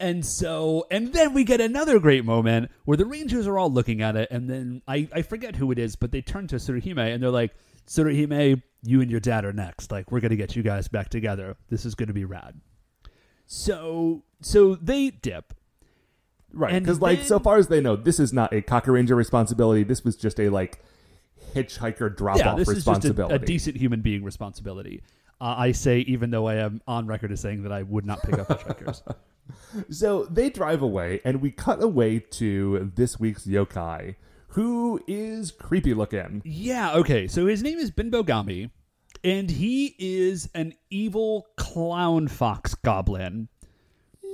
And 0.00 0.26
so, 0.26 0.86
and 0.90 1.12
then 1.12 1.34
we 1.34 1.44
get 1.44 1.60
another 1.60 2.00
great 2.00 2.24
moment 2.24 2.70
where 2.84 2.96
the 2.96 3.06
Rangers 3.06 3.46
are 3.46 3.56
all 3.58 3.70
looking 3.70 4.02
at 4.02 4.16
it, 4.16 4.28
and 4.30 4.50
then 4.50 4.82
I, 4.88 5.08
I 5.14 5.22
forget 5.22 5.56
who 5.56 5.70
it 5.70 5.78
is, 5.78 5.94
but 5.94 6.10
they 6.10 6.20
turn 6.20 6.48
to 6.48 6.56
Tsuruhime 6.56 7.14
and 7.14 7.22
they're 7.22 7.30
like, 7.30 7.54
Tsuruhime, 7.86 8.62
you 8.82 9.00
and 9.00 9.10
your 9.10 9.20
dad 9.20 9.44
are 9.44 9.52
next. 9.52 9.92
Like, 9.92 10.10
we're 10.10 10.20
gonna 10.20 10.36
get 10.36 10.56
you 10.56 10.62
guys 10.62 10.88
back 10.88 11.10
together. 11.10 11.56
This 11.70 11.86
is 11.86 11.94
gonna 11.94 12.12
be 12.12 12.24
rad. 12.24 12.60
So, 13.46 14.24
so 14.40 14.74
they 14.74 15.10
dip. 15.10 15.54
Right, 16.52 16.78
because 16.78 17.00
like 17.00 17.22
so 17.22 17.38
far 17.38 17.56
as 17.56 17.66
they 17.68 17.80
know, 17.80 17.96
this 17.96 18.20
is 18.20 18.32
not 18.32 18.52
a 18.52 18.62
Kakuranger 18.62 19.16
responsibility. 19.16 19.82
This 19.82 20.04
was 20.04 20.16
just 20.16 20.38
a 20.38 20.50
like 20.50 20.84
hitchhiker 21.54 22.14
drop 22.16 22.38
Yeah, 22.38 22.50
off 22.50 22.58
this 22.58 22.68
is 22.68 22.76
just 22.76 22.86
a, 22.86 22.90
responsibility. 22.90 23.34
a 23.34 23.38
decent 23.46 23.76
human 23.76 24.00
being 24.00 24.24
responsibility. 24.24 25.02
Uh, 25.40 25.54
I 25.58 25.72
say, 25.72 26.00
even 26.00 26.30
though 26.30 26.46
I 26.46 26.56
am 26.56 26.80
on 26.86 27.06
record 27.06 27.32
as 27.32 27.40
saying 27.40 27.62
that 27.64 27.72
I 27.72 27.82
would 27.82 28.06
not 28.06 28.22
pick 28.22 28.38
up 28.38 28.48
hitchhikers. 28.48 29.02
So 29.90 30.24
they 30.24 30.48
drive 30.48 30.80
away, 30.80 31.20
and 31.22 31.42
we 31.42 31.50
cut 31.50 31.82
away 31.82 32.18
to 32.18 32.90
this 32.94 33.20
week's 33.20 33.44
yokai, 33.46 34.14
who 34.48 35.02
is 35.06 35.50
creepy 35.50 35.92
looking. 35.92 36.40
Yeah, 36.46 36.94
okay. 36.94 37.26
So 37.28 37.44
his 37.46 37.62
name 37.62 37.78
is 37.78 37.90
Binbogami, 37.90 38.70
and 39.22 39.50
he 39.50 39.94
is 39.98 40.48
an 40.54 40.72
evil 40.88 41.46
clown 41.58 42.28
fox 42.28 42.74
goblin. 42.74 43.48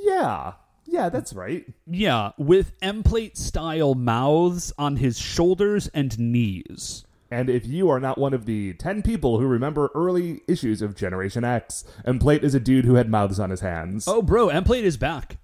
Yeah, 0.05 0.53
yeah, 0.87 1.09
that's 1.09 1.33
right. 1.33 1.65
Yeah, 1.89 2.31
with 2.39 2.79
Emplate 2.81 3.37
style 3.37 3.97
mouths 3.97 4.73
on 4.79 4.97
his 4.97 5.19
shoulders 5.19 5.89
and 5.89 6.17
knees. 6.21 7.05
And 7.31 7.49
if 7.49 7.65
you 7.67 7.89
are 7.91 8.01
not 8.01 8.19
one 8.19 8.35
of 8.35 8.45
the 8.47 8.75
10 8.75 9.03
people 9.03 9.39
who 9.39 9.47
remember 9.47 9.91
early 9.95 10.41
issues 10.49 10.83
of 10.83 10.97
Generation 10.97 11.45
X, 11.45 11.85
Emplate 12.07 12.43
is 12.43 12.55
a 12.55 12.61
dude 12.61 12.85
who 12.85 12.95
had 12.97 13.09
mouths 13.09 13.39
on 13.39 13.51
his 13.51 13.61
hands. 13.61 14.09
Oh, 14.09 14.21
bro, 14.21 14.49
Emplate 14.49 14.83
is 14.83 14.97
back. 14.97 15.37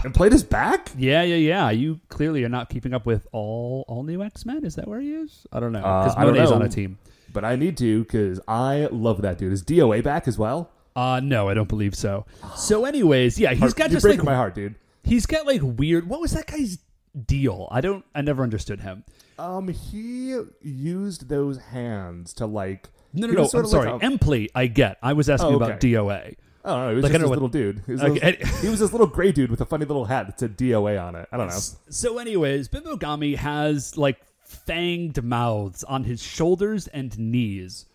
Emplate 0.00 0.32
is 0.32 0.42
back? 0.42 0.90
Yeah, 0.96 1.22
yeah, 1.22 1.36
yeah. 1.36 1.70
You 1.70 2.00
clearly 2.08 2.42
are 2.44 2.48
not 2.48 2.68
keeping 2.70 2.94
up 2.94 3.04
with 3.06 3.26
all 3.32 3.84
all 3.88 4.02
new 4.02 4.22
X 4.22 4.44
Men. 4.46 4.64
Is 4.64 4.74
that 4.76 4.88
where 4.88 5.00
he 5.00 5.12
is? 5.14 5.46
I 5.52 5.60
don't 5.60 5.72
know. 5.72 5.80
Uh, 5.82 6.04
Because 6.04 6.14
don't 6.16 6.34
Monet's 6.34 6.50
on 6.52 6.62
a 6.62 6.68
team. 6.68 6.98
But 7.32 7.44
I 7.44 7.56
need 7.56 7.76
to, 7.78 8.02
because 8.04 8.40
I 8.48 8.88
love 8.90 9.22
that 9.22 9.38
dude. 9.38 9.52
Is 9.52 9.62
DOA 9.62 10.02
back 10.02 10.26
as 10.26 10.38
well? 10.38 10.70
Uh 10.94 11.20
no, 11.22 11.48
I 11.48 11.54
don't 11.54 11.68
believe 11.68 11.94
so. 11.94 12.24
So, 12.56 12.84
anyways, 12.86 13.38
yeah, 13.38 13.50
he's 13.50 13.60
Heart- 13.60 13.76
got 13.76 13.90
You're 13.90 13.96
just 13.96 14.04
breaking 14.04 14.20
like 14.20 14.26
my 14.26 14.34
heart, 14.34 14.54
dude. 14.54 14.74
he's 15.04 15.26
got 15.26 15.46
like 15.46 15.60
weird. 15.62 16.08
What 16.08 16.20
was 16.20 16.32
that 16.32 16.46
guy's 16.46 16.78
deal? 17.26 17.68
I 17.70 17.80
don't. 17.80 18.04
I 18.14 18.22
never 18.22 18.42
understood 18.42 18.80
him. 18.80 19.04
Um, 19.38 19.68
he 19.68 20.38
used 20.62 21.28
those 21.28 21.58
hands 21.58 22.32
to 22.34 22.46
like. 22.46 22.88
No, 23.12 23.26
no, 23.26 23.32
no. 23.34 23.42
I'm 23.54 23.66
sorry. 23.66 23.90
like 23.92 24.20
plate. 24.20 24.50
I 24.54 24.66
get. 24.66 24.98
I 25.02 25.12
was 25.12 25.28
asking 25.30 25.54
Oh, 25.54 25.56
about. 25.56 25.80
DOA. 25.80 26.36
Know. 26.64 26.88
He 26.90 26.94
was 26.96 27.02
Like, 27.04 27.12
just 27.12 27.12
this 27.12 27.22
know 27.22 27.28
little 27.28 27.48
dude. 27.48 27.82
He 27.86 27.92
was, 27.92 28.02
Okay, 28.02 28.36
this- 28.40 28.62
he 28.62 28.68
was 28.68 28.80
this 28.80 28.92
little 28.92 29.06
gray 29.06 29.30
dude 29.32 29.50
with 29.50 29.60
a 29.60 29.64
funny 29.66 29.84
little 29.84 30.06
hat 30.06 30.26
that 30.26 30.40
said 30.40 30.56
DOA 30.58 31.00
on 31.02 31.14
it. 31.14 31.28
I 31.30 31.36
don't 31.36 31.46
know. 31.48 31.58
So, 31.90 32.18
anyways, 32.18 32.68
Bimbogami 32.68 33.36
has 33.36 33.96
like 33.96 34.18
fanged 34.66 35.22
mouths 35.22 35.84
on 35.84 36.04
his 36.04 36.20
shoulders 36.22 36.88
and 36.88 37.16
knees, 37.18 37.86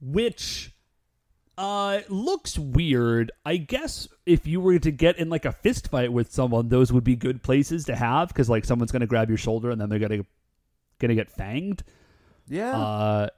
which 0.00 0.72
uh 1.56 2.00
looks 2.08 2.58
weird. 2.58 3.30
I 3.44 3.58
guess 3.58 4.08
if 4.26 4.46
you 4.46 4.60
were 4.60 4.78
to 4.78 4.90
get 4.90 5.18
in 5.18 5.28
like 5.28 5.44
a 5.44 5.52
fist 5.52 5.88
fight 5.88 6.12
with 6.12 6.32
someone, 6.32 6.68
those 6.68 6.92
would 6.92 7.04
be 7.04 7.16
good 7.16 7.42
places 7.42 7.84
to 7.84 7.94
have 7.96 8.28
because 8.28 8.48
like 8.50 8.64
someone's 8.64 8.90
gonna 8.92 9.06
grab 9.06 9.28
your 9.28 9.38
shoulder 9.38 9.70
and 9.70 9.80
then 9.80 9.88
they're 9.88 9.98
gonna 10.00 10.24
gonna 11.06 11.14
get 11.14 11.36
fanged. 11.36 11.80
Yeah. 12.48 12.76
Uh, 12.76 13.28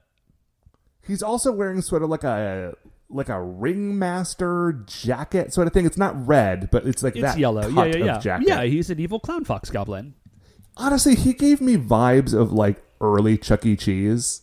He's 1.07 1.23
also 1.23 1.53
wearing 1.53 1.81
sort 1.81 2.03
of 2.03 2.09
like 2.09 2.25
a 2.25 2.73
like 3.09 3.29
a 3.29 3.41
ringmaster 3.41 4.83
jacket 4.85 5.53
sort 5.53 5.65
of 5.65 5.73
thing. 5.73 5.85
It's 5.85 5.97
not 5.97 6.27
red, 6.27 6.69
but 6.69 6.85
it's 6.85 7.01
like 7.01 7.15
it's 7.15 7.23
that 7.23 7.37
yellow. 7.37 7.67
Yeah, 7.69 7.85
yeah, 7.85 7.95
of 7.95 8.05
yeah. 8.05 8.19
jacket. 8.19 8.47
Yeah, 8.49 8.63
he's 8.63 8.89
an 8.89 8.99
evil 8.99 9.19
clown 9.19 9.45
fox 9.45 9.69
goblin. 9.69 10.15
Honestly, 10.75 11.15
he 11.15 11.33
gave 11.33 11.61
me 11.61 11.77
vibes 11.77 12.33
of 12.33 12.51
like 12.51 12.83
early 12.99 13.37
Chuck 13.37 13.65
E. 13.65 13.77
Cheese. 13.77 14.41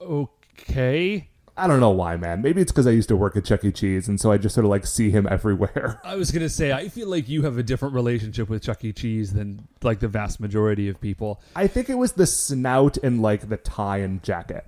Okay. 0.00 1.30
I 1.56 1.68
don't 1.68 1.78
know 1.78 1.90
why, 1.90 2.16
man. 2.16 2.42
Maybe 2.42 2.60
it's 2.60 2.72
because 2.72 2.86
I 2.86 2.90
used 2.90 3.08
to 3.10 3.16
work 3.16 3.36
at 3.36 3.44
Chuck 3.44 3.64
E. 3.64 3.70
Cheese, 3.70 4.08
and 4.08 4.20
so 4.20 4.32
I 4.32 4.38
just 4.38 4.54
sort 4.54 4.64
of 4.64 4.70
like 4.70 4.86
see 4.86 5.10
him 5.10 5.28
everywhere. 5.30 6.00
I 6.02 6.16
was 6.16 6.30
gonna 6.30 6.48
say, 6.48 6.72
I 6.72 6.88
feel 6.88 7.08
like 7.08 7.28
you 7.28 7.42
have 7.42 7.58
a 7.58 7.62
different 7.62 7.94
relationship 7.94 8.48
with 8.48 8.62
Chuck 8.62 8.84
E. 8.84 8.92
Cheese 8.92 9.32
than 9.32 9.68
like 9.82 10.00
the 10.00 10.08
vast 10.08 10.40
majority 10.40 10.88
of 10.88 11.00
people. 11.00 11.40
I 11.54 11.66
think 11.68 11.88
it 11.88 11.94
was 11.94 12.12
the 12.12 12.26
snout 12.26 12.96
and 12.98 13.22
like 13.22 13.48
the 13.48 13.56
tie 13.56 13.98
and 13.98 14.22
jacket. 14.22 14.66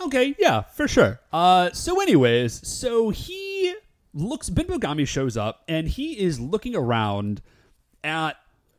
Okay, 0.00 0.34
yeah, 0.38 0.62
for 0.62 0.86
sure. 0.86 1.20
Uh, 1.32 1.70
so 1.72 2.00
anyways, 2.02 2.66
so 2.68 3.08
he 3.08 3.74
looks. 4.12 4.50
Binbogami 4.50 5.08
shows 5.08 5.38
up 5.38 5.62
and 5.68 5.88
he 5.88 6.18
is 6.20 6.38
looking 6.38 6.76
around 6.76 7.40
at 8.04 8.36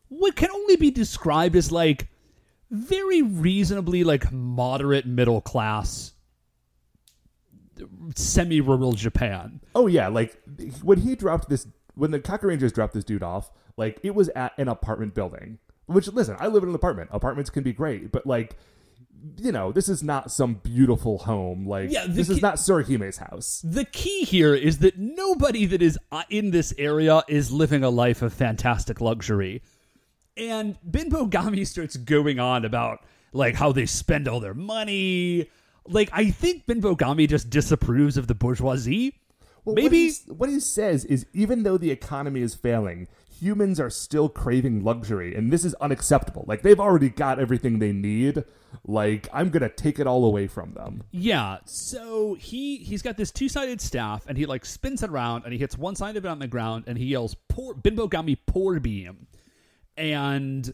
what 0.09 0.35
can 0.35 0.51
only 0.51 0.75
be 0.75 0.91
described 0.91 1.55
as 1.55 1.71
like 1.71 2.07
very 2.69 3.21
reasonably 3.21 4.03
like 4.03 4.31
moderate 4.31 5.05
middle 5.05 5.41
class 5.41 6.13
semi-rural 8.15 8.93
Japan. 8.93 9.61
Oh 9.75 9.87
yeah, 9.87 10.07
like 10.07 10.41
when 10.81 10.99
he 10.99 11.15
dropped 11.15 11.49
this, 11.49 11.67
when 11.95 12.11
the 12.11 12.19
Kakurangers 12.19 12.73
dropped 12.73 12.93
this 12.93 13.03
dude 13.03 13.23
off, 13.23 13.51
like 13.75 13.99
it 14.03 14.15
was 14.15 14.29
at 14.29 14.53
an 14.57 14.67
apartment 14.67 15.13
building. 15.13 15.59
Which 15.85 16.07
listen, 16.09 16.35
I 16.39 16.47
live 16.47 16.63
in 16.63 16.69
an 16.69 16.75
apartment. 16.75 17.09
Apartments 17.13 17.49
can 17.49 17.63
be 17.63 17.71
great, 17.71 18.11
but 18.11 18.25
like, 18.25 18.57
you 19.37 19.51
know, 19.51 19.71
this 19.71 19.87
is 19.87 20.03
not 20.03 20.31
some 20.31 20.55
beautiful 20.55 21.19
home. 21.19 21.65
Like 21.65 21.91
Yeah, 21.91 22.05
this 22.07 22.29
is 22.29 22.41
not 22.41 22.55
Tsuruhime's 22.55 23.17
house. 23.17 23.61
The 23.63 23.85
key 23.85 24.23
here 24.23 24.53
is 24.53 24.79
that 24.79 24.97
nobody 24.97 25.65
that 25.65 25.81
is 25.81 25.97
uh, 26.11 26.23
in 26.29 26.51
this 26.51 26.73
area 26.77 27.23
is 27.27 27.51
living 27.51 27.83
a 27.83 27.89
life 27.89 28.21
of 28.21 28.33
fantastic 28.33 28.99
luxury. 28.99 29.61
And 30.35 30.77
Binbogami 30.87 31.65
starts 31.65 31.95
going 31.95 32.39
on 32.39 32.65
about 32.65 33.03
like 33.31 33.55
how 33.55 33.71
they 33.71 33.85
spend 33.85 34.27
all 34.27 34.39
their 34.39 34.53
money. 34.53 35.49
Like 35.87 36.09
I 36.13 36.29
think 36.29 36.65
Binbogami 36.65 37.27
just 37.27 37.49
disapproves 37.49 38.17
of 38.17 38.27
the 38.27 38.35
bourgeoisie. 38.35 39.19
Well, 39.65 39.75
Maybe 39.75 40.09
he, 40.09 40.31
what 40.31 40.49
he 40.49 40.59
says 40.61 41.03
is 41.05 41.25
even 41.33 41.63
though 41.63 41.77
the 41.77 41.91
economy 41.91 42.41
is 42.41 42.55
failing, 42.55 43.07
humans 43.39 43.79
are 43.79 43.89
still 43.89 44.29
craving 44.29 44.83
luxury, 44.83 45.35
and 45.35 45.51
this 45.51 45.65
is 45.65 45.73
unacceptable. 45.75 46.45
Like 46.47 46.61
they've 46.61 46.79
already 46.79 47.09
got 47.09 47.39
everything 47.39 47.79
they 47.79 47.91
need. 47.91 48.43
Like 48.85 49.27
I'm 49.33 49.49
gonna 49.49 49.69
take 49.69 49.99
it 49.99 50.07
all 50.07 50.25
away 50.25 50.47
from 50.47 50.73
them. 50.73 51.03
Yeah, 51.11 51.57
so 51.65 52.35
he 52.35 52.77
he's 52.77 53.01
got 53.01 53.17
this 53.17 53.31
two 53.31 53.49
sided 53.49 53.81
staff, 53.81 54.25
and 54.27 54.37
he 54.37 54.45
like 54.45 54.65
spins 54.65 55.03
it 55.03 55.09
around, 55.09 55.43
and 55.43 55.53
he 55.53 55.59
hits 55.59 55.77
one 55.77 55.95
side 55.95 56.15
of 56.17 56.25
it 56.25 56.29
on 56.29 56.39
the 56.39 56.47
ground, 56.47 56.85
and 56.87 56.97
he 56.97 57.05
yells 57.05 57.35
"Poor 57.49 57.73
Binbogami 57.73 58.37
poor 58.45 58.79
beam," 58.79 59.27
and 59.95 60.73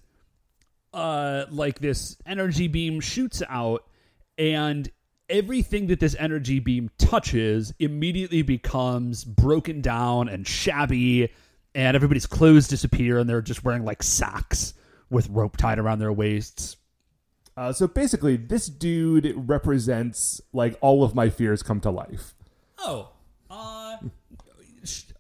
uh, 0.93 1.45
like 1.49 1.80
this 1.80 2.17
energy 2.26 2.67
beam 2.67 2.99
shoots 2.99 3.41
out, 3.49 3.84
and 4.38 4.89
everything 5.34 5.88
that 5.88 6.00
this 6.00 6.15
energy 6.19 6.60
beam 6.60 6.89
touches 6.98 7.74
immediately 7.80 8.43
becomes 8.43 9.26
broken 9.26 9.82
down 9.82 10.30
and 10.30 10.48
shabby, 10.48 11.30
and 11.76 11.96
everybody's 11.96 12.28
clothes 12.28 12.67
disappear, 12.67 13.17
and 13.17 13.28
they're 13.30 13.41
just 13.41 13.65
wearing 13.65 13.84
like 13.84 14.04
socks 14.04 14.76
with 15.10 15.28
rope 15.30 15.58
tied 15.58 15.80
around 15.80 16.00
their 16.00 16.13
waists. 16.13 16.78
Uh, 17.58 17.74
so 17.74 17.88
basically, 17.88 18.38
this 18.38 18.67
dude 18.67 19.34
represents 19.36 20.39
like 20.54 20.78
all 20.82 21.04
of 21.04 21.15
my 21.15 21.30
fears 21.30 21.63
come 21.63 21.80
to 21.82 21.89
life. 21.89 22.36
Oh, 22.78 23.10
uh, 23.49 23.97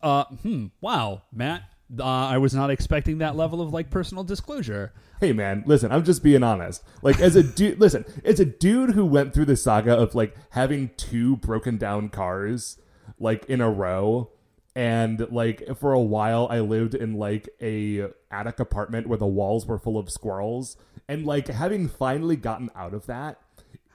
uh, 0.01 0.23
hmm. 0.25 0.67
Wow, 0.79 1.23
Matt. 1.31 1.63
Uh, 1.99 2.03
I 2.03 2.37
was 2.37 2.53
not 2.53 2.69
expecting 2.69 3.19
that 3.19 3.35
level 3.35 3.61
of 3.61 3.71
like 3.71 3.89
personal 3.89 4.23
disclosure. 4.23 4.93
Hey 5.19 5.33
man, 5.33 5.63
listen, 5.65 5.91
I'm 5.91 6.03
just 6.03 6.23
being 6.23 6.43
honest. 6.43 6.83
Like 7.01 7.19
as 7.19 7.35
a 7.35 7.43
dude, 7.55 7.79
listen, 7.79 8.05
it's 8.23 8.39
a 8.39 8.45
dude 8.45 8.91
who 8.91 9.05
went 9.05 9.33
through 9.33 9.45
the 9.45 9.57
saga 9.57 9.93
of 9.93 10.15
like 10.15 10.35
having 10.51 10.91
two 10.97 11.37
broken 11.37 11.77
down 11.77 12.09
cars 12.09 12.79
like 13.19 13.45
in 13.45 13.61
a 13.61 13.69
row 13.69 14.31
and 14.75 15.27
like 15.31 15.77
for 15.77 15.93
a 15.93 16.01
while 16.01 16.47
I 16.49 16.59
lived 16.59 16.95
in 16.95 17.13
like 17.13 17.47
a 17.61 18.07
attic 18.31 18.59
apartment 18.59 19.07
where 19.07 19.19
the 19.19 19.27
walls 19.27 19.67
were 19.67 19.77
full 19.77 19.97
of 19.97 20.09
squirrels 20.09 20.77
and 21.07 21.25
like 21.25 21.47
having 21.47 21.87
finally 21.87 22.35
gotten 22.35 22.71
out 22.75 22.93
of 22.93 23.05
that 23.05 23.39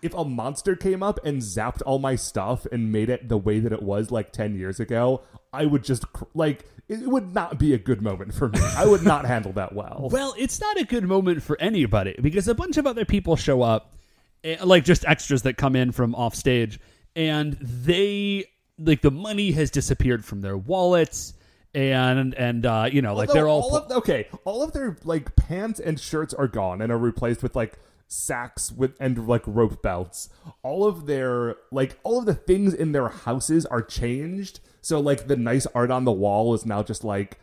if 0.01 0.15
a 0.15 0.25
monster 0.25 0.77
came 0.77 1.03
up 1.03 1.19
and 1.25 1.43
zapped 1.43 1.83
all 1.85 1.99
my 1.99 2.15
stuff 2.15 2.67
and 2.71 2.93
made 2.93 3.11
it 3.11 3.29
the 3.29 3.39
way 3.39 3.59
that 3.59 3.73
it 3.73 3.83
was 3.83 4.11
like 4.11 4.33
10 4.33 4.55
years 4.55 4.79
ago, 4.79 5.23
I 5.53 5.67
would 5.67 5.85
just 5.85 6.05
like 6.35 6.67
it 6.89 7.07
would 7.07 7.35
not 7.35 7.59
be 7.59 7.75
a 7.75 7.79
good 7.79 8.01
moment 8.01 8.35
for 8.35 8.49
me. 8.49 8.61
I 8.77 8.87
would 8.87 9.03
not 9.03 9.27
handle 9.27 9.53
that 9.53 9.75
well. 9.75 10.09
Well, 10.19 10.35
it's 10.39 10.61
not 10.61 10.81
a 10.81 10.85
good 10.85 11.05
moment 11.05 11.43
for 11.43 11.61
anybody 11.61 12.17
because 12.21 12.49
a 12.49 12.55
bunch 12.55 12.77
of 12.79 12.87
other 12.87 13.05
people 13.05 13.37
show 13.37 13.63
up, 13.63 13.95
eh, 14.43 14.57
like 14.65 14.85
just 14.85 15.05
extras 15.05 15.43
that 15.43 15.57
come 15.57 15.77
in 15.77 15.93
from 15.93 16.15
off 16.15 16.35
stage, 16.35 16.81
and 17.15 17.55
they 17.61 18.47
like 18.79 19.03
the 19.03 19.11
money 19.11 19.53
has 19.53 19.71
disappeared 19.71 20.25
from 20.25 20.41
their 20.41 20.57
wallets, 20.57 21.35
and 21.75 22.35
and 22.35 22.65
uh, 22.65 22.89
you 22.91 23.03
know 23.03 23.15
like 23.15 23.29
Although 23.29 23.41
they're 23.41 23.49
all, 23.49 23.77
of, 23.77 23.93
okay. 23.93 24.29
All 24.45 24.63
of 24.63 24.73
their 24.73 24.97
like 25.05 25.37
pants 25.37 25.81
and 25.81 26.01
shirts 26.01 26.33
are 26.33 26.49
gone 26.49 26.81
and 26.81 26.91
are 26.91 26.99
replaced 26.99 27.43
with 27.43 27.55
like 27.55 27.79
sacks 28.09 28.73
with 28.73 28.97
and 28.99 29.29
like 29.29 29.43
rope 29.47 29.83
belts. 29.83 30.31
All 30.63 30.87
of 30.87 31.07
their 31.07 31.57
like 31.71 31.99
all 32.03 32.19
of 32.19 32.27
the 32.27 32.35
things 32.35 32.75
in 32.75 32.93
their 32.93 33.09
houses 33.09 33.67
are 33.67 33.83
changed. 33.83 34.61
So 34.81 34.99
like 34.99 35.29
the 35.29 35.37
nice 35.37 35.67
art 35.75 35.91
on 35.91 36.05
the 36.05 36.13
wall 36.13 36.55
is 36.55 36.67
now 36.67 36.83
just 36.83 37.05
like 37.05 37.39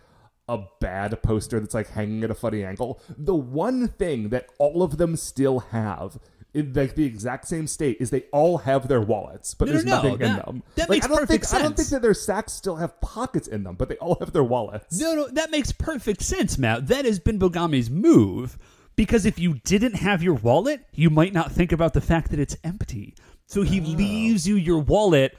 a 0.47 0.59
bad 0.79 1.21
poster 1.23 1.59
that's 1.59 1.73
like 1.73 1.89
hanging 1.89 2.23
at 2.23 2.31
a 2.31 2.35
funny 2.35 2.63
angle. 2.63 3.01
The 3.17 3.35
one 3.35 3.87
thing 3.87 4.29
that 4.29 4.47
all 4.59 4.83
of 4.83 4.97
them 4.97 5.15
still 5.15 5.59
have 5.59 6.19
in 6.53 6.71
like 6.73 6.95
the 6.95 7.03
exact 7.03 7.47
same 7.47 7.67
state 7.67 7.97
is 7.99 8.09
they 8.09 8.23
all 8.31 8.59
have 8.59 8.87
their 8.87 9.01
wallets, 9.01 9.53
but 9.53 9.65
No, 9.67 9.71
there's 9.73 9.85
no, 9.85 10.01
no, 10.01 10.09
nothing 10.09 10.21
in 10.25 10.35
them. 10.35 10.63
that 10.75 10.89
like, 10.89 10.97
makes 10.97 11.05
I 11.05 11.09
don't 11.09 11.17
perfect 11.19 11.45
think 11.45 11.59
I 11.59 11.63
don't 11.63 11.75
think 11.75 11.89
that 11.89 12.01
their 12.01 12.13
sacks 12.13 12.53
still 12.53 12.77
have 12.77 12.99
pockets 13.01 13.47
in 13.47 13.63
them, 13.63 13.75
but 13.75 13.89
they 13.89 13.97
all 13.97 14.15
have 14.19 14.31
their 14.31 14.43
wallets. 14.43 14.99
No, 14.99 15.13
no, 15.15 15.27
that 15.29 15.51
makes 15.51 15.71
perfect 15.71 16.21
sense, 16.21 16.57
Matt. 16.57 16.87
That 16.87 17.05
has 17.05 17.19
been 17.19 17.37
Bogami's 17.37 17.89
move 17.89 18.57
because 18.95 19.25
if 19.25 19.39
you 19.39 19.55
didn't 19.65 19.95
have 19.95 20.23
your 20.23 20.35
wallet, 20.35 20.85
you 20.93 21.09
might 21.09 21.33
not 21.33 21.51
think 21.51 21.71
about 21.71 21.93
the 21.93 22.01
fact 22.01 22.31
that 22.31 22.39
it's 22.39 22.57
empty. 22.63 23.15
So 23.47 23.61
he 23.61 23.79
oh. 23.79 23.83
leaves 23.83 24.47
you 24.47 24.55
your 24.55 24.79
wallet, 24.79 25.37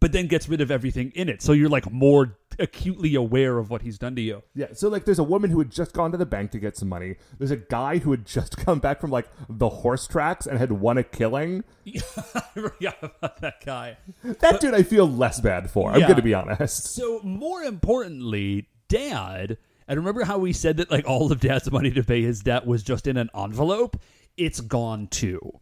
but 0.00 0.12
then 0.12 0.26
gets 0.26 0.48
rid 0.48 0.60
of 0.60 0.70
everything 0.70 1.12
in 1.14 1.28
it. 1.28 1.42
So 1.42 1.52
you're 1.52 1.68
like 1.68 1.90
more 1.90 2.36
acutely 2.58 3.14
aware 3.14 3.58
of 3.58 3.70
what 3.70 3.82
he's 3.82 3.98
done 3.98 4.16
to 4.16 4.22
you. 4.22 4.42
Yeah, 4.54 4.66
so 4.72 4.88
like 4.88 5.04
there's 5.04 5.18
a 5.18 5.24
woman 5.24 5.50
who 5.50 5.58
had 5.60 5.70
just 5.70 5.92
gone 5.92 6.10
to 6.12 6.18
the 6.18 6.26
bank 6.26 6.50
to 6.52 6.58
get 6.58 6.76
some 6.76 6.88
money. 6.88 7.16
There's 7.38 7.50
a 7.50 7.56
guy 7.56 7.98
who 7.98 8.10
had 8.10 8.26
just 8.26 8.56
come 8.64 8.78
back 8.80 9.00
from 9.00 9.10
like 9.10 9.28
the 9.48 9.68
horse 9.68 10.06
tracks 10.06 10.46
and 10.46 10.58
had 10.58 10.72
won 10.72 10.98
a 10.98 11.04
killing. 11.04 11.64
I 11.86 12.42
forgot 12.54 12.96
about 13.02 13.40
that 13.40 13.64
guy. 13.64 13.96
That 14.22 14.60
dude 14.60 14.74
I 14.74 14.82
feel 14.82 15.08
less 15.08 15.40
bad 15.40 15.70
for. 15.70 15.92
I'm 15.92 16.00
Yeah. 16.00 16.06
going 16.08 16.16
to 16.16 16.22
be 16.22 16.34
honest. 16.34 16.84
So 16.94 17.20
more 17.22 17.62
importantly, 17.62 18.68
Dad, 18.88 19.58
and 19.88 19.98
remember 19.98 20.24
how 20.24 20.38
we 20.38 20.52
said 20.52 20.76
that 20.76 20.90
like 20.90 21.08
all 21.08 21.32
of 21.32 21.40
Dad's 21.40 21.70
money 21.70 21.90
to 21.92 22.04
pay 22.04 22.22
his 22.22 22.40
debt 22.40 22.66
was 22.66 22.82
just 22.82 23.06
in 23.06 23.16
an 23.16 23.30
envelope? 23.34 24.00
It's 24.36 24.60
gone 24.60 25.08
too. 25.08 25.58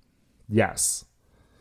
Yes. 0.48 1.04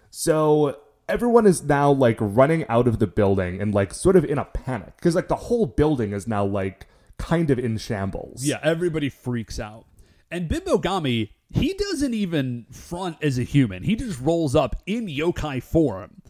So 0.09 0.80
everyone 1.07 1.45
is 1.45 1.63
now 1.63 1.91
like 1.91 2.18
running 2.20 2.68
out 2.68 2.88
of 2.88 2.99
the 2.99 3.07
building 3.07 3.61
and 3.61 3.74
like 3.74 3.93
sort 3.93 4.16
of 4.16 4.26
in 4.26 4.39
a 4.39 4.45
panic 4.45 4.99
cuz 4.99 5.13
like 5.16 5.28
the 5.28 5.36
whole 5.36 5.68
building 5.68 6.11
is 6.11 6.28
now 6.28 6.43
like 6.43 6.88
kind 7.18 7.51
of 7.51 7.59
in 7.59 7.78
shambles. 7.78 8.43
Yeah, 8.43 8.59
everybody 8.63 9.09
freaks 9.09 9.59
out. 9.59 9.86
And 10.32 10.49
Bimbogami, 10.49 11.30
he 11.51 11.74
doesn't 11.74 12.13
even 12.13 12.66
front 12.72 13.18
as 13.22 13.38
a 13.38 13.43
human. 13.43 13.84
He 13.84 13.95
just 13.95 14.20
rolls 14.20 14.55
up 14.55 14.76
in 14.86 15.07
yokai 15.07 15.61
form 15.61 16.22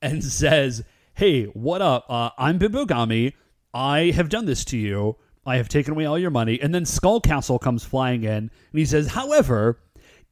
and 0.00 0.24
says, 0.24 0.82
Hey, 1.14 1.44
what 1.44 1.82
up? 1.82 2.06
Uh, 2.08 2.30
I'm 2.38 2.58
Bimbogami. 2.58 3.34
I 3.74 4.10
have 4.12 4.30
done 4.30 4.46
this 4.46 4.64
to 4.66 4.78
you. 4.78 5.16
I 5.44 5.56
have 5.56 5.68
taken 5.68 5.92
away 5.94 6.04
all 6.04 6.18
your 6.18 6.30
money. 6.30 6.60
And 6.60 6.74
then 6.74 6.84
Skull 6.84 7.20
Castle 7.20 7.58
comes 7.58 7.84
flying 7.84 8.22
in 8.24 8.30
and 8.30 8.50
he 8.72 8.84
says, 8.84 9.08
However, 9.08 9.80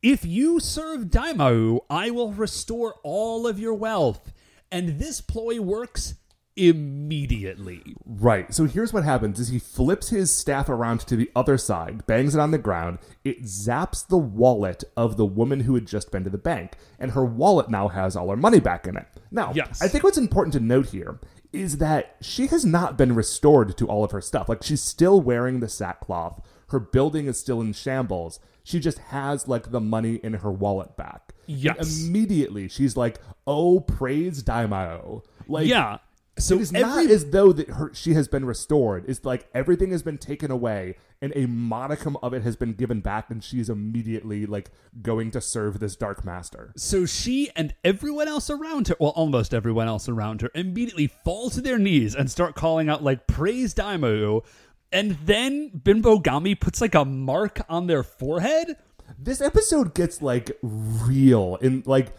if 0.03 0.25
you 0.25 0.61
serve 0.61 1.07
Daimao, 1.07 1.81
I 1.91 2.11
will 2.11 2.33
restore 2.33 2.95
all 3.03 3.47
of 3.47 3.59
your 3.59 3.75
wealth. 3.75 4.33
And 4.71 4.99
this 4.99 5.21
ploy 5.21 5.61
works 5.61 6.15
immediately. 6.57 7.83
Right. 8.05 8.53
So 8.53 8.65
here's 8.65 8.93
what 8.93 9.05
happens 9.05 9.39
is 9.41 9.49
he 9.49 9.59
flips 9.59 10.11
his 10.11 10.35
staff 10.35 10.69
around 10.69 11.01
to 11.01 11.17
the 11.17 11.31
other 11.35 11.57
side, 11.59 12.07
bangs 12.07 12.35
it 12.35 12.41
on 12.41 12.51
the 12.51 12.59
ground, 12.59 12.99
it 13.25 13.43
zaps 13.45 14.07
the 14.07 14.19
wallet 14.19 14.85
of 14.97 15.17
the 15.17 15.25
woman 15.25 15.61
who 15.61 15.75
had 15.75 15.87
just 15.87 16.11
been 16.11 16.25
to 16.25 16.31
the 16.31 16.39
bank, 16.39 16.73
and 16.99 17.13
her 17.13 17.25
wallet 17.25 17.71
now 17.71 17.89
has 17.89 18.17
all 18.17 18.31
her 18.31 18.37
money 18.37 18.61
back 18.61 18.87
in 18.87 18.97
it. 18.97 19.07
Now, 19.31 19.53
Yes. 19.55 19.83
I 19.83 19.89
think 19.89 20.05
what's 20.05 20.19
important 20.19 20.53
to 20.55 20.61
note 20.61 20.89
here 20.89 21.19
is 21.53 21.79
that 21.79 22.17
she 22.21 22.47
has 22.49 22.65
not 22.65 22.97
been 22.97 23.15
restored 23.15 23.77
to 23.79 23.87
all 23.87 24.05
of 24.05 24.11
her 24.13 24.21
stuff. 24.21 24.49
Like 24.49 24.63
she's 24.63 24.81
still 24.83 25.21
wearing 25.21 25.61
the 25.61 25.69
sackcloth. 25.69 26.41
Her 26.69 26.79
building 26.79 27.27
is 27.27 27.39
still 27.41 27.61
in 27.61 27.73
shambles. 27.73 28.39
She 28.63 28.79
just 28.79 28.99
has 28.99 29.49
like 29.49 29.71
the 29.73 29.81
money 29.81 30.17
in 30.23 30.35
her 30.35 30.51
wallet 30.53 30.97
back. 30.97 31.33
And 31.49 31.57
Yes. 31.59 32.03
immediately 32.05 32.69
she's 32.69 32.97
like, 32.97 33.19
"Oh, 33.47 33.81
praise 33.81 34.45
Daimao." 34.45 35.23
Like 35.49 35.67
Yeah. 35.67 35.99
So 36.41 36.57
it 36.57 36.63
is 36.63 36.75
every 36.75 37.05
not 37.05 37.11
as 37.11 37.31
though 37.31 37.53
that 37.53 37.69
her 37.71 37.91
she 37.95 38.15
has 38.15 38.29
been 38.29 38.45
restored. 38.45 39.05
It's 39.09 39.25
like 39.25 39.49
everything 39.55 39.91
has 39.93 40.03
been 40.03 40.19
taken 40.19 40.51
away 40.51 40.97
and 41.23 41.33
a 41.37 41.47
modicum 41.47 42.17
of 42.23 42.33
it 42.33 42.43
has 42.43 42.57
been 42.57 42.73
given 42.73 43.01
back, 43.01 43.31
and 43.31 43.45
she 43.45 43.61
is 43.61 43.69
immediately 43.69 44.47
like 44.47 44.71
going 45.03 45.31
to 45.33 45.41
serve 45.41 45.79
this 45.79 45.95
dark 45.97 46.25
master. 46.25 46.73
So 46.77 47.05
she 47.05 47.51
and 47.55 47.75
everyone 47.85 48.27
else 48.27 48.49
around 48.49 48.89
her, 48.89 48.97
well, 48.99 49.11
almost 49.11 49.53
everyone 49.53 49.87
else 49.87 50.09
around 50.09 50.41
her, 50.41 50.51
immediately 50.55 51.09
fall 51.09 51.51
to 51.51 51.61
their 51.61 51.79
knees 51.79 52.15
and 52.15 52.31
start 52.31 52.55
calling 52.55 52.89
out, 52.89 53.05
like, 53.05 53.27
praise 53.27 53.75
Daimao. 53.75 54.45
And 54.93 55.19
then 55.25 55.69
Bimbo 55.69 56.19
Gami 56.19 56.59
puts, 56.59 56.81
like, 56.81 56.95
a 56.95 57.05
mark 57.05 57.61
on 57.69 57.87
their 57.87 58.03
forehead. 58.03 58.77
This 59.19 59.41
episode 59.41 59.95
gets 59.95 60.23
like 60.23 60.57
real 60.63 61.59
and 61.61 61.85
like 61.85 62.13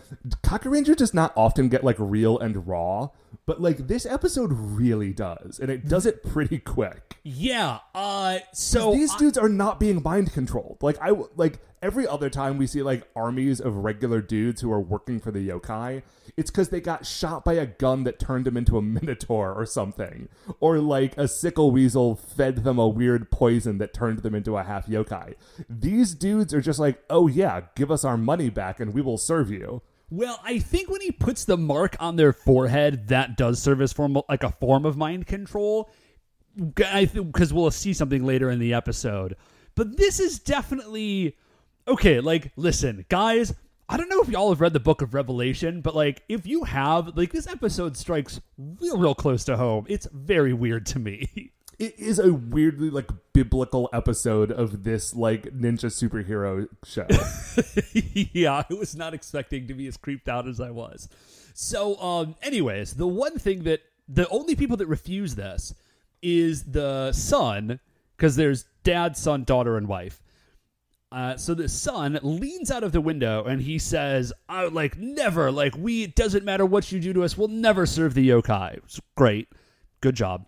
Kakuranger 0.44 0.96
does 0.96 1.14
not 1.14 1.32
often 1.38 1.70
get 1.70 1.86
like 1.86 1.96
real 1.98 2.38
and 2.38 2.68
raw, 2.68 3.10
but 3.46 3.62
like 3.62 3.88
this 3.88 4.06
episode 4.06 4.52
really 4.54 5.14
does, 5.14 5.60
and 5.60 5.70
it 5.70 5.88
does 5.88 6.06
it 6.06 6.24
pretty 6.24 6.60
quick. 6.60 7.18
Yeah, 7.24 7.80
uh, 7.96 8.40
so. 8.54 8.94
These 8.94 9.14
I- 9.16 9.18
dudes 9.18 9.38
are 9.38 9.50
not 9.50 9.80
being 9.80 10.02
mind 10.04 10.34
controlled. 10.34 10.78
Like 10.82 10.98
I 11.02 11.12
like 11.36 11.60
every 11.82 12.08
other 12.08 12.30
time 12.30 12.58
we 12.58 12.68
see 12.68 12.84
like 12.84 13.08
armies 13.16 13.60
of 13.60 13.78
regular 13.78 14.22
dudes 14.22 14.62
who 14.62 14.72
are 14.72 14.80
working 14.80 15.20
for 15.20 15.32
the 15.32 15.50
yokai, 15.50 16.04
it's 16.38 16.52
because 16.52 16.70
they 16.70 16.80
got 16.80 17.06
shot 17.06 17.44
by 17.44 17.54
a 17.54 17.66
gun 17.66 18.04
that 18.04 18.20
turned 18.20 18.46
them 18.46 18.56
into 18.58 18.78
a 18.78 18.82
minotaur 18.84 19.54
or 19.54 19.66
something, 19.66 20.30
or 20.60 20.78
like 20.78 21.18
a 21.18 21.28
sickle 21.28 21.72
weasel 21.72 22.16
fed 22.16 22.58
them 22.64 22.78
a 22.78 22.88
weird 22.88 23.32
poison 23.32 23.80
that 23.80 23.94
turned 23.94 24.20
them 24.20 24.36
into 24.36 24.56
a 24.58 24.64
half 24.64 24.86
yokai. 24.88 25.34
These 25.68 26.14
dudes 26.14 26.54
are 26.54 26.62
just 26.62 26.80
like, 26.80 27.04
oh 27.10 27.28
yeah, 27.28 27.62
give 27.76 27.90
us 27.92 28.06
our 28.06 28.18
money 28.18 28.50
back 28.50 28.80
and 28.80 28.94
we 28.94 29.02
will 29.02 29.18
serve 29.18 29.50
you. 29.52 29.82
Well, 30.12 30.42
I 30.44 30.60
think 30.60 30.90
when 30.90 31.00
he 31.00 31.12
puts 31.12 31.46
the 31.46 31.58
mark 31.58 31.96
on 32.02 32.18
their 32.18 32.34
forehead, 32.34 33.08
that 33.08 33.38
does 33.38 33.62
serve 33.62 33.82
as 33.82 33.94
form 33.94 34.22
like 34.28 34.44
a 34.44 34.52
form 34.52 34.86
of 34.86 34.98
mind 34.98 35.26
control. 35.26 35.90
I 36.86 37.06
because 37.06 37.54
we'll 37.54 37.72
see 37.72 37.94
something 37.94 38.26
later 38.26 38.52
in 38.52 38.60
the 38.60 38.74
episode. 38.74 39.38
But 39.74 39.96
this 39.96 40.20
is 40.20 40.40
definitely 40.40 41.38
okay. 41.88 42.20
Like, 42.20 42.52
listen, 42.58 43.06
guys. 43.10 43.56
I 43.88 43.98
don't 43.98 44.08
know 44.08 44.22
if 44.22 44.30
y'all 44.30 44.50
have 44.52 44.62
read 44.62 44.72
the 44.72 44.80
Book 44.80 45.02
of 45.02 45.14
Revelation, 45.14 45.82
but 45.82 45.94
like, 45.94 46.24
if 46.30 46.48
you 46.48 46.64
have, 46.64 47.18
like, 47.18 47.34
this 47.34 47.46
episode 47.46 47.98
strikes 47.98 48.40
real, 48.58 48.98
real 48.98 49.14
close 49.14 49.44
to 49.46 49.58
home. 49.58 49.86
It's 49.90 50.08
very 50.14 50.54
weird 50.54 50.86
to 50.88 51.00
me. 51.00 51.52
It 51.82 51.98
is 51.98 52.20
a 52.20 52.32
weirdly 52.32 52.92
like 52.92 53.10
biblical 53.34 53.90
episode 53.92 54.52
of 54.52 54.84
this 54.84 55.16
like 55.16 55.46
ninja 55.46 55.88
superhero 55.88 56.68
show. 56.86 57.08
yeah, 58.34 58.64
I 58.70 58.72
was 58.72 58.96
not 58.96 59.16
expecting 59.16 59.68
to 59.68 59.74
be 59.74 59.88
as 59.88 59.98
creeped 59.98 60.30
out 60.30 60.48
as 60.48 60.62
I 60.62 60.70
was. 60.70 61.10
So, 61.56 62.00
um, 62.00 62.36
anyways, 62.44 62.94
the 62.94 63.08
one 63.08 63.40
thing 63.40 63.64
that 63.64 63.82
the 64.08 64.30
only 64.30 64.54
people 64.54 64.78
that 64.78 64.86
refuse 64.86 65.34
this 65.34 65.74
is 66.22 66.66
the 66.66 67.14
son, 67.14 67.80
because 68.16 68.36
there's 68.36 68.66
dad, 68.84 69.18
son, 69.18 69.44
daughter, 69.44 69.76
and 69.76 69.88
wife. 69.88 70.22
Uh, 71.12 71.36
so 71.36 71.56
the 71.56 71.68
son 71.68 72.20
leans 72.22 72.70
out 72.70 72.84
of 72.84 72.92
the 72.92 73.02
window 73.02 73.44
and 73.44 73.60
he 73.60 73.80
says, 73.80 74.32
"I 74.48 74.66
like 74.68 75.00
never 75.00 75.52
like 75.52 75.76
we. 75.76 76.04
It 76.04 76.14
doesn't 76.14 76.46
matter 76.46 76.64
what 76.64 76.92
you 76.92 77.00
do 77.00 77.12
to 77.14 77.24
us. 77.24 77.36
We'll 77.36 77.48
never 77.48 77.88
serve 77.88 78.14
the 78.14 78.30
yokai." 78.30 78.78
It's 78.78 79.02
great, 79.16 79.50
good 80.00 80.16
job. 80.16 80.46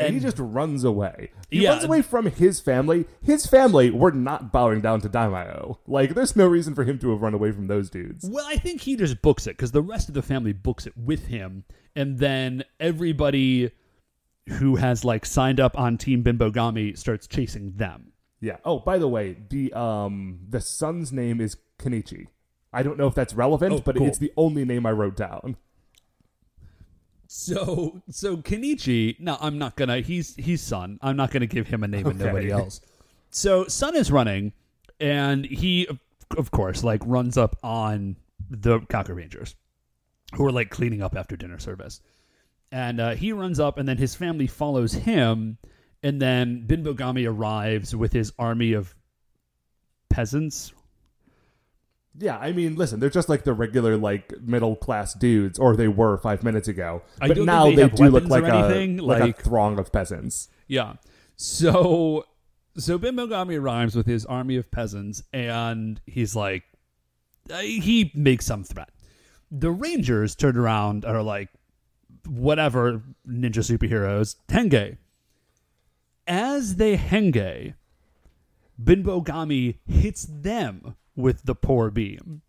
And 0.00 0.14
he 0.14 0.20
just 0.20 0.38
runs 0.38 0.84
away. 0.84 1.30
He 1.50 1.62
Yeah. 1.62 1.70
runs 1.70 1.84
away 1.84 2.02
from 2.02 2.26
his 2.26 2.60
family. 2.60 3.04
His 3.22 3.46
family 3.46 3.90
were 3.90 4.10
not 4.12 4.52
bowing 4.52 4.80
down 4.80 5.00
to 5.02 5.08
Daimao. 5.08 5.78
Like, 5.86 6.14
there's 6.14 6.34
no 6.36 6.46
reason 6.46 6.74
for 6.74 6.84
him 6.84 6.98
to 7.00 7.10
have 7.10 7.22
run 7.22 7.34
away 7.34 7.52
from 7.52 7.66
those 7.66 7.90
dudes. 7.90 8.28
Well, 8.28 8.44
I 8.48 8.56
think 8.56 8.80
he 8.82 8.96
just 8.96 9.20
books 9.22 9.46
it 9.46 9.56
because 9.56 9.72
the 9.72 9.82
rest 9.82 10.08
of 10.08 10.14
the 10.14 10.22
family 10.22 10.52
books 10.52 10.86
it 10.86 10.96
with 10.96 11.26
him, 11.26 11.64
and 11.94 12.18
then 12.18 12.64
everybody 12.78 13.70
who 14.58 14.76
has 14.76 15.04
like 15.04 15.24
signed 15.26 15.60
up 15.60 15.78
on 15.78 15.96
Team 15.98 16.24
Bimbogami 16.24 16.96
starts 16.98 17.26
chasing 17.26 17.72
them. 17.76 18.12
Yeah. 18.40 18.56
Oh, 18.64 18.78
by 18.78 18.98
the 18.98 19.08
way, 19.08 19.36
the 19.50 19.72
um 19.74 20.40
the 20.48 20.60
son's 20.60 21.12
name 21.12 21.40
is 21.40 21.56
Kenichi. 21.78 22.28
I 22.72 22.82
don't 22.82 22.96
know 22.98 23.06
if 23.06 23.14
that's 23.14 23.34
relevant, 23.34 23.72
Oh, 23.74 23.82
but 23.84 23.96
cool. 23.96 24.06
it's 24.06 24.18
the 24.18 24.32
only 24.36 24.64
name 24.64 24.86
I 24.86 24.92
wrote 24.92 25.16
down. 25.16 25.56
So, 27.32 28.02
so 28.10 28.38
Kenichi, 28.38 29.20
no, 29.20 29.36
I'm 29.40 29.56
not 29.56 29.76
gonna. 29.76 30.00
He's 30.00 30.34
he's 30.34 30.60
Sun. 30.60 30.98
I'm 31.00 31.16
not 31.16 31.30
gonna 31.30 31.46
give 31.46 31.68
him 31.68 31.84
a 31.84 31.88
name 31.88 32.04
and 32.06 32.18
nobody 32.18 32.50
else. 32.50 32.80
So 33.30 33.66
Sun 33.68 33.94
is 33.94 34.10
running, 34.10 34.52
and 34.98 35.44
he, 35.44 35.86
of- 36.36 36.50
course, 36.50 36.82
like 36.82 37.00
runs 37.06 37.38
up 37.38 37.56
on 37.62 38.16
the 38.50 38.80
Kakurangers, 38.80 39.54
who 40.34 40.44
are 40.44 40.50
like 40.50 40.70
cleaning 40.70 41.02
up 41.02 41.14
after 41.16 41.36
dinner 41.36 41.60
service. 41.60 42.00
and 42.72 42.98
uh, 43.00 43.14
he 43.14 43.32
runs 43.32 43.60
up, 43.60 43.78
and 43.78 43.88
then 43.88 43.96
his 43.96 44.16
family 44.16 44.48
follows 44.48 44.92
him, 44.92 45.56
and 46.02 46.20
then 46.20 46.64
Binbogami 46.66 47.28
arrives 47.28 47.94
with 47.94 48.12
his 48.12 48.32
army 48.40 48.72
of 48.72 48.92
peasants. 50.08 50.72
Yeah, 52.20 52.36
I 52.36 52.52
mean, 52.52 52.76
listen, 52.76 53.00
they're 53.00 53.08
just 53.08 53.30
like 53.30 53.44
the 53.44 53.54
regular 53.54 53.96
like 53.96 54.38
middle 54.42 54.76
class 54.76 55.14
dudes, 55.14 55.58
or 55.58 55.74
they 55.74 55.88
were 55.88 56.18
five 56.18 56.42
minutes 56.44 56.68
ago. 56.68 57.00
I 57.18 57.28
but 57.28 57.34
don't 57.34 57.36
think 57.36 57.46
now 57.46 57.64
they 57.64 57.76
they, 57.76 57.82
have 57.82 57.94
do 57.94 58.04
look 58.04 58.12
weapons 58.12 58.30
like 58.30 58.42
or 58.42 58.46
a 58.48 58.58
anything, 58.58 58.96
like, 58.98 59.20
like- 59.20 59.38
a 59.38 59.42
throng 59.42 59.78
of 59.78 59.90
peasants. 59.90 60.48
Yeah. 60.66 60.94
So 61.36 62.26
so 62.76 62.98
Binbogami 62.98 63.58
arrives 63.58 63.96
with 63.96 64.06
his 64.06 64.26
army 64.26 64.56
of 64.56 64.70
peasants 64.70 65.22
and 65.32 65.98
he's 66.04 66.36
like 66.36 66.64
uh, 67.50 67.58
he 67.60 68.12
makes 68.14 68.44
some 68.44 68.64
threat. 68.64 68.90
The 69.50 69.70
Rangers 69.70 70.36
turn 70.36 70.58
around 70.58 71.04
and 71.04 71.16
are 71.16 71.22
like 71.22 71.48
whatever 72.26 73.02
ninja 73.26 73.64
superheroes, 73.64 74.36
Henge. 74.48 74.98
As 76.26 76.76
they 76.76 76.96
Henge, 76.98 77.74
Binbogami 78.80 79.78
hits 79.86 80.26
them 80.30 80.94
with 81.16 81.44
the 81.44 81.54
poor 81.54 81.90
beam. 81.90 82.42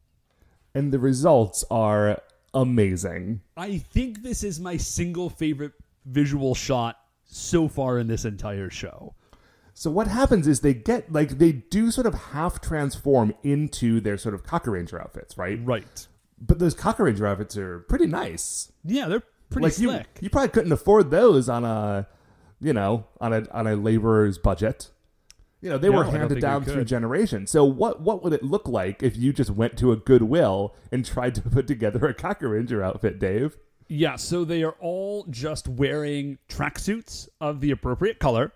And 0.74 0.92
the 0.92 1.00
results 1.00 1.66
are 1.70 2.22
amazing. 2.54 3.42
I 3.58 3.78
think 3.78 4.24
this 4.24 4.44
is 4.44 4.60
my 4.60 4.78
single 4.78 5.30
favorite 5.30 5.74
visual 6.06 6.56
shot 6.56 6.98
so 7.26 7.68
far 7.68 8.00
in 8.00 8.08
this 8.08 8.26
entire 8.26 8.70
show. 8.70 9.16
So 9.74 9.90
what 9.90 10.08
happens 10.08 10.48
is 10.48 10.60
they 10.60 10.74
get 10.74 11.12
like 11.12 11.38
they 11.38 11.52
do 11.52 11.92
sort 11.92 12.06
of 12.06 12.14
half 12.14 12.62
transform 12.62 13.34
into 13.44 14.00
their 14.00 14.18
sort 14.18 14.36
of 14.36 14.44
Kakuranger 14.44 15.02
outfits, 15.02 15.38
right? 15.38 15.60
Right. 15.64 16.08
But 16.40 16.60
those 16.60 16.76
Kakuranger 16.76 17.28
outfits 17.28 17.58
are 17.58 17.80
pretty 17.80 18.08
nice. 18.08 18.72
Yeah, 18.84 19.08
they're 19.08 19.24
pretty 19.50 19.66
like 19.66 19.74
slick. 19.74 20.08
you, 20.16 20.26
you 20.26 20.30
probably 20.30 20.50
couldn't 20.50 20.72
afford 20.72 21.10
those 21.10 21.48
on 21.50 21.64
a, 21.64 22.08
you 22.60 22.74
know, 22.74 23.08
on 23.20 23.34
a 23.34 23.48
on 23.52 23.66
a 23.68 23.76
laborer's 23.76 24.38
budget. 24.38 24.90
You 25.62 25.70
know, 25.70 25.78
they 25.78 25.90
No, 25.90 25.98
were 25.98 26.04
handed 26.06 26.42
down 26.42 26.64
through 26.64 26.86
generations. 26.86 27.52
So 27.52 27.64
what 27.64 28.02
what 28.02 28.24
would 28.24 28.34
it 28.34 28.44
look 28.44 28.68
like 28.68 29.04
if 29.04 29.16
you 29.16 29.32
just 29.32 29.52
went 29.52 29.78
to 29.78 29.92
a 29.92 29.96
Goodwill 29.96 30.76
and 30.92 31.06
tried 31.06 31.36
to 31.36 31.42
put 31.50 31.68
together 31.68 32.06
a 32.08 32.14
Kakuranger 32.14 32.84
outfit, 32.84 33.20
Dave? 33.20 33.58
Yeah, 33.88 34.16
so 34.16 34.44
they 34.46 34.64
are 34.64 34.76
all 34.80 35.26
just 35.30 35.68
wearing 35.68 36.38
tracksuits 36.50 37.28
of 37.40 37.60
the 37.60 37.72
appropriate 37.72 38.20
color. 38.20 38.54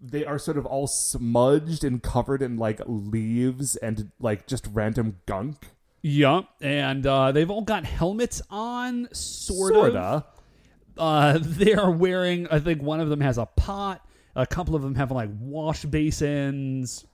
They 0.00 0.24
are 0.24 0.38
sort 0.38 0.58
of 0.58 0.66
all 0.66 0.86
smudged 0.86 1.84
and 1.84 2.02
covered 2.02 2.42
in 2.42 2.56
like 2.56 2.80
leaves 2.86 3.76
and 3.76 4.10
like 4.18 4.46
just 4.46 4.66
random 4.72 5.18
gunk. 5.26 5.68
Yeah, 6.02 6.42
and 6.60 7.06
uh, 7.06 7.32
they've 7.32 7.50
all 7.50 7.62
got 7.62 7.84
helmets 7.84 8.42
on, 8.50 9.08
sort 9.12 9.74
of. 9.74 10.24
Sorta. 10.96 11.00
Uh, 11.00 11.38
they 11.42 11.74
are 11.74 11.90
wearing. 11.90 12.46
I 12.50 12.58
think 12.58 12.82
one 12.82 13.00
of 13.00 13.08
them 13.08 13.20
has 13.20 13.38
a 13.38 13.46
pot. 13.46 14.06
A 14.36 14.46
couple 14.46 14.74
of 14.74 14.82
them 14.82 14.94
have 14.96 15.10
like 15.10 15.30
wash 15.40 15.84
basins. 15.84 17.04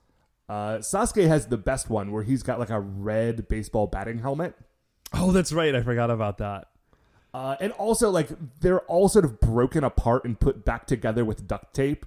Uh, 0.49 0.79
Sasuke 0.79 1.29
has 1.29 1.47
the 1.47 1.59
best 1.59 1.89
one 1.91 2.11
where 2.13 2.23
he's 2.23 2.43
got 2.43 2.59
like 2.59 2.71
a 2.71 2.81
red 2.81 3.49
baseball 3.49 3.87
batting 3.87 4.19
helmet. 4.19 4.55
Oh, 5.13 5.31
that's 5.33 5.53
right. 5.53 5.75
I 5.75 5.83
forgot 5.83 6.11
about 6.11 6.39
that. 6.39 6.69
Uh, 7.33 7.55
and 7.61 7.73
also, 7.75 8.11
like, 8.11 8.29
they're 8.61 8.81
all 8.83 9.09
sort 9.09 9.25
of 9.25 9.39
broken 9.41 9.85
apart 9.85 10.25
and 10.25 10.39
put 10.41 10.65
back 10.65 10.87
together 10.87 11.25
with 11.25 11.47
duct 11.47 11.73
tape. 11.75 12.05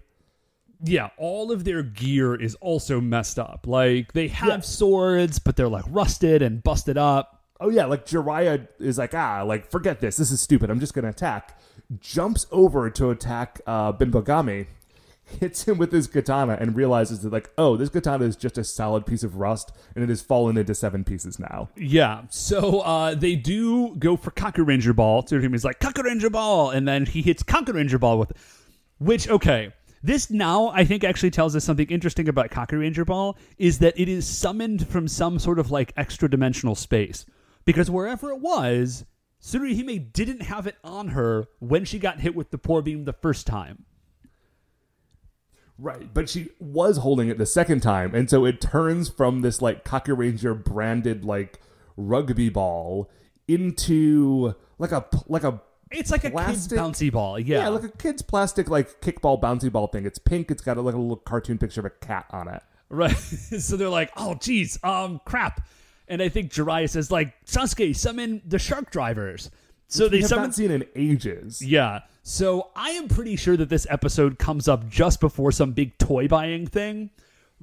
Yeah, 0.86 1.12
all 1.18 1.52
of 1.54 1.64
their 1.64 1.82
gear 1.84 2.36
is 2.36 2.56
also 2.56 3.00
messed 3.00 3.40
up. 3.40 3.66
Like 3.66 4.12
they 4.12 4.28
have 4.28 4.50
Yeah. 4.50 4.60
swords, 4.60 5.40
but 5.40 5.56
they're 5.56 5.70
like 5.70 5.86
rusted 5.88 6.42
and 6.42 6.62
busted 6.62 6.98
up. 6.98 7.43
Oh, 7.64 7.70
yeah, 7.70 7.86
like 7.86 8.06
Jiraiya 8.06 8.68
is 8.78 8.98
like, 8.98 9.14
ah, 9.14 9.42
like, 9.42 9.72
forget 9.72 10.02
this. 10.02 10.18
This 10.18 10.32
is 10.32 10.42
stupid. 10.42 10.70
I'm 10.70 10.82
just 10.82 10.94
to 10.94 11.08
attack. 11.08 11.58
Jumps 12.02 12.46
over 12.52 12.90
to 12.90 13.10
attack 13.10 13.62
uh, 13.66 13.94
Binbogami, 13.94 14.68
hits 15.40 15.64
him 15.64 15.78
with 15.78 15.94
his 15.94 16.08
katana, 16.08 16.58
and 16.60 16.76
realizes 16.76 17.22
that, 17.22 17.32
like, 17.32 17.50
oh, 17.58 17.78
this 17.78 17.88
katana 17.88 18.26
is 18.26 18.36
just 18.36 18.58
a 18.58 18.66
solid 18.66 19.06
piece 19.06 19.24
of 19.24 19.38
rust, 19.38 19.72
and 19.96 20.04
it 20.04 20.10
has 20.10 20.22
fallen 20.22 20.58
into 20.58 20.76
seven 20.76 21.06
pieces 21.06 21.40
now. 21.40 21.70
Yeah, 21.78 22.24
so 22.30 22.82
uh, 22.82 23.16
they 23.16 23.38
do 23.38 23.96
go 23.96 24.18
for 24.18 24.32
Kakuranger 24.32 24.94
Ball. 24.94 25.26
So 25.26 25.40
he's 25.40 25.64
like 25.64 25.80
Kakuranger 25.80 26.34
Ball, 26.34 26.70
and 26.70 26.86
then 26.86 27.06
he 27.06 27.22
hits 27.22 27.44
Kakuranger 27.44 28.00
Ball 28.00 28.20
with, 28.20 28.34
which 28.98 29.30
okay. 29.30 29.72
This 30.06 30.30
now 30.30 30.68
I 30.68 30.84
think 30.84 31.06
actually 31.06 31.32
tells 31.32 31.56
us 31.56 31.64
something 31.64 31.88
interesting 31.88 32.28
about 32.28 32.52
Kakuranger 32.52 33.06
Ball 33.06 33.38
is 33.58 33.80
that 33.80 33.98
it 33.98 34.10
is 34.10 34.28
summoned 34.28 34.86
from 34.86 35.08
some 35.08 35.40
sort 35.40 35.60
of 35.60 35.72
like 35.72 35.94
extra 35.96 36.30
dimensional 36.30 36.76
space 36.76 37.26
because 37.66 37.90
wherever 37.90 38.30
it 38.30 38.40
was, 38.40 39.06
Tsuruhime 39.42 40.14
didn't 40.14 40.44
have 40.44 40.68
it 40.68 40.78
on 40.84 41.10
her 41.10 41.48
when 41.60 41.86
she 41.86 42.00
got 42.00 42.20
hit 42.20 42.36
with 42.36 42.52
the 42.52 42.58
poor 42.58 42.82
beam 42.82 43.06
the 43.06 43.14
first 43.14 43.46
time. 43.46 43.86
Right, 45.78 46.14
but 46.14 46.30
she 46.30 46.50
was 46.60 46.98
holding 46.98 47.30
it 47.30 47.38
the 47.38 47.46
second 47.46 47.82
time, 47.82 48.14
and 48.14 48.30
so 48.30 48.46
it 48.46 48.62
turns 48.62 49.10
from 49.10 49.42
this 49.42 49.62
like 49.62 49.84
Kakuranger 49.84 50.64
branded 50.64 51.26
like 51.26 51.60
rugby 51.98 52.50
ball 52.50 53.10
into 53.48 54.54
like 54.78 54.92
a 54.92 55.06
like 55.28 55.44
a 55.44 55.62
It's 55.92 56.12
like 56.12 56.24
a 56.24 56.30
kid's 56.30 56.68
bouncy 56.68 57.12
ball, 57.12 57.40
yeah, 57.40 57.60
yeah, 57.60 57.68
like 57.70 57.84
a 57.84 57.90
kid's 57.90 58.22
plastic 58.22 58.70
like 58.70 59.02
kickball 59.02 59.42
bouncy 59.42 59.72
ball 59.72 59.88
thing. 59.88 60.06
It's 60.06 60.20
pink. 60.20 60.52
It's 60.52 60.62
got 60.62 60.78
a, 60.78 60.82
like 60.82 60.96
a 60.96 61.00
little 61.00 61.18
cartoon 61.18 61.58
picture 61.58 61.82
of 61.82 61.86
a 61.86 61.90
cat 61.90 62.28
on 62.30 62.48
it. 62.48 62.62
Right. 62.90 63.12
so 63.18 63.76
they're 63.76 63.90
like, 63.90 64.12
oh, 64.16 64.36
geez, 64.36 64.78
um, 64.84 65.20
crap. 65.26 65.68
And 66.14 66.22
I 66.22 66.30
think 66.30 66.52
Jiraiya 66.52 66.88
says, 66.92 67.10
like, 67.10 67.34
Sasuke, 67.48 67.96
summon 67.96 68.44
the 68.46 68.60
shark 68.60 68.92
drivers. 68.92 69.50
So 69.88 70.08
they 70.08 70.18
We 70.18 70.28
haven't 70.28 70.54
seen 70.54 70.70
in 70.70 70.86
ages. 70.96 71.60
yeah. 71.60 72.02
So 72.22 72.70
I 72.76 72.92
am 72.92 73.08
pretty 73.08 73.36
sure 73.36 73.58
that 73.58 73.70
this 73.70 73.88
episode 73.90 74.38
comes 74.38 74.68
up 74.68 74.88
just 74.88 75.20
before 75.20 75.52
some 75.52 75.72
big 75.72 75.98
toy 75.98 76.28
buying 76.28 76.68
thing 76.68 77.10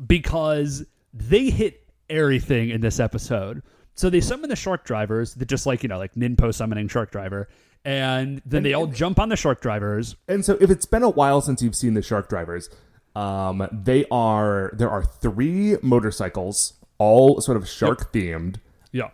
because 0.04 0.84
they 1.14 1.48
hit 1.50 1.86
everything 2.08 2.70
in 2.70 2.80
this 2.80 2.98
episode. 2.98 3.62
So 3.94 4.10
they 4.10 4.20
summon 4.20 4.50
the 4.50 4.56
shark 4.56 4.84
drivers, 4.84 5.34
that 5.34 5.46
just 5.46 5.64
like, 5.64 5.84
you 5.84 5.88
know, 5.88 5.98
like 5.98 6.14
Ninpo 6.14 6.52
summoning 6.52 6.88
shark 6.88 7.12
driver. 7.12 7.48
And 7.84 8.42
then 8.44 8.64
they 8.64 8.74
all 8.74 8.88
jump 8.88 9.20
on 9.20 9.28
the 9.28 9.36
shark 9.36 9.60
drivers. 9.60 10.16
And 10.26 10.44
so, 10.44 10.58
if 10.60 10.70
it's 10.70 10.86
been 10.86 11.04
a 11.04 11.08
while 11.08 11.40
since 11.40 11.62
you've 11.62 11.76
seen 11.76 11.94
the 11.94 12.02
Shark 12.02 12.28
Drivers, 12.28 12.68
um, 13.16 13.66
they 13.72 14.04
are 14.10 14.70
there 14.74 14.90
are 14.90 15.02
three 15.02 15.76
motorcycles, 15.80 16.74
all 17.00 17.40
sort 17.40 17.56
of 17.56 17.66
shark 17.68 18.12
themed. 18.12 18.56
Yeah. 18.92 19.10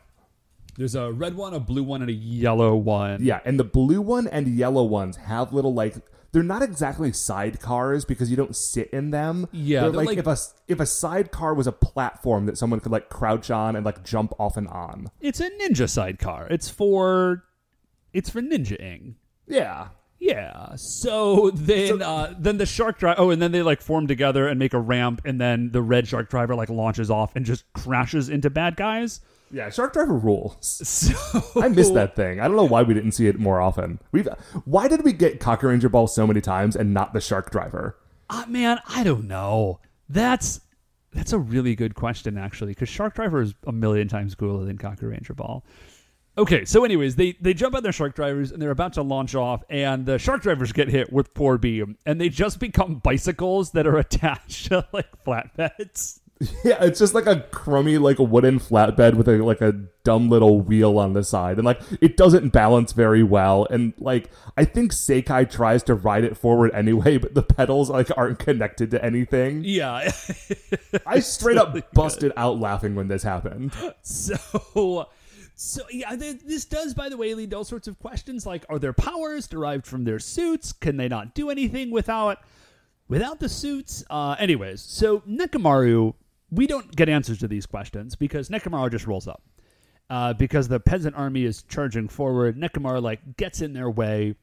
There's 0.77 0.95
a 0.95 1.11
red 1.11 1.35
one, 1.37 1.55
a 1.55 1.61
blue 1.61 1.83
one, 1.83 2.03
and 2.03 2.11
a 2.11 2.15
yellow 2.15 2.77
one. 2.77 3.25
Yeah, 3.25 3.41
and 3.47 3.59
the 3.59 3.65
blue 3.65 4.03
one 4.03 4.27
and 4.27 4.47
yellow 4.49 4.85
ones 4.85 5.17
have 5.17 5.53
little 5.55 5.73
like 5.73 5.95
they're 6.33 6.43
not 6.43 6.61
exactly 6.61 7.13
sidecars 7.13 8.07
because 8.07 8.29
you 8.31 8.37
don't 8.37 8.55
sit 8.55 8.91
in 8.91 9.11
them. 9.11 9.49
Yeah, 9.53 9.83
they're 9.83 9.91
they're 9.93 9.97
like, 9.99 10.07
like- 10.09 10.19
if 10.19 10.27
a 10.27 10.37
if 10.69 10.81
a 10.81 10.85
sidecar 10.85 11.55
was 11.55 11.67
a 11.67 11.73
platform 11.73 12.45
that 12.45 12.59
someone 12.59 12.81
could 12.81 12.93
like 12.93 13.09
crouch 13.09 13.51
on 13.51 13.75
and 13.75 13.87
like 13.87 14.05
jump 14.05 14.35
off 14.39 14.59
and 14.59 14.69
on. 14.69 15.11
It's 15.21 15.41
a 15.41 15.49
ninja 15.49 15.89
sidecar. 15.89 16.47
It's 16.51 16.69
for 16.69 17.45
it's 18.13 18.29
for 18.29 18.43
ninjaing. 18.43 19.15
Yeah, 19.49 19.89
Yeah. 20.19 20.75
So 20.77 21.51
then 21.55 22.03
uh 22.03 22.35
then 22.39 22.57
the 22.59 22.67
shark 22.67 22.99
driver 22.99 23.21
oh 23.21 23.31
and 23.31 23.41
then 23.41 23.53
they 23.53 23.63
like 23.63 23.81
form 23.81 24.07
together 24.07 24.49
and 24.49 24.59
make 24.59 24.75
a 24.75 24.81
ramp 24.81 25.21
and 25.25 25.41
then 25.41 25.71
the 25.73 25.83
red 25.83 26.09
shark 26.09 26.31
driver 26.31 26.55
like 26.55 26.69
launches 26.71 27.11
off 27.11 27.37
and 27.37 27.45
just 27.45 27.65
crashes 27.75 28.29
into 28.29 28.49
bad 28.51 28.77
guys. 28.77 29.21
yeah. 29.53 29.71
Shark 29.71 29.93
Driver 29.93 30.17
rules. 30.17 30.57
So 30.89 31.43
I 31.61 31.69
miss 31.69 31.91
that 31.91 32.17
thing. 32.17 32.41
I 32.41 32.49
don't 32.49 32.57
know 32.57 32.65
why 32.65 32.83
we 32.83 32.95
didn't 32.95 33.13
see 33.13 33.27
it 33.29 33.39
more 33.39 33.61
often. 33.61 34.01
We've 34.11 34.29
why 34.65 34.89
did 34.89 35.05
we 35.05 35.13
get 35.13 35.39
Kakuranger 35.39 35.91
Ball 35.91 36.07
so 36.09 36.27
many 36.27 36.41
times 36.41 36.75
and 36.77 36.93
not 36.93 37.13
the 37.13 37.21
Shark 37.21 37.51
Driver? 37.51 37.97
Uh, 38.29 38.45
man, 38.49 38.81
I 38.89 39.05
don't 39.05 39.29
know. 39.29 39.81
That's 40.09 40.61
that's 41.13 41.33
a 41.33 41.39
really 41.39 41.75
good 41.77 41.95
question 41.95 42.37
actually 42.37 42.75
cuz 42.75 42.89
Shark 42.89 43.15
Driver 43.15 43.41
is 43.43 43.55
a 43.67 43.73
million 43.73 44.09
times 44.09 44.35
cooler 44.35 44.65
than 44.65 44.79
Kakuranger 44.79 45.37
Ball. 45.37 45.65
Okay, 46.39 46.65
so 46.67 46.85
anyways, 46.85 47.17
they 47.17 47.33
they 47.41 47.55
jump 47.55 47.75
on 47.75 47.83
their 47.83 47.93
shark 47.93 48.15
drivers 48.15 48.53
and 48.53 48.61
they're 48.61 48.71
about 48.71 48.93
to 48.95 49.03
launch 49.03 49.35
off, 49.35 49.65
and 49.71 50.05
the 50.05 50.19
shark 50.19 50.43
drivers 50.43 50.73
get 50.73 50.89
hit 50.89 51.13
with 51.13 51.33
poor 51.33 51.57
beam, 51.57 51.97
and 52.05 52.21
they 52.21 52.29
just 52.29 52.61
become 52.61 52.97
bicycles 52.97 53.71
that 53.73 53.87
are 53.87 53.97
attached 53.99 54.67
to 54.67 54.87
like 54.93 55.09
flatbeds. 55.25 56.21
Yeah, 56.63 56.85
it's 56.85 56.99
just 56.99 57.15
like 57.15 57.27
a 57.27 57.41
crummy, 57.51 57.97
like 57.97 58.19
wooden 58.19 58.59
flatbed 58.61 59.15
with 59.15 59.27
a 59.27 59.39
like 59.39 59.63
a 59.63 59.73
dumb 60.05 60.29
little 60.29 60.61
wheel 60.61 60.99
on 60.99 61.15
the 61.15 61.25
side, 61.25 61.57
and 61.57 61.65
like 61.65 61.81
it 62.03 62.19
doesn't 62.19 62.51
balance 62.51 62.93
very 62.93 63.23
well. 63.23 63.67
And 63.71 63.95
like 63.97 64.31
I 64.55 64.67
think 64.67 64.93
Seikai 64.93 65.51
tries 65.51 65.83
to 65.85 65.95
ride 65.95 66.25
it 66.25 66.37
forward 66.37 66.73
anyway, 66.75 67.17
but 67.17 67.33
the 67.33 67.43
pedals 67.43 67.89
like 67.89 68.11
aren't 68.19 68.39
connected 68.39 68.91
to 68.91 69.03
anything. 69.03 69.63
Yeah. 69.65 70.11
I 71.07 71.21
straight 71.21 71.57
up 71.57 71.75
busted 71.95 72.33
out 72.37 72.61
laughing 72.61 72.95
when 72.97 73.09
this 73.09 73.23
happened. 73.23 73.73
so, 74.03 75.09
so 75.59 75.83
yeah, 75.91 76.15
th- 76.15 76.41
this 76.41 76.67
does, 76.67 76.93
by 76.93 77.09
the 77.09 77.17
way, 77.17 77.33
lead 77.33 77.51
to 77.51 77.57
all 77.57 77.65
sorts 77.65 77.89
of 77.89 77.99
questions 77.99 78.45
like: 78.45 78.67
Are 78.69 78.79
their 78.79 78.93
powers 78.93 79.47
derived 79.49 79.87
from 79.87 80.05
their 80.05 80.19
suits? 80.19 80.73
Can 80.73 80.99
they 80.99 81.09
not 81.09 81.35
do 81.35 81.49
anything 81.49 81.91
without 81.91 82.41
without 83.09 83.41
the 83.41 83.49
suits? 83.49 84.05
Uh, 84.11 84.37
anyways, 84.39 84.83
so 84.83 85.21
Nekomaru, 85.21 86.13
we 86.51 86.67
don't 86.67 86.95
get 86.95 87.09
answers 87.09 87.39
to 87.39 87.49
these 87.49 87.65
questions 87.65 88.15
because 88.15 88.51
Nekomaru 88.51 88.91
just 88.91 89.07
rolls 89.07 89.27
up, 89.27 89.43
uh, 90.11 90.35
because 90.35 90.69
the 90.69 90.79
peasant 90.79 91.17
army 91.17 91.45
is 91.45 91.63
charging 91.63 92.07
forward. 92.07 92.59
Nekomaru 92.59 93.01
like 93.01 93.39
gets 93.39 93.63
in 93.63 93.73
their 93.73 93.89
way, 93.89 94.35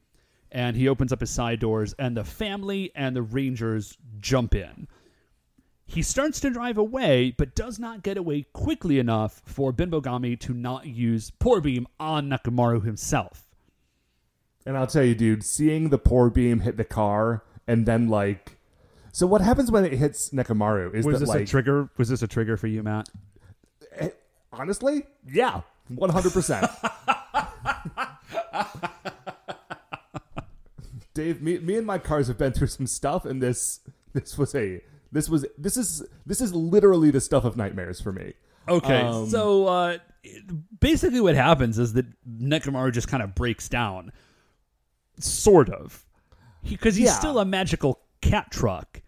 and 0.50 0.76
he 0.76 0.88
opens 0.88 1.12
up 1.12 1.20
his 1.20 1.30
side 1.30 1.60
doors, 1.60 1.94
and 1.96 2.16
the 2.16 2.24
family 2.24 2.90
and 2.96 3.14
the 3.14 3.22
rangers 3.22 3.96
jump 4.18 4.56
in. 4.56 4.88
He 5.86 6.02
starts 6.02 6.40
to 6.40 6.50
drive 6.50 6.78
away, 6.78 7.34
but 7.36 7.54
does 7.54 7.78
not 7.78 8.02
get 8.02 8.16
away 8.16 8.46
quickly 8.52 8.98
enough 8.98 9.42
for 9.44 9.72
Binbogami 9.72 10.38
to 10.40 10.54
not 10.54 10.86
use 10.86 11.30
Poor 11.38 11.60
Beam 11.60 11.86
on 12.00 12.28
Nekomaru 12.28 12.84
himself. 12.84 13.44
And 14.66 14.78
I'll 14.78 14.86
tell 14.86 15.04
you, 15.04 15.14
dude, 15.14 15.44
seeing 15.44 15.90
the 15.90 15.98
poor 15.98 16.30
beam 16.30 16.60
hit 16.60 16.78
the 16.78 16.84
car 16.84 17.44
and 17.66 17.84
then 17.84 18.08
like, 18.08 18.56
so 19.12 19.26
what 19.26 19.42
happens 19.42 19.70
when 19.70 19.84
it 19.84 19.92
hits 19.92 20.30
Nekomaru 20.30 20.94
is 20.94 21.04
Was 21.04 21.14
that 21.14 21.20
this 21.20 21.28
like, 21.28 21.42
a 21.42 21.46
trigger? 21.46 21.90
Was 21.98 22.08
this 22.08 22.22
a 22.22 22.26
trigger 22.26 22.56
for 22.56 22.66
you, 22.66 22.82
Matt? 22.82 23.10
eh, 23.98 24.08
honestly, 24.52 25.04
yeah, 25.30 25.60
one 25.88 26.08
hundred 26.08 26.32
percent. 26.32 26.66
Dave, 31.12 31.42
me, 31.42 31.58
me 31.58 31.76
and 31.76 31.86
my 31.86 31.98
cars 31.98 32.26
have 32.28 32.38
been 32.38 32.52
through 32.52 32.66
some 32.68 32.86
stuff, 32.86 33.24
and 33.24 33.42
this 33.42 33.80
this 34.14 34.36
was 34.38 34.54
a 34.54 34.80
this 35.14 35.28
was 35.30 35.46
this 35.56 35.76
is 35.78 36.02
this 36.26 36.40
is 36.42 36.52
literally 36.54 37.10
the 37.10 37.20
stuff 37.20 37.44
of 37.46 37.56
nightmares 37.56 38.00
for 38.00 38.12
me. 38.12 38.34
Okay, 38.68 39.00
Um, 39.00 39.28
so 39.28 39.66
uh, 39.66 39.98
basically, 40.80 41.20
what 41.20 41.34
happens 41.34 41.78
is 41.78 41.92
that 41.94 42.06
Nekomaru 42.28 42.92
just 42.92 43.08
kind 43.08 43.22
of 43.22 43.34
breaks 43.34 43.68
down, 43.68 44.10
sort 45.18 45.68
of, 45.70 46.04
because 46.68 46.96
he's 46.96 47.06
Yeah. 47.06 47.12
still 47.18 47.38
a 47.38 47.44
magical 47.44 48.00
cat 48.20 48.50
truck. 48.50 49.02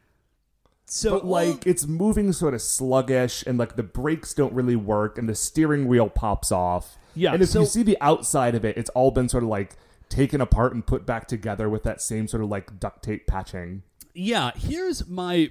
So, 0.88 1.12
But 1.18 1.26
like 1.26 1.66
it's 1.66 1.86
moving 1.86 2.32
sort 2.32 2.54
of 2.54 2.62
sluggish, 2.62 3.42
and 3.46 3.58
like 3.58 3.76
the 3.76 3.82
brakes 3.82 4.34
don't 4.34 4.52
really 4.52 4.76
work, 4.76 5.18
and 5.18 5.28
the 5.28 5.34
steering 5.34 5.88
wheel 5.88 6.08
pops 6.08 6.52
off. 6.52 6.96
Yeah, 7.14 7.32
and 7.32 7.42
if 7.42 7.48
so- 7.48 7.60
you 7.60 7.66
see 7.66 7.82
the 7.82 7.96
outside 8.00 8.54
of 8.54 8.64
it, 8.64 8.76
it's 8.76 8.90
all 8.90 9.10
been 9.10 9.28
sort 9.28 9.42
of 9.42 9.48
like 9.48 9.76
taken 10.08 10.40
apart 10.40 10.72
and 10.74 10.86
put 10.86 11.04
back 11.04 11.26
together 11.26 11.68
with 11.68 11.82
that 11.82 12.00
same 12.00 12.28
sort 12.28 12.42
of 12.42 12.48
like 12.50 12.78
duct 12.78 13.02
tape 13.02 13.26
patching. 13.26 13.82
yeah, 14.14 14.52
here's 14.54 15.08
my 15.08 15.50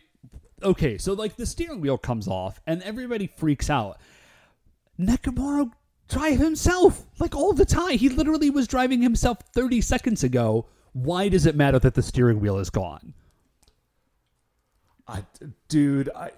okay. 0.66 0.98
So 0.98 1.14
like 1.14 1.36
the 1.38 1.46
steering 1.46 1.80
wheel 1.82 1.98
comes 1.98 2.28
off, 2.28 2.60
and 2.68 2.82
everybody 2.84 3.28
freaks 3.28 3.70
out. 3.70 4.00
Nekomaru 5.00 5.72
drive 6.08 6.40
himself 6.40 7.04
like 7.20 7.36
all 7.36 7.54
the 7.54 7.66
time. 7.66 7.98
He 7.98 8.10
literally 8.10 8.50
was 8.50 8.68
driving 8.68 9.02
himself 9.02 9.40
30 9.54 9.82
seconds 9.82 10.24
ago. 10.24 10.68
Why 10.94 11.30
does 11.30 11.46
it 11.46 11.56
matter 11.56 11.80
that 11.80 11.94
the 11.94 12.02
steering 12.02 12.40
wheel 12.40 12.58
is 12.58 12.70
gone? 12.70 13.14
I, 15.08 15.24
dude, 15.68 16.10
I, 16.16 16.32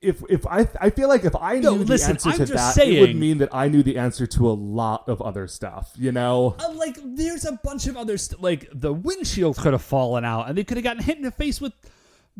if 0.00 0.22
if 0.30 0.46
I 0.46 0.68
I 0.80 0.90
feel 0.90 1.08
like 1.08 1.24
if 1.24 1.34
I 1.34 1.54
knew 1.54 1.62
No, 1.62 1.78
the 1.78 1.94
answer 1.94 2.28
I'm 2.28 2.36
to 2.36 2.46
that, 2.46 2.78
it 2.78 3.00
would 3.00 3.16
mean 3.16 3.38
that 3.38 3.52
I 3.52 3.66
knew 3.66 3.82
the 3.82 3.98
answer 3.98 4.28
to 4.28 4.48
a 4.48 4.52
lot 4.52 5.08
of 5.08 5.20
other 5.20 5.48
stuff. 5.48 5.92
You 5.96 6.12
know, 6.12 6.54
Uh, 6.60 6.72
like 6.74 6.98
there's 7.02 7.44
a 7.44 7.58
bunch 7.64 7.88
of 7.88 7.96
other 7.96 8.16
st- 8.16 8.40
like 8.40 8.68
the 8.72 8.92
windshield 8.92 9.56
could 9.56 9.72
have 9.72 9.82
fallen 9.82 10.24
out 10.24 10.48
and 10.48 10.56
they 10.56 10.62
could 10.62 10.76
have 10.76 10.84
gotten 10.84 11.02
hit 11.02 11.16
in 11.16 11.24
the 11.24 11.32
face 11.32 11.60
with 11.60 11.72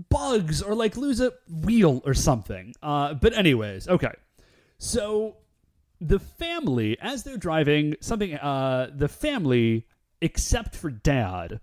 bugs 0.08 0.62
or 0.62 0.74
like 0.74 0.96
lose 0.96 1.20
a 1.20 1.32
wheel 1.64 2.00
or 2.06 2.14
something 2.14 2.74
uh 2.82 3.12
but 3.14 3.36
anyways 3.36 3.86
okay 3.88 4.12
so 4.78 5.36
the 6.00 6.18
family 6.18 6.96
as 7.00 7.22
they're 7.24 7.36
driving 7.36 7.94
something 8.00 8.34
uh 8.36 8.90
the 8.94 9.08
family 9.08 9.86
except 10.20 10.74
for 10.74 10.90
dad 10.90 11.60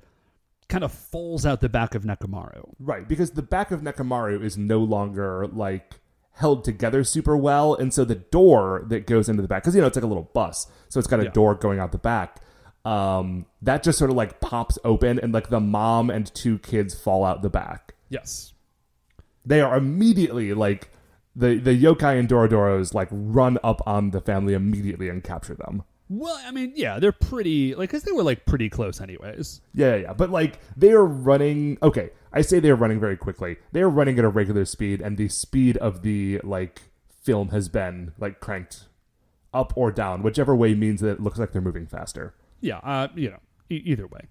kind 0.68 0.84
of 0.84 0.92
falls 0.92 1.46
out 1.46 1.62
the 1.62 1.70
back 1.70 1.96
of 1.96 2.04
Nekomaru 2.04 2.74
right? 2.80 3.08
Because 3.08 3.32
the 3.32 3.42
back 3.42 3.72
of 3.72 3.82
Nekomaru 3.82 4.44
is 4.44 4.58
no 4.58 4.80
longer 4.80 5.48
like 5.48 5.96
held 6.34 6.64
together 6.64 7.04
super 7.04 7.36
well, 7.36 7.74
and 7.76 7.94
so 7.94 8.06
the 8.06 8.16
door 8.16 8.86
that 8.88 9.06
goes 9.06 9.28
into 9.28 9.42
the 9.42 9.48
back, 9.48 9.62
because 9.64 9.76
you 9.76 9.82
know 9.82 9.88
it's 9.88 9.98
like 9.98 10.06
a 10.06 10.08
little 10.08 10.30
bus, 10.34 10.68
so 10.88 10.98
it's 10.98 11.08
got 11.08 11.20
a 11.20 11.24
Yeah. 11.26 11.32
door 11.32 11.54
going 11.54 11.80
out 11.80 11.92
the 11.92 11.98
back. 11.98 12.38
Um, 12.86 13.46
that 13.62 13.84
just 13.84 13.98
sort 14.00 14.10
of 14.10 14.16
like 14.16 14.40
pops 14.40 14.78
open, 14.86 15.20
and 15.20 15.34
like 15.34 15.50
the 15.50 15.60
mom 15.60 16.10
and 16.10 16.34
two 16.34 16.58
kids 16.60 16.98
fall 16.98 17.26
out 17.26 17.42
the 17.42 17.50
back. 17.50 17.94
Yes 18.10 18.54
they 19.46 19.62
are 19.62 19.78
immediately 19.78 20.54
like 20.54 20.90
the 21.36 21.56
the 21.58 21.72
yokai 21.82 22.20
and 22.20 22.28
dorodoros 22.28 22.94
like 22.94 23.08
run 23.12 23.58
up 23.64 23.82
on 23.88 24.12
the 24.12 24.20
family 24.22 24.54
immediately 24.54 25.08
and 25.10 25.24
capture 25.24 25.56
them. 25.56 25.84
well 26.10 26.40
i 26.46 26.52
mean 26.52 26.74
yeah 26.76 27.00
they're 27.00 27.12
pretty 27.12 27.74
like 27.76 27.90
cuz 27.92 28.04
they 28.04 28.12
were 28.12 28.24
like 28.24 28.46
pretty 28.46 28.68
close 28.70 29.00
anyways 29.00 29.62
Yeah, 29.74 29.96
yeah, 29.96 30.02
yeah. 30.02 30.14
But 30.14 30.30
like 30.32 30.60
they 30.76 30.92
are 30.92 31.06
running. 31.06 31.78
Okay, 31.82 32.10
I 32.34 32.42
say 32.42 32.60
they 32.60 32.70
are 32.72 32.76
running 32.76 33.00
very 33.00 33.16
quickly. 33.18 33.58
They 33.72 33.82
are 33.82 33.90
running 33.90 34.18
at 34.20 34.26
a 34.26 34.30
regular 34.30 34.66
speed, 34.66 35.02
and 35.02 35.18
the 35.18 35.28
speed 35.30 35.78
of 35.78 36.02
the 36.02 36.42
like 36.44 36.82
film 37.22 37.50
has 37.50 37.70
been 37.70 38.14
like 38.20 38.40
cranked 38.40 38.86
up 39.54 39.72
or 39.76 39.92
down, 39.92 40.24
whichever 40.24 40.56
way 40.56 40.74
means 40.76 41.02
that 41.02 41.10
it 41.12 41.20
looks 41.22 41.38
like 41.40 41.52
they're 41.54 41.62
moving 41.62 41.86
faster. 41.88 42.34
Yeah, 42.62 42.78
uh, 42.80 43.08
you 43.16 43.30
know, 43.30 43.40
e- 43.70 43.82
either 43.86 44.08
way. 44.08 44.28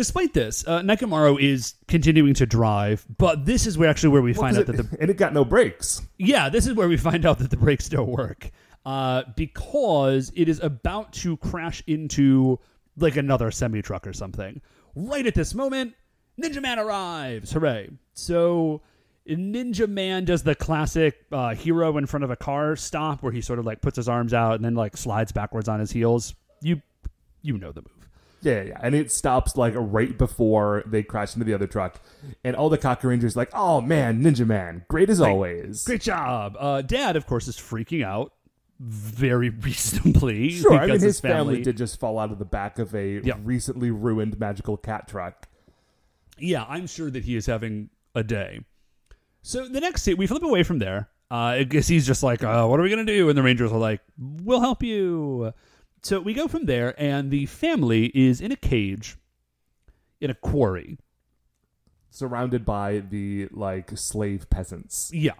Despite 0.00 0.32
this, 0.32 0.66
uh, 0.66 0.80
Nekomaru 0.80 1.38
is 1.38 1.74
continuing 1.86 2.32
to 2.32 2.46
drive, 2.46 3.04
but 3.18 3.44
this 3.44 3.66
is 3.66 3.76
where 3.76 3.90
actually 3.90 4.08
where 4.08 4.22
we 4.22 4.32
Well, 4.32 4.40
find 4.40 4.56
out 4.56 4.64
that 4.64 4.78
the 4.78 4.96
and 4.98 5.10
it 5.10 5.18
got 5.18 5.34
no 5.34 5.44
brakes. 5.44 6.00
yeah, 6.16 6.48
this 6.48 6.66
is 6.66 6.72
where 6.72 6.88
we 6.88 6.96
find 6.96 7.26
out 7.26 7.38
that 7.40 7.50
the 7.50 7.58
brakes 7.58 7.86
don't 7.86 8.08
work, 8.08 8.50
uh, 8.86 9.24
because 9.36 10.32
it 10.34 10.48
is 10.48 10.58
about 10.60 11.12
to 11.12 11.36
crash 11.36 11.82
into 11.86 12.58
like 12.96 13.18
another 13.18 13.50
semi 13.50 13.82
truck 13.82 14.06
or 14.06 14.14
something. 14.14 14.62
Right 14.94 15.26
at 15.26 15.34
this 15.34 15.54
moment, 15.54 15.92
Ninja 16.42 16.62
Man 16.62 16.78
arrives! 16.78 17.52
Hooray! 17.52 17.90
So 18.14 18.80
Ninja 19.28 19.86
Man 19.86 20.24
does 20.24 20.44
the 20.44 20.54
classic 20.54 21.26
uh, 21.30 21.54
hero 21.54 21.98
in 21.98 22.06
front 22.06 22.24
of 22.24 22.30
a 22.30 22.36
car 22.36 22.74
stop, 22.74 23.22
where 23.22 23.32
he 23.32 23.42
sort 23.42 23.58
of 23.58 23.66
like 23.66 23.82
puts 23.82 23.96
his 23.96 24.08
arms 24.08 24.32
out 24.32 24.54
and 24.54 24.64
then 24.64 24.74
like 24.74 24.96
slides 24.96 25.30
backwards 25.30 25.68
on 25.68 25.78
his 25.78 25.90
heels. 25.90 26.34
You 26.62 26.80
you 27.42 27.58
know 27.58 27.72
the 27.72 27.82
move. 27.82 27.99
Yeah, 28.42 28.62
yeah. 28.62 28.78
And 28.82 28.94
it 28.94 29.12
stops 29.12 29.56
like 29.56 29.74
right 29.76 30.16
before 30.16 30.82
they 30.86 31.02
crash 31.02 31.34
into 31.34 31.44
the 31.44 31.54
other 31.54 31.66
truck. 31.66 32.00
And 32.42 32.56
all 32.56 32.68
the 32.70 32.78
Kakurangers 32.78 33.36
like, 33.36 33.50
oh 33.52 33.80
man, 33.80 34.22
Ninja 34.22 34.46
Man, 34.46 34.84
great 34.88 35.10
as 35.10 35.20
always. 35.20 35.84
Great 35.84 36.00
job. 36.00 36.56
Uh, 36.58 36.82
Dad, 36.82 37.16
of 37.16 37.26
course, 37.26 37.48
is 37.48 37.56
freaking 37.56 38.04
out 38.04 38.32
very 38.78 39.48
reasonably. 39.62 40.50
Sure, 40.50 40.72
I 40.72 40.86
because 40.86 41.00
mean 41.02 41.06
his 41.08 41.20
family. 41.20 41.62
did 41.62 41.76
just 41.76 42.00
fall 42.00 42.18
out 42.18 42.32
of 42.32 42.38
the 42.38 42.44
back 42.46 42.78
of 42.78 42.94
a 42.94 43.20
Yeah. 43.22 43.34
recently 43.42 43.90
ruined 43.90 44.38
magical 44.40 44.76
cat 44.78 45.06
truck. 45.06 45.46
Yeah, 46.38 46.64
I'm 46.68 46.86
sure 46.86 47.10
that 47.10 47.24
he 47.24 47.36
is 47.36 47.44
having 47.44 47.90
a 48.14 48.22
day. 48.24 48.60
So 49.42 49.68
the 49.68 49.80
next 49.80 50.02
scene, 50.02 50.16
we 50.16 50.26
flip 50.26 50.42
away 50.42 50.62
from 50.62 50.78
there. 50.78 51.10
Uh, 51.30 51.34
I 51.60 51.62
guess 51.64 51.86
he's 51.86 52.06
just 52.06 52.22
like, 52.22 52.42
uh, 52.42 52.66
"What 52.66 52.80
are 52.80 52.82
we 52.82 52.90
gonna 52.90 53.04
do?" 53.04 53.28
And 53.28 53.38
the 53.38 53.42
Rangers 53.42 53.70
are 53.70 53.78
like, 53.78 54.00
"We'll 54.18 54.60
help 54.60 54.82
you." 54.82 55.52
So 56.02 56.20
we 56.20 56.32
go 56.34 56.48
from 56.48 56.64
there, 56.64 56.94
and 57.00 57.30
the 57.30 57.46
family 57.46 58.06
is 58.14 58.40
in 58.40 58.52
a 58.52 58.56
cage 58.56 59.16
in 60.20 60.30
a 60.30 60.34
quarry. 60.34 60.98
surrounded 62.10 62.64
by 62.64 62.98
the 63.10 63.48
like 63.52 63.90
slave 63.96 64.48
peasants. 64.50 65.10
Yeah. 65.12 65.32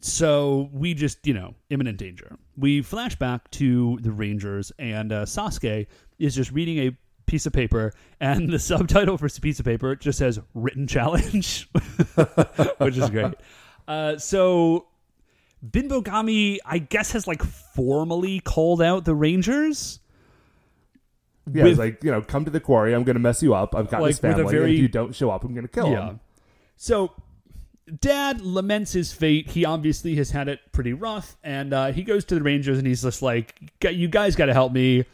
So 0.00 0.68
we 0.72 0.94
just, 0.94 1.26
you 1.26 1.32
know, 1.34 1.54
imminent 1.70 1.96
danger. 1.98 2.36
We 2.56 2.82
flash 2.82 3.14
back 3.16 3.50
to 3.52 3.98
the 4.02 4.10
Rangers, 4.12 4.72
and 4.78 5.12
uh, 5.12 5.24
Sasuke 5.24 5.86
is 6.18 6.34
just 6.34 6.50
reading 6.50 6.78
a 6.78 6.96
piece 7.26 7.46
of 7.46 7.52
paper, 7.52 7.92
and 8.20 8.48
the 8.52 8.58
subtitle 8.58 9.16
for 9.16 9.26
this 9.26 9.38
piece 9.38 9.60
of 9.60 9.64
paper 9.64 9.94
just 9.96 10.18
says 10.18 10.40
"written 10.54 10.86
challenge," 10.86 11.68
which 12.78 12.96
is 12.96 13.10
great. 13.10 13.34
Uh, 13.88 14.16
so 14.16 14.86
Binbogami, 15.64 16.58
I 16.64 16.78
guess, 16.78 17.12
has 17.12 17.26
like 17.26 17.42
formally 17.42 18.40
called 18.40 18.82
out 18.82 19.04
the 19.04 19.14
Rangers. 19.14 20.00
Yeah, 21.52 21.64
With- 21.64 21.78
like 21.78 22.02
you 22.04 22.10
know, 22.10 22.20
come 22.22 22.44
to 22.44 22.50
the 22.50 22.60
quarry. 22.60 22.94
I'm 22.94 23.04
going 23.04 23.14
to 23.16 23.20
mess 23.20 23.42
you 23.42 23.54
up. 23.54 23.74
I've 23.74 23.90
got 23.90 24.00
Like, 24.02 24.10
this 24.10 24.18
family. 24.20 24.50
very- 24.50 24.74
if 24.74 24.80
you 24.80 24.88
don't 24.88 25.14
show 25.14 25.30
up, 25.30 25.44
I'm 25.44 25.52
going 25.54 25.66
to 25.66 25.72
kill 25.72 25.90
Yeah. 25.90 26.10
him. 26.10 26.20
So, 26.76 27.12
Dad 28.00 28.40
laments 28.40 28.92
his 28.92 29.12
fate. 29.12 29.50
He 29.50 29.64
obviously 29.64 30.14
has 30.16 30.30
had 30.30 30.48
it 30.48 30.60
pretty 30.72 30.92
rough, 30.92 31.36
and 31.42 31.72
uh, 31.74 31.92
he 31.92 32.02
goes 32.04 32.24
to 32.26 32.34
the 32.36 32.42
Rangers 32.42 32.78
and 32.78 32.86
he's 32.86 33.02
just 33.02 33.22
like, 33.22 33.58
"Gu- 33.80 33.90
"You 33.90 34.08
guys 34.08 34.36
got 34.36 34.46
to 34.46 34.52
help 34.54 34.72
me. 34.72 35.04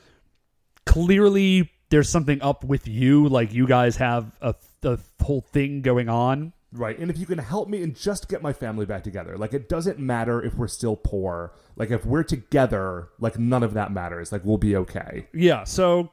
Clearly, 0.84 1.70
there's 1.90 2.08
something 2.08 2.40
up 2.42 2.64
with 2.64 2.86
you. 2.86 3.26
Like 3.28 3.52
you 3.52 3.66
guys 3.66 3.96
have 3.96 4.30
a, 4.40 4.54
a 4.82 4.98
whole 5.22 5.40
thing 5.40 5.80
going 5.82 6.08
on." 6.08 6.52
Right. 6.70 6.98
And 6.98 7.10
if 7.10 7.16
you 7.18 7.24
can 7.24 7.38
help 7.38 7.68
me 7.68 7.82
and 7.82 7.96
just 7.96 8.28
get 8.28 8.42
my 8.42 8.52
family 8.52 8.84
back 8.84 9.02
together, 9.02 9.38
like 9.38 9.54
it 9.54 9.68
doesn't 9.70 9.98
matter 9.98 10.42
if 10.42 10.54
we're 10.54 10.68
still 10.68 10.96
poor. 10.96 11.54
Like 11.76 11.90
if 11.90 12.04
we're 12.04 12.22
together, 12.24 13.08
like 13.18 13.38
none 13.38 13.62
of 13.62 13.72
that 13.74 13.90
matters. 13.90 14.32
Like 14.32 14.44
we'll 14.44 14.58
be 14.58 14.76
okay. 14.76 15.28
Yeah. 15.32 15.64
So, 15.64 16.10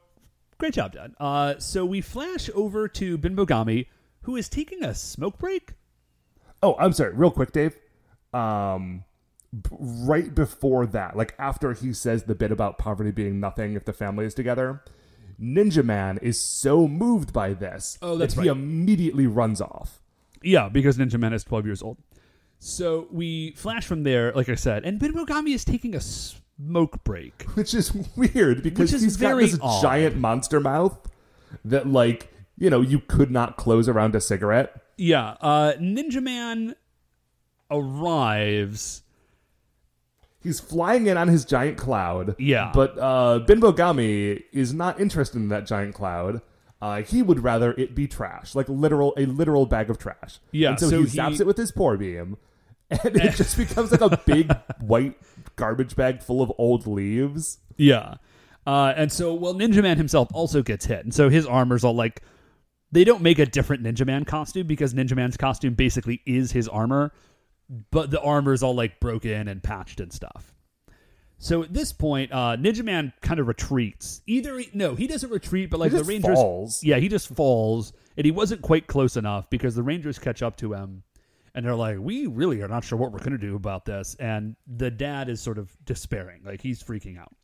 great 0.58 0.74
job, 0.74 0.94
Dad. 0.94 1.14
Uh, 1.20 1.56
so 1.60 1.84
we 1.86 2.00
flash 2.00 2.50
over 2.56 2.88
to 2.88 3.18
Binbogami, 3.18 3.88
who 4.22 4.38
is 4.38 4.48
taking 4.48 4.82
a 4.84 4.96
smoke 4.96 5.38
break. 5.38 5.74
Oh, 6.64 6.76
I'm 6.80 6.94
sorry. 6.94 7.14
Real 7.14 7.32
quick, 7.32 7.52
Dave. 7.52 7.78
Um, 8.34 9.04
b- 9.52 9.70
right 9.80 10.34
before 10.34 10.86
that, 10.88 11.18
like 11.18 11.36
after 11.38 11.74
he 11.74 11.92
says 11.92 12.24
the 12.24 12.36
bit 12.36 12.52
about 12.54 12.78
poverty 12.78 13.12
being 13.12 13.42
nothing 13.42 13.76
if 13.76 13.84
the 13.84 13.94
family 13.94 14.26
is 14.26 14.34
together, 14.34 14.82
Ninja 15.40 15.84
Man 15.84 16.18
is 16.22 16.40
so 16.40 16.88
moved 16.88 17.34
by 17.34 17.54
this 17.54 17.98
Oh, 18.02 18.16
that's 18.18 18.36
that 18.36 18.44
he 18.44 18.48
right. 18.50 18.58
immediately 18.58 19.28
runs 19.28 19.60
off. 19.60 20.00
Yeah, 20.46 20.70
because 20.70 20.98
Ninja 20.98 21.20
Man 21.20 21.34
is 21.34 21.44
12 21.44 21.66
years 21.66 21.82
old. 21.82 21.98
So 22.60 23.08
we 23.12 23.52
flash 23.52 23.86
from 23.86 24.04
there, 24.04 24.32
like 24.34 24.48
I 24.50 24.56
said, 24.56 24.86
and 24.86 25.00
Binbogami 25.00 25.54
is 25.54 25.66
taking 25.66 25.96
a 25.96 26.02
smoke 26.02 27.04
break. 27.04 27.44
which 27.56 27.74
is 27.74 27.94
weird 28.16 28.64
because 28.64 28.92
Which 28.92 28.94
is 28.94 29.02
he's 29.02 29.18
got 29.18 29.30
very 29.30 29.46
this 29.48 29.60
odd. 29.62 29.82
giant 29.82 30.18
monster 30.18 30.60
mouth 30.60 30.98
that, 31.66 31.88
like, 31.88 32.32
you 32.58 32.70
know, 32.70 32.82
you 32.82 33.00
could 33.00 33.32
not 33.32 33.58
close 33.58 33.90
around 33.90 34.16
a 34.16 34.22
cigarette. 34.22 34.82
Yeah, 34.98 35.36
uh, 35.42 35.74
Ninja 35.74 36.24
Man 36.24 36.76
arrives. 37.70 39.02
He's 40.42 40.60
flying 40.60 41.08
in 41.08 41.18
on 41.18 41.28
his 41.28 41.44
giant 41.44 41.78
cloud. 41.78 42.36
Yeah. 42.38 42.72
But 42.74 42.98
uh, 43.00 43.40
Binbogami 43.48 44.44
is 44.54 44.74
not 44.74 45.00
interested 45.02 45.38
in 45.38 45.50
that 45.50 45.66
giant 45.66 45.96
cloud. 45.96 46.42
Uh, 46.86 47.02
he 47.02 47.22
would 47.24 47.40
rather 47.44 47.72
it 47.78 47.96
be 47.96 48.08
trash, 48.08 48.54
like 48.54 48.70
literal 48.70 49.14
a 49.18 49.26
literal 49.26 49.66
bag 49.66 49.90
of 49.90 49.98
trash. 49.98 50.40
Yeah, 50.52 50.70
And 50.72 50.80
so, 50.80 50.90
so 50.90 50.98
he 51.04 51.10
he- 51.10 51.18
zaps 51.18 51.40
it 51.40 51.48
with 51.48 51.58
his 51.58 51.72
poor 51.72 51.98
beam, 51.98 52.38
and 52.92 53.16
it 53.16 53.34
just 53.36 53.58
becomes 53.58 53.92
like 53.92 54.02
a 54.02 54.22
big 54.26 54.56
white 54.82 55.18
garbage 55.56 55.96
bag 55.96 56.22
full 56.22 56.42
of 56.44 56.52
old 56.60 56.86
leaves. 56.86 57.58
Yeah. 57.78 58.16
Uh, 58.68 58.94
and 58.96 59.12
so, 59.12 59.34
well, 59.34 59.54
Ninja 59.56 59.82
Man 59.82 59.98
himself 59.98 60.28
also 60.34 60.62
gets 60.62 60.86
hit. 60.86 61.04
And 61.04 61.14
so 61.14 61.30
his 61.30 61.46
armor's 61.46 61.84
all 61.84 61.96
like, 61.96 62.22
they 62.92 63.04
don't 63.04 63.22
make 63.22 63.38
a 63.40 63.46
different 63.46 63.84
Ninja 63.84 64.06
Man 64.06 64.26
costume 64.26 64.68
because 64.68 64.94
Ninja 64.94 65.16
Man's 65.16 65.38
costume 65.38 65.74
basically 65.76 66.22
is 66.26 66.52
his 66.52 66.68
armor, 66.68 67.12
but 67.92 68.10
the 68.12 68.22
armor's 68.22 68.64
all 68.64 68.76
like 68.76 69.00
broken 69.00 69.48
and 69.48 69.62
patched 69.62 70.00
and 70.00 70.12
stuff. 70.14 70.54
So 71.38 71.64
at 71.64 71.74
this 71.74 71.92
point, 71.92 72.32
uh, 72.32 72.58
Ninja 72.58 72.84
Man 72.84 73.14
kind 73.22 73.40
of 73.40 73.48
retreats. 73.48 74.22
Either 74.26 74.58
he, 74.58 74.70
no, 74.74 74.96
he 74.96 75.08
doesn't 75.08 75.30
retreat, 75.30 75.70
but 75.70 75.80
like 75.80 75.92
the 75.92 76.04
Rangers, 76.04 76.36
falls. 76.36 76.84
yeah, 76.84 76.98
he 76.98 77.08
just 77.08 77.28
falls, 77.28 77.94
and 78.18 78.26
he 78.26 78.32
wasn't 78.32 78.62
quite 78.62 78.88
close 78.88 79.18
enough 79.18 79.50
because 79.50 79.76
the 79.76 79.84
Rangers 79.84 80.18
catch 80.18 80.42
up 80.42 80.58
to 80.58 80.74
him, 80.74 81.04
and 81.54 81.66
they're 81.66 81.76
like, 81.76 81.98
"We 82.00 82.28
really 82.28 82.62
are 82.62 82.68
not 82.68 82.84
sure 82.84 82.98
what 82.98 83.12
we're 83.12 83.20
going 83.20 83.34
to 83.34 83.38
do 83.38 83.56
about 83.56 83.86
this." 83.86 84.16
And 84.20 84.56
the 84.66 84.90
dad 84.90 85.30
is 85.30 85.42
sort 85.42 85.58
of 85.58 85.76
despairing, 85.86 86.42
like 86.44 86.62
he's 86.62 86.82
freaking 86.82 87.20
out. 87.20 87.36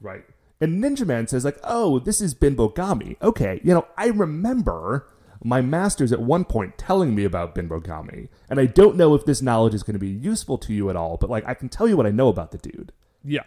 Right. 0.00 0.24
And 0.60 0.82
Ninja 0.82 1.06
Man 1.06 1.26
says, 1.26 1.44
like, 1.44 1.58
oh, 1.64 1.98
this 1.98 2.20
is 2.20 2.34
Binbogami. 2.34 3.20
Okay, 3.20 3.60
you 3.64 3.74
know, 3.74 3.86
I 3.98 4.06
remember 4.06 5.08
my 5.42 5.60
masters 5.60 6.12
at 6.12 6.20
one 6.20 6.44
point 6.44 6.78
telling 6.78 7.14
me 7.14 7.24
about 7.24 7.54
Binbogami, 7.54 8.28
and 8.48 8.60
I 8.60 8.66
don't 8.66 8.96
know 8.96 9.14
if 9.14 9.26
this 9.26 9.42
knowledge 9.42 9.74
is 9.74 9.82
going 9.82 9.94
to 9.94 10.00
be 10.00 10.08
useful 10.08 10.56
to 10.58 10.72
you 10.72 10.88
at 10.90 10.96
all, 10.96 11.16
but 11.16 11.28
like, 11.28 11.46
I 11.46 11.54
can 11.54 11.68
tell 11.68 11.88
you 11.88 11.96
what 11.96 12.06
I 12.06 12.10
know 12.10 12.28
about 12.28 12.50
the 12.52 12.58
dude. 12.58 12.92
Yeah. 13.24 13.44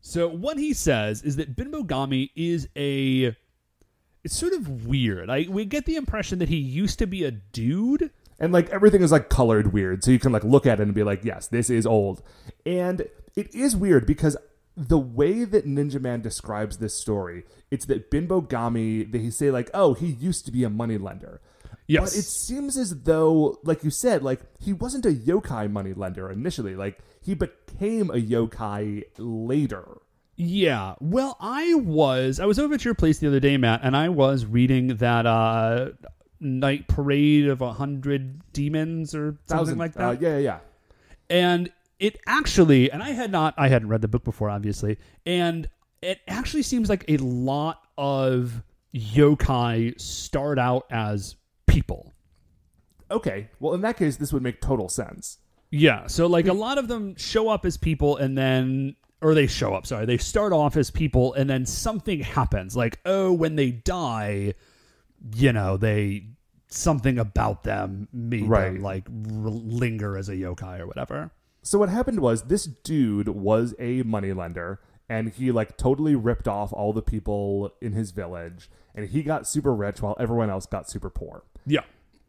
So 0.00 0.28
what 0.28 0.58
he 0.58 0.74
says 0.74 1.22
is 1.22 1.36
that 1.36 1.56
Binbogami 1.56 2.30
is 2.36 2.68
a 2.76 3.34
it's 4.22 4.36
sort 4.36 4.52
of 4.52 4.86
weird. 4.86 5.30
I 5.30 5.46
we 5.48 5.64
get 5.64 5.86
the 5.86 5.96
impression 5.96 6.38
that 6.40 6.48
he 6.48 6.56
used 6.56 6.98
to 6.98 7.06
be 7.06 7.24
a 7.24 7.30
dude. 7.30 8.10
And 8.40 8.52
like 8.52 8.68
everything 8.70 9.02
is 9.02 9.12
like 9.12 9.28
colored 9.28 9.72
weird, 9.72 10.02
so 10.02 10.10
you 10.10 10.18
can 10.18 10.32
like 10.32 10.44
look 10.44 10.66
at 10.66 10.80
it 10.80 10.82
and 10.82 10.94
be 10.94 11.04
like, 11.04 11.24
yes, 11.24 11.46
this 11.46 11.70
is 11.70 11.86
old. 11.86 12.20
And 12.66 13.08
it 13.36 13.54
is 13.54 13.76
weird 13.76 14.06
because 14.06 14.36
the 14.76 14.98
way 14.98 15.44
that 15.44 15.66
Ninja 15.66 16.00
Man 16.00 16.20
describes 16.20 16.78
this 16.78 16.94
story, 16.94 17.44
it's 17.70 17.86
that 17.86 18.10
Binbogami, 18.10 19.10
they 19.10 19.30
say 19.30 19.50
like, 19.50 19.70
oh, 19.72 19.94
he 19.94 20.06
used 20.06 20.44
to 20.46 20.52
be 20.52 20.64
a 20.64 20.70
moneylender. 20.70 21.40
Yes. 21.86 22.10
But 22.10 22.18
it 22.18 22.24
seems 22.24 22.76
as 22.78 23.02
though, 23.02 23.58
like 23.62 23.84
you 23.84 23.90
said, 23.90 24.22
like 24.22 24.40
he 24.58 24.72
wasn't 24.72 25.04
a 25.04 25.10
yokai 25.10 25.70
money 25.70 25.92
lender 25.92 26.30
initially. 26.30 26.74
Like 26.76 26.98
he 27.20 27.34
became 27.34 28.10
a 28.10 28.14
yokai 28.14 29.04
later. 29.18 29.98
Yeah. 30.36 30.94
Well, 31.00 31.36
I 31.40 31.74
was 31.74 32.40
I 32.40 32.46
was 32.46 32.58
over 32.58 32.74
at 32.74 32.84
your 32.84 32.94
place 32.94 33.18
the 33.18 33.26
other 33.28 33.40
day, 33.40 33.56
Matt, 33.56 33.80
and 33.82 33.96
I 33.96 34.08
was 34.08 34.46
reading 34.46 34.96
that 34.96 35.26
uh 35.26 35.90
night 36.40 36.88
parade 36.88 37.48
of 37.48 37.60
a 37.60 37.72
hundred 37.74 38.40
demons 38.52 39.14
or 39.14 39.38
something 39.46 39.58
Thousand, 39.58 39.78
like 39.78 39.92
that. 39.94 40.02
Uh, 40.02 40.10
yeah, 40.12 40.28
yeah, 40.30 40.38
yeah. 40.38 40.58
and 41.30 41.70
it 42.00 42.18
actually 42.26 42.90
and 42.90 43.02
i 43.02 43.10
had 43.10 43.30
not 43.30 43.54
i 43.56 43.68
hadn't 43.68 43.88
read 43.88 44.02
the 44.02 44.08
book 44.08 44.24
before 44.24 44.50
obviously 44.50 44.98
and 45.24 45.68
it 46.02 46.20
actually 46.28 46.60
seems 46.62 46.90
like 46.90 47.04
a 47.08 47.16
lot 47.18 47.86
of 47.96 48.62
yokai 48.94 49.98
start 49.98 50.58
out 50.58 50.84
as 50.90 51.36
people 51.74 52.12
Okay. 53.10 53.48
Well, 53.60 53.74
in 53.74 53.82
that 53.82 53.96
case, 53.98 54.16
this 54.16 54.32
would 54.32 54.42
make 54.42 54.60
total 54.60 54.88
sense. 54.88 55.38
yeah 55.70 56.06
so 56.06 56.26
like 56.26 56.46
a 56.46 56.52
lot 56.66 56.78
of 56.78 56.88
them 56.88 57.14
show 57.16 57.48
up 57.48 57.64
as 57.66 57.76
people 57.76 58.16
and 58.16 58.36
then 58.38 58.96
or 59.20 59.34
they 59.34 59.46
show 59.46 59.74
up 59.74 59.86
sorry 59.86 60.06
they 60.06 60.18
start 60.18 60.52
off 60.52 60.76
as 60.76 60.90
people 60.90 61.32
and 61.34 61.48
then 61.50 61.64
something 61.66 62.20
happens 62.20 62.76
like 62.76 62.98
oh 63.04 63.32
when 63.32 63.56
they 63.56 63.70
die 63.70 64.54
you 65.34 65.52
know 65.52 65.76
they 65.76 66.26
something 66.68 67.18
about 67.18 67.62
them 67.62 68.08
made 68.12 68.44
Right. 68.48 68.72
them 68.74 68.82
like 68.82 69.04
r- 69.08 69.50
linger 69.50 70.16
as 70.16 70.28
a 70.28 70.36
yokai 70.44 70.80
or 70.80 70.86
whatever 70.86 71.30
So 71.62 71.78
what 71.78 71.88
happened 71.88 72.20
was 72.20 72.42
this 72.54 72.64
dude 72.90 73.28
was 73.28 73.74
a 73.78 74.02
moneylender 74.02 74.80
and 75.08 75.28
he 75.30 75.50
like 75.52 75.76
totally 75.76 76.14
ripped 76.14 76.48
off 76.48 76.72
all 76.72 76.92
the 76.92 77.02
people 77.14 77.70
in 77.80 77.92
his 77.92 78.10
village 78.12 78.68
and 78.94 79.08
he 79.08 79.22
got 79.22 79.46
super 79.46 79.74
rich 79.74 80.00
while 80.02 80.16
everyone 80.20 80.50
else 80.50 80.66
got 80.66 80.88
super 80.88 81.10
poor. 81.10 81.42
yeah 81.66 81.80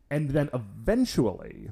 And 0.10 0.32
then 0.32 0.50
eventually 0.54 1.72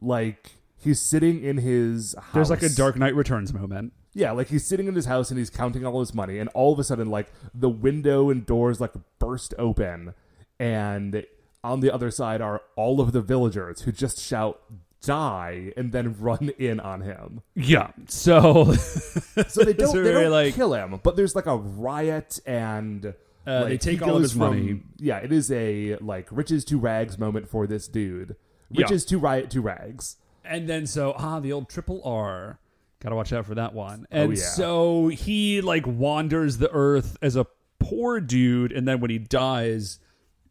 like 0.00 0.52
he's 0.76 1.00
sitting 1.00 1.42
in 1.44 1.58
his 1.58 2.14
house. 2.14 2.32
there's 2.34 2.50
like 2.50 2.62
a 2.62 2.68
dark 2.68 2.96
knight 2.96 3.14
returns 3.14 3.52
moment 3.52 3.92
Yeah, 4.14 4.32
like 4.32 4.48
he's 4.48 4.66
sitting 4.66 4.86
in 4.88 4.94
his 4.94 5.06
house 5.06 5.30
and 5.30 5.38
he's 5.38 5.50
counting 5.50 5.84
all 5.86 6.00
his 6.00 6.14
money 6.14 6.38
and 6.38 6.48
all 6.54 6.72
of 6.72 6.78
a 6.78 6.84
sudden 6.84 7.10
like 7.10 7.28
the 7.54 7.68
window 7.68 8.30
and 8.30 8.44
doors 8.46 8.80
like 8.80 8.92
burst 9.18 9.54
open 9.58 10.14
and 10.58 11.24
on 11.62 11.80
the 11.80 11.92
other 11.92 12.10
side 12.10 12.40
are 12.40 12.62
all 12.76 13.00
of 13.00 13.12
the 13.12 13.20
villagers 13.20 13.82
who 13.82 13.92
just 13.92 14.18
shout 14.18 14.60
die 15.02 15.72
and 15.76 15.92
then 15.92 16.14
run 16.18 16.50
in 16.58 16.78
on 16.80 17.00
him. 17.02 17.40
Yeah. 17.54 17.90
So 18.08 18.72
So 18.74 19.64
they 19.64 19.72
don't, 19.74 19.94
they 20.02 20.12
don't 20.12 20.30
like- 20.30 20.54
kill 20.54 20.74
him, 20.74 20.98
but 21.02 21.16
there's 21.16 21.34
like 21.34 21.46
a 21.46 21.56
riot 21.56 22.38
and 22.46 23.14
Uh, 23.46 23.64
they 23.64 23.78
take 23.78 24.02
all 24.02 24.16
of 24.16 24.22
his 24.22 24.36
money. 24.36 24.82
Yeah, 24.98 25.18
it 25.18 25.32
is 25.32 25.50
a 25.50 25.96
like 25.96 26.28
riches 26.30 26.64
to 26.66 26.78
rags 26.78 27.18
moment 27.18 27.48
for 27.48 27.66
this 27.66 27.88
dude. 27.88 28.36
Yeah. 28.70 28.82
Riches 28.84 29.04
to 29.06 29.18
riot 29.18 29.50
to 29.50 29.60
rags. 29.60 30.16
and 30.44 30.68
then 30.68 30.86
so 30.86 31.14
ah 31.16 31.40
the 31.40 31.52
old 31.52 31.68
triple 31.68 32.00
R. 32.04 32.58
Gotta 33.00 33.16
watch 33.16 33.32
out 33.32 33.46
for 33.46 33.54
that 33.54 33.72
one. 33.72 34.06
And 34.10 34.28
Oh, 34.28 34.34
yeah. 34.34 34.42
so 34.42 35.08
he 35.08 35.60
like 35.62 35.86
wanders 35.86 36.58
the 36.58 36.70
earth 36.70 37.16
as 37.22 37.34
a 37.34 37.46
poor 37.78 38.20
dude, 38.20 38.72
and 38.72 38.86
then 38.86 39.00
when 39.00 39.10
he 39.10 39.18
dies, 39.18 39.98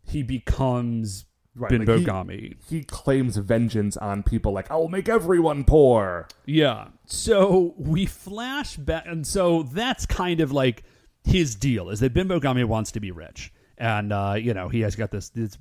he 0.03 0.23
becomes 0.23 1.25
Right, 1.55 1.71
like, 1.71 1.81
he- 1.81 2.05
Binbogami. 2.05 2.55
He 2.69 2.83
claims 2.83 3.35
vengeance 3.37 3.97
on 3.97 4.23
people 4.23 4.51
like 4.53 4.69
I'll 4.71 4.87
make 4.87 5.09
everyone 5.09 5.63
poor. 5.63 6.27
Yeah. 6.45 6.87
So 7.05 7.73
we 7.77 8.05
flash 8.05 8.77
back, 8.77 9.03
and 9.05 9.25
so 9.27 9.63
that's 9.63 10.05
kind 10.05 10.41
of 10.41 10.51
like 10.51 10.83
his 11.23 11.55
deal 11.55 11.89
is 11.89 11.99
that 11.99 12.13
Bimbogami 12.13 12.65
wants 12.65 12.91
to 12.93 12.99
be 12.99 13.11
rich, 13.11 13.51
and 13.77 14.11
uh, 14.11 14.35
you 14.37 14.53
know 14.53 14.69
he 14.69 14.81
has 14.81 14.95
got 14.95 15.11
this 15.11 15.29
this 15.29 15.57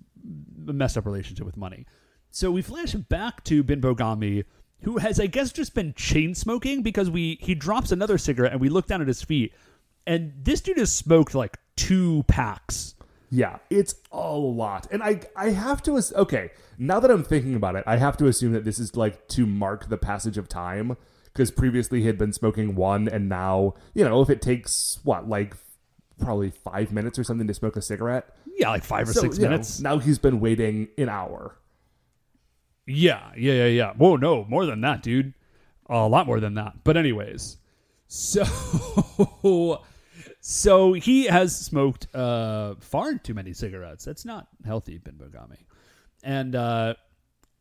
messed 0.65 0.97
up 0.97 1.07
relationship 1.07 1.47
with 1.47 1.57
money. 1.57 1.87
So 2.31 2.51
we 2.51 2.63
flash 2.63 2.95
back 2.95 3.45
to 3.45 3.65
Bimbogami, 3.65 4.45
who 4.83 4.99
has 4.99 5.19
I 5.21 5.27
guess 5.27 5.53
just 5.53 5.75
been 5.75 5.95
chain 5.95 6.35
smoking 6.35 6.83
because 6.83 7.11
we 7.11 7.39
he 7.41 7.55
drops 7.55 7.93
another 7.93 8.19
cigarette, 8.19 8.53
and 8.53 8.61
we 8.61 8.69
look 8.69 8.87
down 8.87 9.01
at 9.01 9.09
his 9.09 9.23
feet, 9.23 9.53
and 10.07 10.33
this 10.43 10.61
dude 10.61 10.79
has 10.79 10.93
smoked 10.93 11.35
like 11.35 11.59
two 11.77 12.25
packs. 12.29 12.95
Yeah, 13.31 13.59
it's 13.69 13.95
a 14.11 14.33
lot. 14.33 14.87
And 14.91 15.03
I 15.03 15.21
I 15.37 15.51
have 15.51 15.83
to 15.85 16.01
okay, 16.17 16.51
now 16.79 17.01
that 17.01 17.11
I'm 17.11 17.25
thinking 17.25 17.55
about 17.55 17.77
it, 17.77 17.85
I 17.87 17.97
have 17.97 18.17
to 18.19 18.27
assume 18.27 18.53
that 18.53 18.65
this 18.65 18.79
is 18.79 18.97
like 18.97 19.29
to 19.29 19.47
mark 19.47 19.89
the 19.89 19.99
passage 19.99 20.39
of 20.39 20.49
time 20.49 20.97
because 21.39 21.53
previously 21.53 22.01
he 22.01 22.07
had 22.09 22.19
been 22.19 22.33
smoking 22.33 22.75
one 22.75 23.07
and 23.09 23.29
now, 23.29 23.75
you 23.95 24.05
know, 24.05 24.21
if 24.23 24.29
it 24.29 24.43
takes 24.43 24.99
what, 25.05 25.29
like 25.29 25.55
probably 26.21 26.51
5 26.51 26.93
minutes 26.93 27.17
or 27.17 27.23
something 27.23 27.47
to 27.47 27.55
smoke 27.55 27.77
a 27.77 27.81
cigarette. 27.81 28.35
Yeah, 28.57 28.71
like 28.71 28.83
five 28.83 29.09
or 29.09 29.13
So, 29.13 29.21
six 29.21 29.39
you 29.39 29.45
know, 29.45 29.51
minutes. 29.51 29.79
now 29.81 29.99
he's 29.99 30.19
been 30.19 30.41
waiting 30.41 30.89
an 30.99 31.09
hour. 31.09 31.55
Yeah, 32.89 33.31
yeah, 33.37 33.53
yeah, 33.53 33.67
yeah. 33.67 33.93
Whoa, 33.93 34.17
no, 34.17 34.47
more 34.49 34.67
than 34.67 34.81
that, 34.81 35.01
dude. 35.05 35.33
A 35.89 36.09
lot 36.09 36.27
more 36.27 36.41
than 36.41 36.55
that. 36.55 36.83
But 36.83 36.97
anyways, 36.97 37.59
so 38.09 38.43
so 40.41 40.93
he 40.95 41.27
has 41.27 41.55
smoked 41.57 42.13
uh, 42.15 42.75
far 42.81 43.15
too 43.15 43.35
many 43.35 43.53
cigarettes. 43.53 44.05
That's 44.05 44.25
not 44.25 44.49
healthy, 44.67 44.99
Binbogami. 44.99 45.59
And 46.25 46.57
uh, 46.57 46.95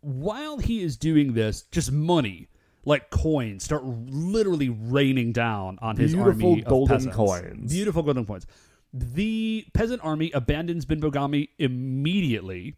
while 0.01 0.57
he 0.57 0.81
is 0.81 0.97
doing 0.97 1.33
this, 1.33 1.61
just 1.71 1.91
money, 1.91 2.49
like 2.87 3.09
coins, 3.09 3.63
start 3.63 3.83
literally 3.85 4.69
raining 4.69 5.33
down 5.33 5.77
on 5.81 5.97
his 5.97 6.13
Beautiful 6.15 6.49
army 6.51 6.61
of 6.61 6.67
golden 6.67 6.95
peasants. 6.95 7.15
coins. 7.15 7.71
Beautiful 7.73 8.01
golden 8.03 8.25
coins. 8.25 8.47
The 8.93 9.65
peasant 9.73 10.01
army 10.03 10.31
abandons 10.33 10.85
Binbogami 10.85 11.49
immediately 11.59 12.77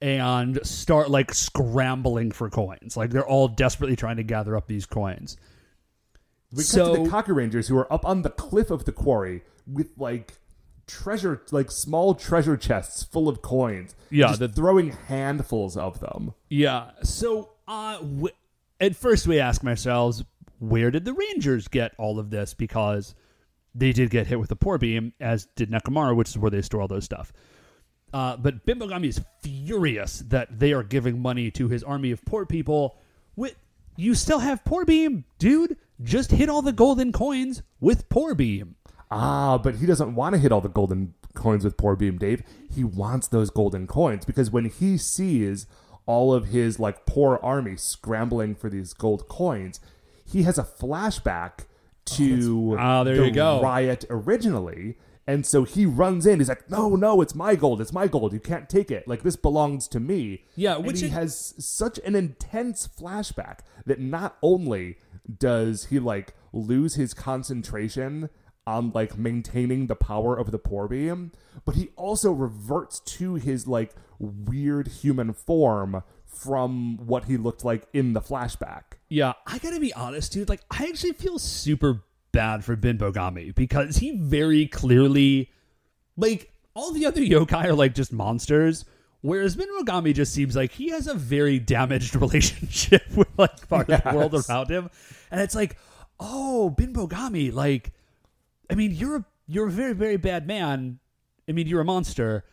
and 0.00 0.64
start 0.66 1.10
like 1.10 1.32
scrambling 1.34 2.30
for 2.32 2.50
coins. 2.50 2.96
Like 2.96 3.10
they're 3.10 3.26
all 3.26 3.48
desperately 3.48 3.96
trying 3.96 4.16
to 4.16 4.22
gather 4.22 4.56
up 4.56 4.66
these 4.66 4.86
coins. 4.86 5.36
We 6.52 6.58
cut 6.58 6.66
So- 6.66 6.96
to 6.96 7.02
the 7.04 7.08
Kakurangers 7.10 7.68
who 7.68 7.76
are 7.78 7.92
up 7.92 8.04
on 8.06 8.22
the 8.22 8.30
cliff 8.30 8.70
of 8.70 8.84
the 8.84 8.92
quarry 8.92 9.42
with 9.66 9.88
like 9.96 10.34
treasure 10.86 11.42
like 11.50 11.70
small 11.70 12.14
treasure 12.14 12.56
chests 12.56 13.02
full 13.04 13.28
of 13.28 13.40
coins. 13.42 13.94
Yeah, 14.10 14.28
just 14.28 14.40
the- 14.40 14.48
throwing 14.48 14.90
handfuls 14.92 15.76
of 15.76 16.00
them. 16.00 16.34
Yeah. 16.48 16.90
So 17.02 17.50
uh 17.66 17.98
w- 17.98 18.34
at 18.84 18.96
first 18.96 19.26
we 19.26 19.38
ask 19.40 19.64
ourselves, 19.64 20.24
where 20.58 20.90
did 20.90 21.04
the 21.04 21.12
Rangers 21.12 21.68
get 21.68 21.92
all 21.98 22.18
of 22.18 22.30
this? 22.30 22.54
Because 22.54 23.14
they 23.74 23.92
did 23.92 24.10
get 24.10 24.26
hit 24.26 24.38
with 24.38 24.50
a 24.50 24.56
poor 24.56 24.78
beam, 24.78 25.12
as 25.20 25.46
did 25.56 25.70
Nekomaru, 25.70 26.16
which 26.16 26.30
is 26.30 26.38
where 26.38 26.50
they 26.50 26.62
store 26.62 26.82
all 26.82 26.88
those 26.88 27.04
stuff. 27.04 27.32
Uh, 28.12 28.36
but 28.36 28.64
Bimbogami 28.64 29.08
is 29.08 29.20
furious 29.42 30.20
that 30.28 30.60
they 30.60 30.72
are 30.72 30.84
giving 30.84 31.20
money 31.20 31.50
to 31.50 31.68
his 31.68 31.82
army 31.82 32.12
of 32.12 32.24
poor 32.24 32.46
people. 32.46 32.96
With 33.34 33.56
you 33.96 34.14
still 34.14 34.38
have 34.38 34.64
poor 34.64 34.84
beam, 34.84 35.24
dude. 35.38 35.76
Just 36.02 36.30
hit 36.30 36.48
all 36.48 36.62
the 36.62 36.72
golden 36.72 37.12
coins 37.12 37.62
with 37.80 38.08
poor 38.08 38.34
beam. 38.34 38.76
Ah, 39.10 39.58
but 39.58 39.76
he 39.76 39.86
doesn't 39.86 40.14
want 40.14 40.34
to 40.34 40.40
hit 40.40 40.52
all 40.52 40.60
the 40.60 40.68
golden 40.68 41.14
coins 41.34 41.64
with 41.64 41.76
poor 41.76 41.96
beam, 41.96 42.18
Dave. 42.18 42.42
He 42.72 42.84
wants 42.84 43.28
those 43.28 43.50
golden 43.50 43.86
coins 43.86 44.24
because 44.24 44.50
when 44.50 44.66
he 44.66 44.96
sees 44.96 45.66
all 46.06 46.32
of 46.34 46.46
his 46.46 46.78
like 46.78 47.06
poor 47.06 47.38
army 47.42 47.76
scrambling 47.76 48.54
for 48.54 48.68
these 48.68 48.92
gold 48.92 49.28
coins, 49.28 49.80
he 50.24 50.42
has 50.44 50.58
a 50.58 50.62
flashback 50.64 51.66
to 52.06 52.76
Ah, 52.78 53.02
there 53.04 53.16
the 53.16 53.26
you 53.26 53.30
go. 53.32 53.60
riot 53.62 54.04
originally. 54.10 54.96
And 55.26 55.46
so 55.46 55.64
he 55.64 55.86
runs 55.86 56.26
in. 56.26 56.38
He's 56.38 56.50
like, 56.50 56.68
"No, 56.70 56.96
no, 56.96 57.22
it's 57.22 57.34
my 57.34 57.54
gold. 57.56 57.80
It's 57.80 57.94
my 57.94 58.06
gold. 58.06 58.34
You 58.34 58.40
can't 58.40 58.68
take 58.68 58.90
it. 58.90 59.08
Like 59.08 59.22
this 59.22 59.36
belongs 59.36 59.88
to 59.88 59.98
me." 60.00 60.44
Yeah, 60.54 60.76
and 60.76 60.84
which 60.86 61.00
he 61.00 61.06
is- 61.06 61.12
has 61.12 61.54
such 61.58 61.98
an 62.04 62.14
intense 62.14 62.86
flashback 62.86 63.60
that 63.86 63.98
not 64.00 64.36
only 64.42 64.98
does 65.38 65.86
he 65.86 65.98
like 65.98 66.34
lose 66.52 66.96
his 66.96 67.14
concentration 67.14 68.28
on 68.66 68.92
like 68.94 69.18
maintaining 69.18 69.86
the 69.86 69.96
power 69.96 70.36
of 70.36 70.50
the 70.50 70.58
poor 70.58 70.88
beam, 70.88 71.32
but 71.64 71.74
he 71.74 71.90
also 71.96 72.32
reverts 72.32 73.00
to 73.00 73.34
his 73.34 73.66
like 73.66 73.94
weird 74.18 74.88
human 74.88 75.32
form 75.32 76.02
from 76.34 76.96
what 77.06 77.26
he 77.26 77.36
looked 77.36 77.64
like 77.64 77.86
in 77.92 78.12
the 78.12 78.20
flashback. 78.20 78.82
Yeah, 79.08 79.34
I 79.46 79.58
gotta 79.58 79.80
be 79.80 79.92
honest, 79.94 80.32
dude. 80.32 80.48
Like, 80.48 80.62
I 80.70 80.86
actually 80.86 81.12
feel 81.12 81.38
super 81.38 82.02
bad 82.32 82.64
for 82.64 82.76
Binbogami 82.76 83.54
because 83.54 83.98
he 83.98 84.16
very 84.16 84.66
clearly, 84.66 85.50
like, 86.16 86.52
all 86.74 86.92
the 86.92 87.06
other 87.06 87.20
yokai 87.20 87.66
are 87.66 87.74
like 87.74 87.94
just 87.94 88.12
monsters, 88.12 88.84
whereas 89.20 89.54
Bin 89.56 89.68
Bogami 89.78 90.12
just 90.12 90.34
seems 90.34 90.56
like 90.56 90.72
he 90.72 90.90
has 90.90 91.06
a 91.06 91.14
very 91.14 91.58
damaged 91.58 92.16
relationship 92.20 93.04
with 93.14 93.28
like 93.36 93.68
part 93.68 93.88
of 93.88 94.02
the 94.02 94.16
world 94.16 94.34
around 94.34 94.70
him, 94.70 94.90
and 95.30 95.40
it's 95.40 95.54
like, 95.54 95.76
oh, 96.18 96.74
Binbogami, 96.76 97.52
like, 97.52 97.92
I 98.70 98.74
mean, 98.74 98.92
you're 98.92 99.16
a 99.16 99.24
you're 99.46 99.66
a 99.66 99.70
very 99.70 99.92
very 99.92 100.16
bad 100.16 100.46
man. 100.46 100.98
I 101.48 101.52
mean, 101.52 101.66
you're 101.66 101.80
a 101.80 101.84
monster, 101.84 102.44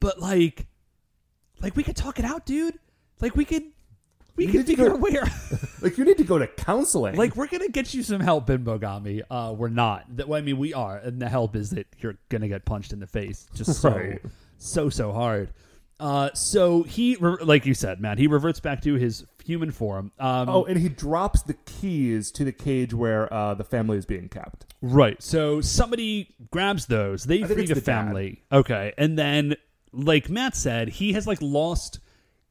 but 0.00 0.18
like, 0.20 0.66
like 1.60 1.76
we 1.76 1.82
could 1.82 1.96
talk 1.96 2.18
it 2.18 2.24
out, 2.24 2.46
dude. 2.46 2.78
Like 3.20 3.36
we 3.36 3.44
could. 3.44 3.62
We 4.34 4.44
You 4.46 4.52
can 4.52 4.64
figure 4.64 4.94
way 4.94 5.14
around. 5.16 5.30
Like 5.80 5.96
you 5.96 6.04
need 6.04 6.18
to 6.18 6.24
go 6.24 6.38
to 6.38 6.46
counseling. 6.46 7.16
Like 7.16 7.36
we're 7.36 7.46
gonna 7.46 7.68
get 7.68 7.94
you 7.94 8.02
some 8.02 8.20
help, 8.20 8.46
Bogami. 8.48 9.22
Uh, 9.30 9.54
we're 9.56 9.70
not. 9.70 10.04
That 10.16 10.28
well, 10.28 10.38
I 10.38 10.42
mean, 10.42 10.58
we 10.58 10.74
are, 10.74 10.98
and 10.98 11.22
the 11.22 11.28
help 11.28 11.56
is 11.56 11.70
that 11.70 11.86
you're 12.00 12.16
gonna 12.28 12.48
get 12.48 12.66
punched 12.66 12.92
in 12.92 13.00
the 13.00 13.06
face, 13.06 13.46
just 13.54 13.80
so, 13.80 13.90
Right. 13.90 14.20
so, 14.58 14.90
so 14.90 15.10
hard. 15.12 15.54
Uh, 15.98 16.28
so 16.34 16.82
he, 16.82 17.16
re- 17.18 17.38
like 17.42 17.64
you 17.64 17.72
said, 17.72 17.98
Matt, 18.02 18.18
he 18.18 18.26
reverts 18.26 18.60
back 18.60 18.82
to 18.82 18.94
his 18.96 19.24
human 19.46 19.70
form. 19.70 20.12
Um, 20.18 20.48
oh, 20.48 20.64
and 20.64 20.78
he 20.78 20.88
drops 20.88 21.42
the 21.42 21.54
keys 21.54 22.30
to 22.32 22.44
the 22.44 22.52
cage 22.52 22.92
where 22.92 23.32
uh, 23.32 23.54
the 23.54 23.64
family 23.64 23.96
is 23.96 24.06
being 24.06 24.28
kept. 24.28 24.74
right. 24.82 25.22
So 25.22 25.60
somebody 25.60 26.34
grabs 26.50 26.86
those. 26.86 27.24
They 27.24 27.38
think 27.38 27.52
free 27.52 27.66
the 27.66 27.74
the 27.74 27.80
dad. 27.80 27.84
family. 27.84 28.42
Okay, 28.50 28.92
and 28.98 29.18
then, 29.18 29.54
like 29.92 30.28
Matt 30.28 30.56
said, 30.56 30.88
he 30.88 31.12
has 31.14 31.26
like 31.26 31.38
lost 31.40 32.00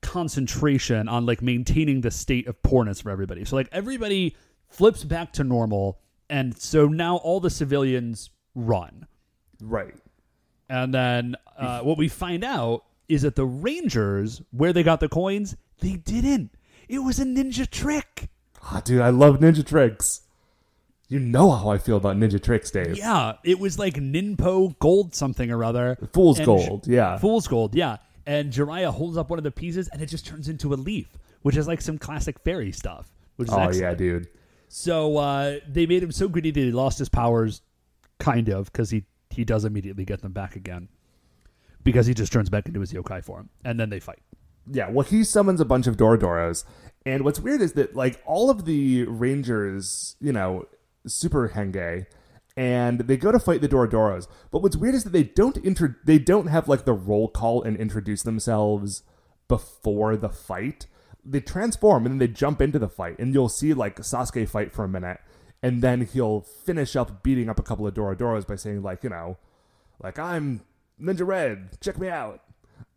concentration 0.02 1.08
on 1.10 1.26
like 1.26 1.42
maintaining 1.42 2.02
the 2.02 2.12
state 2.12 2.48
of 2.48 2.62
poorness 2.64 3.02
for 3.02 3.10
everybody. 3.10 3.44
So 3.44 3.56
like 3.56 3.70
everybody 3.72 4.36
flips 4.70 5.04
back 5.04 5.34
to 5.34 5.44
normal, 5.44 6.00
and 6.30 6.58
so 6.58 6.88
now 6.88 7.18
all 7.18 7.40
the 7.40 7.50
civilians 7.50 8.30
run. 8.56 9.08
Right. 9.62 9.96
And 10.70 10.94
then 10.94 11.36
uh, 11.58 11.82
what 11.82 11.98
we 11.98 12.08
find 12.08 12.44
out 12.44 12.86
is 13.08 13.22
that 13.22 13.36
the 13.36 13.46
Rangers, 13.46 14.42
where 14.52 14.74
they 14.74 14.84
got 14.84 15.00
the 15.00 15.10
coins, 15.10 15.56
they 15.80 15.94
didn't. 15.96 16.52
It 16.88 17.00
was 17.00 17.20
a 17.20 17.26
ninja 17.26 17.70
trick. 17.70 18.30
Ah, 18.64 18.82
dude, 18.84 19.02
I 19.02 19.10
love 19.10 19.40
ninja 19.40 19.66
tricks. 19.66 20.22
You 21.08 21.20
know 21.20 21.52
how 21.52 21.70
I 21.70 21.78
feel 21.78 21.98
about 21.98 22.18
ninja 22.18 22.42
tricks, 22.42 22.72
Dave. 22.72 22.98
Yeah, 22.98 23.34
it 23.44 23.60
was 23.60 23.78
like 23.78 23.94
Ninpo 23.96 24.78
gold 24.80 25.14
something 25.14 25.52
or 25.52 25.64
other. 25.64 25.98
Fool's 26.14 26.40
And 26.40 26.46
gold, 26.48 26.88
yeah. 26.88 27.18
Fool's 27.20 27.48
gold, 27.48 27.76
yeah. 27.76 27.98
And 28.26 28.52
Jiraiya 28.52 28.92
holds 28.92 29.16
up 29.18 29.30
one 29.30 29.38
of 29.38 29.44
the 29.44 29.52
pieces 29.52 29.88
and 29.90 30.02
it 30.02 30.08
just 30.08 30.26
turns 30.26 30.50
into 30.50 30.74
a 30.74 30.76
leaf, 30.76 31.08
which 31.44 31.58
is 31.58 31.68
like 31.68 31.80
some 31.82 32.00
classic 32.00 32.40
fairy 32.40 32.72
stuff. 32.72 33.08
Which 33.36 33.50
is 33.50 33.54
Oh 33.54 33.60
excellent. 33.60 33.82
yeah, 33.82 33.94
dude. 33.94 34.28
So 34.68 35.18
uh, 35.18 35.60
they 35.68 35.86
made 35.86 36.02
him 36.02 36.12
so 36.12 36.28
greedy 36.28 36.50
that 36.50 36.60
he 36.60 36.72
lost 36.72 36.98
his 36.98 37.08
powers, 37.10 37.62
kind 38.20 38.50
of, 38.50 38.72
because 38.72 38.90
he 38.90 39.04
he 39.30 39.44
does 39.46 39.64
immediately 39.64 40.06
get 40.06 40.22
them 40.24 40.32
back 40.32 40.56
again, 40.56 40.88
because 41.84 42.08
he 42.08 42.14
just 42.16 42.32
turns 42.34 42.50
back 42.50 42.66
into 42.66 42.80
his 42.80 42.92
yokai 42.92 43.24
form, 43.24 43.50
and 43.64 43.80
then 43.80 43.90
they 43.90 44.00
fight. 44.00 44.20
Yeah, 44.72 44.90
well, 44.90 45.06
he 45.06 45.24
summons 45.24 45.62
a 45.62 45.66
bunch 45.66 45.88
of 45.88 45.98
Dorodoros, 45.98 46.64
and 47.06 47.24
what's 47.24 47.40
weird 47.40 47.62
is 47.62 47.74
that 47.74 47.96
like 47.96 48.22
all 48.26 48.50
of 48.50 48.66
the 48.66 49.04
Rangers, 49.04 50.16
you 50.20 50.34
know, 50.34 50.66
super 51.06 51.50
henge, 51.50 52.08
and 52.58 53.02
they 53.02 53.18
go 53.18 53.32
to 53.32 53.40
fight 53.40 53.62
the 53.62 53.70
Dorodoros. 53.70 54.28
But 54.52 54.64
what's 54.64 54.76
weird 54.78 54.96
is 54.96 55.04
that 55.04 55.14
they 55.14 55.24
don't 55.24 55.58
inter- 55.58 56.00
they 56.06 56.18
don't 56.18 56.48
have 56.48 56.68
like 56.68 56.86
the 56.86 56.94
roll 56.94 57.28
call 57.28 57.62
and 57.62 57.78
introduce 57.78 58.24
themselves 58.24 59.04
before 59.48 60.18
the 60.18 60.30
fight. 60.30 60.88
They 61.24 61.42
transform 61.42 62.06
and 62.06 62.14
then 62.14 62.20
they 62.20 62.34
jump 62.34 62.62
into 62.62 62.80
the 62.80 62.90
fight, 62.90 63.20
and 63.20 63.34
you'll 63.34 63.50
see 63.50 63.74
like 63.74 63.98
Sasuke 63.98 64.50
fight 64.50 64.72
for 64.72 64.84
a 64.84 64.90
minute, 64.90 65.20
and 65.62 65.82
then 65.84 66.02
he'll 66.02 66.42
finish 66.42 66.96
up 66.96 67.22
beating 67.22 67.50
up 67.50 67.60
a 67.60 67.64
couple 67.64 67.86
of 67.86 67.94
Dorodoros 67.94 68.48
by 68.48 68.56
saying 68.56 68.82
like, 68.82 69.04
you 69.04 69.10
know, 69.12 69.38
like 70.02 70.18
I'm 70.18 70.62
Ninja 71.00 71.26
Red, 71.26 71.80
check 71.82 72.00
me 72.00 72.10
out. 72.10 72.42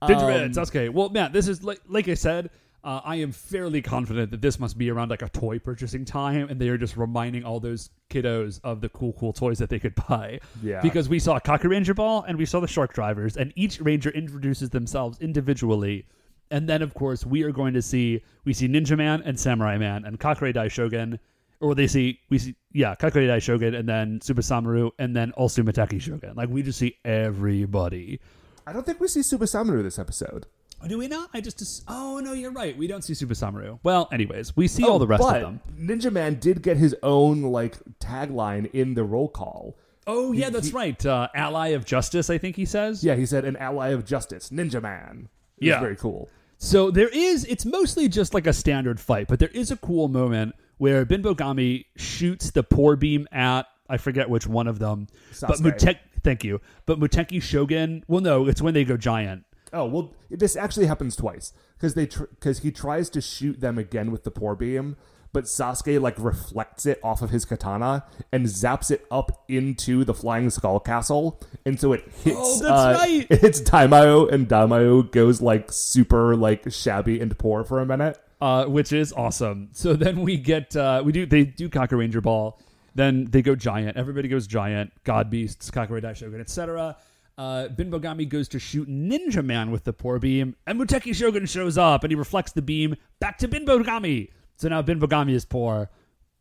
Gingerbread, 0.07 0.43
Um, 0.45 0.51
Sasuke. 0.53 0.91
Well, 0.91 1.09
Matt, 1.09 1.33
this 1.33 1.49
is 1.49 1.63
like 1.65 1.81
like 1.89 2.09
I 2.09 2.15
said. 2.15 2.51
Uh, 2.85 3.01
I 3.05 3.17
am 3.17 3.33
fairly 3.33 3.83
confident 3.83 4.31
that 4.31 4.41
this 4.41 4.61
must 4.61 4.79
be 4.79 4.89
around 4.89 5.09
like 5.11 5.21
a 5.23 5.29
toy 5.29 5.59
purchasing 5.59 6.05
time, 6.05 6.49
and 6.49 6.61
they 6.61 6.69
are 6.69 6.79
just 6.79 6.97
reminding 6.97 7.45
all 7.45 7.59
those 7.59 7.91
kiddos 8.09 8.61
of 8.63 8.81
the 8.81 8.89
cool, 8.91 9.13
cool 9.15 9.33
toys 9.33 9.59
that 9.59 9.69
they 9.69 9.81
could 9.81 9.97
buy. 10.09 10.39
Yeah. 10.63 10.81
Because 10.81 11.09
we 11.09 11.19
saw 11.19 11.41
Kakuranger 11.41 11.97
Ball 11.97 12.23
and 12.23 12.39
we 12.39 12.47
saw 12.47 12.61
the 12.61 12.69
Shark 12.69 12.95
Drivers, 12.95 13.37
and 13.37 13.53
each 13.57 13.81
Ranger 13.81 14.11
introduces 14.11 14.71
themselves 14.71 15.19
individually, 15.21 16.07
and 16.53 16.69
then 16.69 16.81
of 16.81 16.95
course 16.95 17.27
we 17.27 17.43
are 17.43 17.51
going 17.51 17.75
to 17.75 17.83
see 17.83 18.23
we 18.45 18.53
see 18.53 18.69
Ninja 18.69 18.97
Man 18.97 19.23
and 19.25 19.39
Samurai 19.39 19.77
Man 19.77 20.05
and 20.05 20.19
Kakure 20.21 20.55
Dai 20.55 20.69
Shogun, 20.69 21.19
or 21.61 21.75
they 21.75 21.89
see 21.89 22.21
we 22.31 22.39
see 22.39 22.55
yeah 22.73 22.95
Kakure 22.95 23.27
Dai 23.27 23.41
Shogun 23.41 23.75
and 23.75 23.89
then 23.89 24.21
Super 24.21 24.41
Samaru 24.41 24.93
and 25.01 25.17
then 25.17 25.33
also 25.33 25.63
Muteki 25.63 26.01
Shogun. 26.01 26.37
Like 26.37 26.49
we 26.49 26.63
just 26.63 26.79
see 26.79 26.97
everybody. 27.05 28.21
I 28.69 28.73
don't 28.75 28.85
think 28.85 29.01
we 29.01 29.09
see 29.09 29.23
Super 29.23 29.47
Samaru 29.47 29.83
this 29.83 29.99
episode. 29.99 30.45
Do 30.87 30.99
we 30.99 31.09
not? 31.09 31.31
I 31.33 31.41
just 31.41 31.83
oh 31.89 32.21
no, 32.23 32.35
you're 32.35 32.53
right. 32.53 32.77
We 32.77 32.87
don't 32.87 33.03
see 33.03 33.15
Super 33.15 33.33
Samaru. 33.33 33.79
Well, 33.83 34.09
anyways, 34.13 34.55
we 34.57 34.69
see 34.69 34.85
all 34.85 34.99
the 34.99 35.07
rest 35.07 35.23
Oh, 35.25 35.31
but 35.31 35.37
of 35.37 35.43
them. 35.43 35.61
Ninja 35.81 36.13
Man 36.13 36.35
did 36.35 36.63
get 36.63 36.77
his 36.77 36.95
own 37.03 37.41
like 37.43 37.77
tagline 37.99 38.71
in 38.75 38.93
the 38.93 39.05
roll 39.05 39.29
call. 39.29 39.75
Oh 40.07 40.33
yeah, 40.33 40.51
that's 40.51 40.73
right. 40.73 41.05
Uh, 41.05 41.29
Ally 41.35 41.69
of 41.69 41.87
Justice, 41.87 42.29
I 42.29 42.37
think 42.37 42.57
he 42.57 42.67
says. 42.67 43.03
Yeah, 43.03 43.15
he 43.17 43.25
said 43.25 43.45
an 43.47 43.57
ally 43.57 43.89
of 43.89 44.05
justice, 44.05 44.51
Ninja 44.51 44.83
Man. 44.83 45.29
It 45.57 45.65
was 45.65 45.69
Yeah. 45.69 45.81
very 45.81 45.97
cool. 45.97 46.29
So 46.59 46.91
there 46.91 47.09
is. 47.09 47.45
It's 47.47 47.65
mostly 47.65 48.07
just 48.07 48.35
like 48.35 48.47
a 48.47 48.53
standard 48.53 49.01
fight, 49.01 49.29
but 49.29 49.39
there 49.39 49.49
is 49.55 49.71
a 49.71 49.77
cool 49.79 50.09
moment 50.09 50.55
where 50.77 51.07
Binbogami 51.07 51.87
shoots 51.97 52.51
the 52.51 52.63
poor 52.63 52.97
beam 52.97 53.27
at 53.33 53.67
I 53.89 53.97
forget 53.97 54.29
which 54.29 54.47
one 54.47 54.67
of 54.67 54.79
them, 54.79 55.09
but 55.41 55.59
Sasuke. 55.59 55.79
Mutek. 55.79 55.99
Thank 56.23 56.45
you, 56.45 56.61
but 56.85 56.99
Muteki 56.99 57.41
Shogun. 57.41 58.05
Well, 58.09 58.21
no, 58.21 58.47
it's 58.47 58.61
when 58.61 58.75
they 58.75 58.85
go 58.85 58.97
giant. 58.97 59.45
Oh 59.73 59.85
well, 59.87 60.13
this 60.31 60.57
actually 60.57 60.87
happens 60.87 61.15
twice 61.17 61.53
because 61.77 61.95
they 61.95 62.07
because 62.07 62.61
he 62.61 62.71
tries 62.71 63.09
to 63.11 63.21
shoot 63.21 63.61
them 63.61 63.79
again 63.79 64.11
with 64.11 64.25
the 64.25 64.31
poor 64.31 64.55
beam, 64.55 64.97
but 65.33 65.45
Sasuke 65.45 66.01
like 66.01 66.17
reflects 66.19 66.87
it 66.87 66.99
off 67.03 67.23
of 67.23 67.31
his 67.31 67.45
katana 67.45 68.05
and 68.33 68.47
zaps 68.47 68.91
it 68.91 69.07
up 69.11 69.45
into 69.49 70.05
the 70.05 70.15
flying 70.15 70.51
skull 70.51 70.81
castle, 70.81 71.41
and 71.65 71.79
so 71.79 71.93
it 71.93 72.03
hits. 72.25 72.37
Oh, 72.39 72.61
that's 72.63 72.71
uh, 72.71 72.99
right. 72.99 73.27
It 73.31 73.41
hits 73.41 73.61
Taimayo, 73.61 74.33
and 74.33 74.49
Daimao 74.49 75.11
goes 75.13 75.41
like 75.41 75.71
super 75.71 76.35
like 76.35 76.73
shabby 76.73 77.21
and 77.21 77.39
poor 77.39 77.63
for 77.63 77.81
a 77.81 77.87
minute. 77.87 78.19
uh, 78.41 78.67
which 78.67 78.93
is 78.93 79.13
awesome. 79.13 79.69
So 79.73 79.95
then 79.95 80.21
we 80.23 80.37
get 80.37 80.75
uh, 80.77 81.03
we 81.05 81.13
do 81.13 81.27
they 81.27 81.45
do 81.45 81.69
Kakuranger 81.69 82.23
Ball, 82.23 82.59
then 82.99 83.27
they 83.27 83.43
go 83.43 83.55
giant. 83.55 83.97
Everybody 83.97 84.29
goes 84.29 84.47
giant. 84.47 84.93
God 85.05 85.31
Beasts, 85.31 85.71
Kakure 85.71 86.03
Dai 86.03 86.15
Shogun, 86.15 86.41
etc. 86.41 86.97
Uh, 87.37 87.69
Binbogami 87.69 88.29
goes 88.29 88.49
to 88.49 88.59
shoot 88.59 88.89
Ninja 88.89 89.45
Man 89.45 89.71
with 89.71 89.85
the 89.85 89.93
poor 89.93 90.19
beam, 90.19 90.57
and 90.67 90.81
Muteki 90.81 91.15
Shogun 91.15 91.47
shows 91.47 91.79
up 91.79 92.03
and 92.03 92.11
he 92.11 92.17
reflects 92.17 92.53
the 92.53 92.63
beam 92.63 92.97
back 93.21 93.39
to 93.39 93.49
Binbogami. 93.49 94.31
So 94.57 94.69
now 94.69 94.83
Binbogami 94.83 95.33
is 95.33 95.45
poor, 95.45 95.89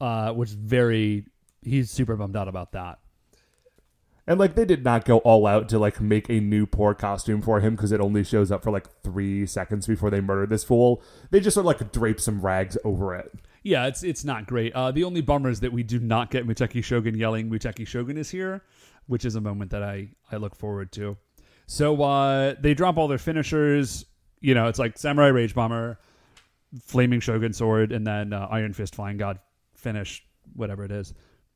uh, 0.01 0.33
which 0.33 0.49
very 0.49 1.25
he's 1.61 1.91
super 1.91 2.15
bummed 2.15 2.35
out 2.35 2.47
about 2.47 2.71
that. 2.71 2.97
And 4.25 4.39
like 4.39 4.55
they 4.55 4.65
did 4.65 4.83
not 4.83 5.05
go 5.05 5.19
all 5.19 5.47
out 5.47 5.69
to 5.69 5.79
like 5.79 6.01
make 6.01 6.29
a 6.29 6.39
new 6.39 6.65
poor 6.65 6.93
costume 6.93 7.41
for 7.41 7.61
him 7.61 7.75
because 7.75 7.91
it 7.91 8.01
only 8.01 8.23
shows 8.23 8.51
up 8.51 8.63
for 8.63 8.71
like 8.71 8.87
three 9.03 9.45
seconds 9.45 9.87
before 9.87 10.09
they 10.09 10.19
murder 10.19 10.47
this 10.47 10.63
fool. 10.63 11.01
They 11.29 11.39
just 11.39 11.53
sort 11.53 11.61
of 11.61 11.67
like 11.67 11.91
drape 11.93 12.19
some 12.19 12.41
rags 12.41 12.77
over 12.83 13.15
it. 13.15 13.31
Yeah, 13.63 13.87
it's 13.87 14.03
it's 14.03 14.23
not 14.23 14.45
great. 14.47 14.73
Uh, 14.73 14.91
the 14.91 15.03
only 15.03 15.21
bummer 15.21 15.49
is 15.49 15.59
that 15.61 15.71
we 15.73 15.83
do 15.83 15.99
not 15.99 16.31
get 16.31 16.47
Muteki 16.47 16.83
Shogun 16.83 17.15
yelling 17.17 17.49
"Muteki 17.49 17.85
Shogun 17.85 18.17
is 18.17 18.29
here," 18.29 18.63
which 19.07 19.25
is 19.25 19.35
a 19.35 19.41
moment 19.41 19.71
that 19.71 19.83
I 19.83 20.09
I 20.31 20.37
look 20.37 20.55
forward 20.55 20.91
to. 20.93 21.17
So 21.65 22.01
uh, 22.01 22.55
they 22.59 22.73
drop 22.73 22.97
all 22.97 23.07
their 23.07 23.17
finishers. 23.17 24.05
You 24.39 24.53
know, 24.53 24.67
it's 24.67 24.79
like 24.79 24.97
Samurai 24.97 25.27
Rage 25.27 25.53
Bomber, 25.53 25.99
Flaming 26.81 27.19
Shogun 27.19 27.51
Sword, 27.53 27.91
and 27.91 28.05
then 28.07 28.31
uh, 28.33 28.47
Iron 28.51 28.71
Fist 28.73 28.95
Flying 28.95 29.17
God 29.17 29.39
finish, 29.75 30.23
whatever 30.55 30.85
it 30.85 30.91
is. 30.91 31.13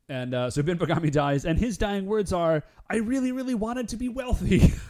And 0.09 0.33
uh, 0.33 0.49
so 0.49 0.61
Binbogami 0.63 1.11
dies, 1.13 1.45
and 1.45 1.57
his 1.57 1.77
dying 1.77 2.05
words 2.07 2.33
are, 2.33 2.63
"I 2.89 2.97
really, 2.97 3.31
really 3.31 3.55
wanted 3.55 3.87
to 3.89 3.95
be 3.97 4.09
wealthy." 4.09 4.73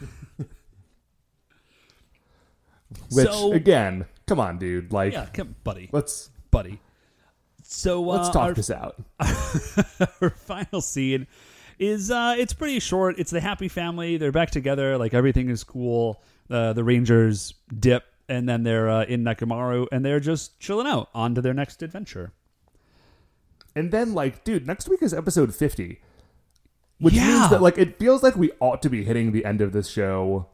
Which 3.11 3.27
So- 3.27 3.51
again, 3.53 4.05
come 4.27 4.39
on, 4.39 4.57
dude. 4.57 4.91
Like 4.91 5.13
yeah, 5.13 5.27
come, 5.27 5.55
buddy, 5.63 5.89
let's 5.91 6.29
buddy. 6.49 6.79
So 7.73 8.03
uh, 8.09 8.17
let's 8.17 8.29
talk 8.29 8.41
our- 8.49 8.53
this 8.53 8.69
out. 8.69 9.01
our 10.21 10.29
final 10.29 10.81
scene 10.81 11.25
is 11.79 12.11
uh 12.11 12.35
it's 12.37 12.53
pretty 12.53 12.79
short 12.79 13.17
it's 13.17 13.31
the 13.31 13.39
happy 13.41 13.67
family 13.67 14.17
they're 14.17 14.31
back 14.31 14.51
together 14.51 14.97
like 14.99 15.15
everything 15.15 15.49
is 15.49 15.63
cool 15.63 16.21
uh, 16.51 16.73
the 16.73 16.83
rangers 16.83 17.55
dip 17.79 18.03
and 18.29 18.47
then 18.47 18.61
they're 18.63 18.87
uh, 18.89 19.03
in 19.05 19.23
Nekomaru 19.23 19.87
and 19.91 20.05
they're 20.05 20.19
just 20.19 20.59
chilling 20.59 20.85
out 20.85 21.09
onto 21.15 21.41
their 21.41 21.53
next 21.55 21.81
adventure 21.81 22.33
And 23.75 23.89
then 23.91 24.13
like, 24.13 24.43
dude, 24.43 24.67
next 24.67 24.89
week 24.89 25.01
is 25.01 25.13
episode 25.13 25.55
fifty. 25.55 26.01
Which 26.99 27.13
Yeah. 27.15 27.27
means 27.27 27.49
that 27.51 27.61
like 27.61 27.77
it 27.77 27.97
feels 27.97 28.21
like 28.21 28.35
we 28.35 28.51
ought 28.59 28.81
to 28.83 28.89
be 28.89 29.03
hitting 29.05 29.31
the 29.31 29.43
end 29.45 29.61
of 29.61 29.71
this 29.71 29.87
show. 29.89 30.47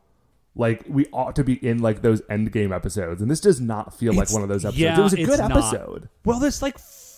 Like 0.55 0.83
we 0.87 1.07
ought 1.11 1.35
to 1.35 1.43
be 1.43 1.53
in 1.67 1.79
like 1.79 2.03
those 2.03 2.21
end 2.29 2.51
game 2.51 2.71
episodes. 2.71 3.21
And 3.21 3.29
this 3.29 3.41
does 3.41 3.59
not 3.59 3.93
feel 3.93 4.13
like 4.13 4.31
one 4.31 4.43
of 4.43 4.49
those 4.49 4.63
episodes. 4.65 4.79
yeah, 4.81 4.99
it 4.99 5.03
was 5.03 5.13
a 5.13 5.19
it's 5.19 5.29
good 5.29 5.39
not. 5.39 5.51
episode. 5.51 6.09
well 6.25 6.39
there's 6.39 6.61
like 6.61 6.77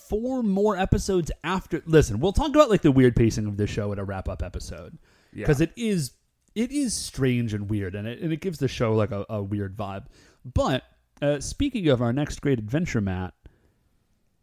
four 0.10 0.44
more 0.44 0.76
episodes 0.76 1.32
after 1.44 1.82
listen 1.86 2.20
we'll 2.20 2.34
talk 2.34 2.50
about 2.50 2.70
like 2.70 2.82
the 2.82 2.92
weird 2.92 3.16
pacing 3.16 3.46
of 3.46 3.56
this 3.58 3.70
show 3.70 3.92
in 3.94 4.00
a 4.00 4.04
wrap 4.04 4.28
up 4.28 4.44
episode 4.44 4.98
Yeah. 5.32 5.44
because 5.46 5.62
it 5.62 5.72
is 5.78 6.12
it 6.56 6.72
is 6.72 6.94
strange 6.94 7.54
and 7.54 7.70
weird 7.70 7.94
and 7.96 8.08
it, 8.08 8.20
and 8.20 8.34
it 8.34 8.42
gives 8.42 8.58
the 8.60 8.68
show 8.68 8.94
like 8.96 9.12
a, 9.12 9.26
a 9.30 9.42
weird 9.42 9.78
vibe 9.78 10.06
but 10.54 10.84
uh, 11.22 11.40
speaking 11.40 11.88
of 11.90 12.02
our 12.02 12.12
next 12.12 12.42
great 12.42 12.58
adventure 12.60 13.02
matt 13.02 13.34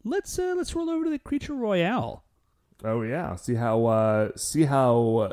let's 0.04 0.38
uh, 0.38 0.54
let's 0.56 0.74
roll 0.74 0.88
over 0.88 1.04
to 1.04 1.10
the 1.10 1.18
creature 1.18 1.54
royale 1.54 2.22
Oh 2.84 3.00
yeah. 3.00 3.36
See 3.36 3.54
how 3.54 3.86
uh 3.86 4.30
see 4.36 4.64
how 4.64 5.32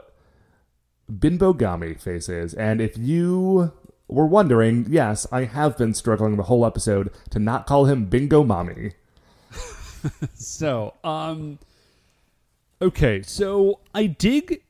Binbogami 1.12 2.00
face 2.00 2.30
is. 2.30 2.54
And 2.54 2.80
if 2.82 2.98
you 2.98 3.74
were 4.08 4.26
wondering, 4.26 4.86
yes, 4.90 5.28
I 5.32 5.44
have 5.44 5.78
been 5.78 5.94
struggling 5.94 6.38
the 6.38 6.44
whole 6.44 6.66
episode 6.66 7.12
to 7.32 7.40
not 7.40 7.66
call 7.68 7.86
him 7.86 8.06
Bingo 8.06 8.44
Mommy. 8.46 8.94
So, 10.36 10.94
um, 11.04 11.60
okay, 12.82 13.22
so 13.22 13.80
I 13.94 14.08
dig. 14.08 14.62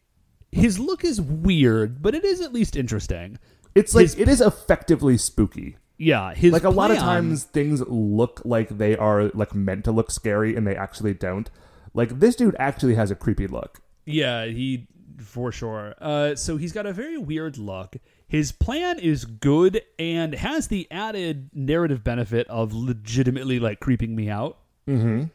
His 0.51 0.77
look 0.79 1.03
is 1.03 1.19
weird, 1.19 2.01
but 2.01 2.13
it 2.13 2.23
is 2.23 2.41
at 2.41 2.53
least 2.53 2.75
interesting. 2.75 3.39
It's 3.75 3.95
like 3.95 4.03
His- 4.03 4.19
it 4.19 4.27
is 4.27 4.41
effectively 4.41 5.17
spooky. 5.17 5.77
Yeah, 5.97 6.33
his 6.33 6.51
like 6.51 6.63
a 6.63 6.69
lot 6.69 6.91
of 6.91 6.97
plan- 6.97 7.07
times 7.07 7.43
things 7.45 7.81
look 7.87 8.41
like 8.43 8.69
they 8.77 8.97
are 8.97 9.29
like 9.33 9.53
meant 9.55 9.85
to 9.85 9.91
look 9.91 10.11
scary 10.11 10.55
and 10.55 10.65
they 10.67 10.75
actually 10.75 11.13
don't. 11.13 11.49
Like 11.93 12.19
this 12.19 12.35
dude 12.35 12.55
actually 12.59 12.95
has 12.95 13.09
a 13.11 13.15
creepy 13.15 13.47
look. 13.47 13.79
Yeah, 14.05 14.45
he 14.45 14.87
for 15.19 15.51
sure. 15.51 15.93
Uh, 16.01 16.35
so 16.35 16.57
he's 16.57 16.73
got 16.73 16.85
a 16.85 16.93
very 16.93 17.17
weird 17.17 17.57
look. 17.57 17.95
His 18.27 18.51
plan 18.51 18.99
is 18.99 19.25
good 19.25 19.81
and 19.99 20.33
has 20.33 20.67
the 20.67 20.87
added 20.91 21.51
narrative 21.53 22.03
benefit 22.03 22.47
of 22.47 22.73
legitimately 22.73 23.59
like 23.59 23.79
creeping 23.79 24.15
me 24.15 24.29
out. 24.29 24.57
Mm-hmm. 24.87 25.25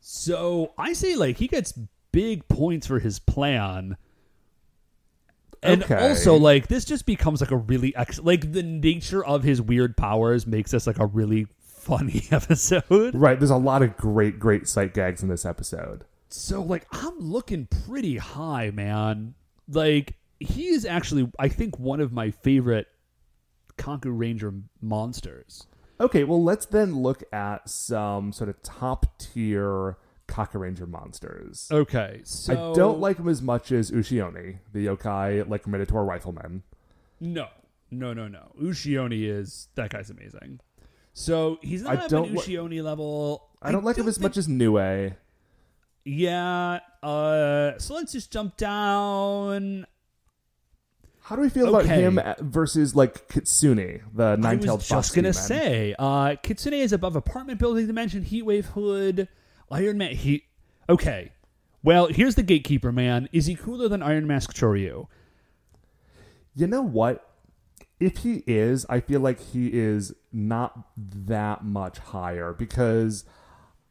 So 0.00 0.72
I 0.78 0.92
say 0.92 1.16
like 1.16 1.36
he 1.38 1.48
gets 1.48 1.72
big 2.12 2.46
points 2.48 2.86
for 2.86 2.98
his 2.98 3.18
plan. 3.18 3.96
And 5.62 5.82
Okay. 5.82 6.08
also, 6.08 6.36
like 6.36 6.68
this 6.68 6.84
just 6.84 7.06
becomes 7.06 7.40
like 7.40 7.50
a 7.50 7.56
really 7.56 7.94
ex- 7.96 8.20
like 8.20 8.52
the 8.52 8.62
nature 8.62 9.24
of 9.24 9.42
his 9.42 9.60
weird 9.60 9.96
powers 9.96 10.46
makes 10.46 10.70
this 10.70 10.86
like 10.86 10.98
a 10.98 11.06
really 11.06 11.46
funny 11.60 12.24
episode. 12.30 13.14
Right, 13.14 13.38
there's 13.38 13.50
a 13.50 13.56
lot 13.56 13.82
of 13.82 13.96
great 13.96 14.38
great 14.38 14.68
sight 14.68 14.94
gags 14.94 15.22
in 15.22 15.28
this 15.28 15.44
episode. 15.44 16.04
So 16.28 16.62
like 16.62 16.86
I'm 16.92 17.18
looking 17.18 17.66
pretty 17.86 18.18
high, 18.18 18.70
man. 18.70 19.34
Like 19.68 20.14
he 20.38 20.66
is 20.68 20.84
actually 20.84 21.30
I 21.38 21.48
think 21.48 21.78
one 21.78 22.00
of 22.00 22.12
my 22.12 22.30
favorite 22.30 22.86
Kakuranger 23.78 24.62
monsters. 24.80 25.66
Okay, 25.98 26.24
well 26.24 26.42
let's 26.42 26.66
then 26.66 26.96
look 27.02 27.22
at 27.32 27.68
some 27.68 28.32
sort 28.32 28.50
of 28.50 28.62
top 28.62 29.06
tier 29.18 29.96
Kakuranger 30.28 30.88
monsters. 30.88 31.68
Okay, 31.70 32.20
so 32.24 32.52
I 32.52 32.76
don't 32.76 33.00
like 33.00 33.18
him 33.18 33.28
as 33.28 33.40
much 33.40 33.72
as 33.72 33.90
Ushioni, 33.90 34.58
the 34.72 34.86
yokai 34.86 35.48
like 35.48 35.66
Minotaur 35.66 36.04
rifleman. 36.04 36.62
No, 37.20 37.48
no, 37.90 38.12
no, 38.12 38.28
no. 38.28 38.52
Ushioni 38.60 39.24
is 39.28 39.68
that 39.74 39.90
guy's 39.90 40.10
amazing. 40.10 40.60
So 41.14 41.58
he's 41.62 41.82
not 41.82 41.96
I 41.98 42.04
at 42.04 42.10
don't 42.10 42.28
an 42.30 42.34
li- 42.34 42.80
level. 42.82 43.48
I 43.62 43.72
don't 43.72 43.84
like 43.84 43.96
him 43.96 44.06
as 44.06 44.20
much 44.20 44.36
as 44.36 44.48
Nue. 44.48 45.12
Yeah. 46.04 46.80
Uh. 47.02 47.78
So 47.78 47.94
let's 47.94 48.12
just 48.12 48.30
jump 48.30 48.56
down. 48.58 49.86
How 51.26 51.34
do 51.34 51.42
we 51.42 51.48
feel 51.48 51.68
about 51.68 51.86
him 51.86 52.20
versus 52.38 52.94
like 52.94 53.26
Kitsune, 53.26 54.00
the 54.14 54.24
I 54.24 54.36
nine-tailed 54.36 54.78
was 54.78 54.86
fox 54.86 55.08
just 55.08 55.16
gonna 55.16 55.32
demon? 55.32 55.42
say, 55.42 55.94
uh, 55.98 56.36
Kitsune 56.40 56.74
is 56.74 56.92
above 56.92 57.16
apartment 57.16 57.58
building 57.58 57.88
dimension, 57.88 58.24
Heatwave 58.24 58.66
Hood, 58.66 59.26
Iron 59.68 59.98
Man. 59.98 60.14
He 60.14 60.44
okay. 60.88 61.32
Well, 61.82 62.06
here's 62.06 62.36
the 62.36 62.44
gatekeeper, 62.44 62.92
man. 62.92 63.28
Is 63.32 63.46
he 63.46 63.56
cooler 63.56 63.88
than 63.88 64.04
Iron 64.04 64.28
Mask 64.28 64.54
Choryu? 64.54 65.08
You 66.54 66.66
know 66.68 66.82
what? 66.82 67.28
If 67.98 68.18
he 68.18 68.44
is, 68.46 68.86
I 68.88 69.00
feel 69.00 69.18
like 69.18 69.40
he 69.40 69.70
is 69.72 70.14
not 70.32 70.86
that 70.96 71.64
much 71.64 71.98
higher 71.98 72.52
because 72.52 73.24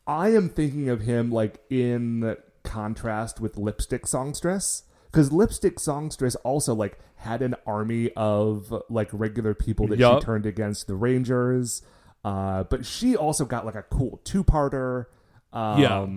I 0.07 0.29
am 0.29 0.47
thinking 0.47 0.87
of 0.87 1.01
him 1.01 1.33
like 1.33 1.59
in 1.69 2.37
contrast 2.63 3.41
with 3.41 3.57
Lipstick 3.57 4.07
Songstress. 4.07 4.83
Because 5.11 5.31
Lipstick 5.31 5.79
Songstress 5.79 6.35
also 6.37 6.73
like 6.73 6.99
had 7.25 7.41
an 7.41 7.55
army 7.67 8.11
of 8.15 8.73
like 8.89 9.09
regular 9.11 9.53
people 9.53 9.87
that 9.87 9.99
Yup. 9.99 10.21
she 10.21 10.25
turned 10.25 10.45
against 10.45 10.87
the 10.87 10.95
Rangers. 10.95 11.81
Uh, 12.23 12.63
but 12.63 12.85
she 12.85 13.15
also 13.15 13.45
got 13.45 13.65
like 13.65 13.75
a 13.75 13.83
cool 13.83 14.21
two-parter. 14.23 15.05
Um, 15.51 15.79
Yeah. 15.81 16.07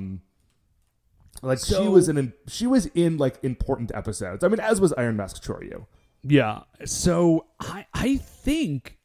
Like 1.41 1.59
she 1.61 1.87
was 1.87 2.09
in 2.09 2.33
she 2.49 2.67
was 2.67 2.87
in 2.87 3.17
like 3.17 3.39
important 3.45 3.93
episodes. 3.95 4.43
I 4.43 4.49
mean, 4.49 4.59
as 4.59 4.81
was 4.81 4.93
Iron 4.95 5.17
Mask 5.17 5.43
Choryu. 5.43 5.87
Yeah. 6.25 6.63
So 6.85 7.47
I 7.61 7.87
I 7.95 8.17
think 8.17 8.99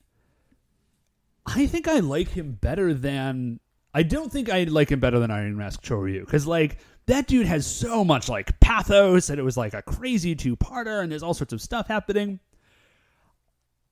I 1.46 1.68
think 1.68 1.88
I 1.88 2.00
like 2.00 2.30
him 2.30 2.54
better 2.54 2.94
than 2.94 3.60
I 3.94 4.02
don't 4.02 4.32
think 4.32 4.50
I 4.50 4.64
like 4.64 4.90
him 4.92 5.00
better 5.00 5.20
than 5.20 5.30
Iron 5.30 5.56
Mask 5.58 5.84
Choryu 5.84 6.22
because 6.22 6.48
like 6.48 6.78
that 7.06 7.28
dude 7.28 7.46
has 7.46 7.68
so 7.68 8.04
much 8.04 8.30
like 8.30 8.60
pathos 8.74 9.30
and 9.30 9.40
it 9.40 9.44
was 9.44 9.58
like 9.58 9.74
a 9.74 9.82
crazy 9.82 10.36
two 10.36 10.56
parter 10.56 11.02
and 11.02 11.12
there's 11.12 11.24
all 11.24 11.34
sorts 11.34 11.54
of 11.54 11.62
stuff 11.62 11.88
happening. 11.88 12.40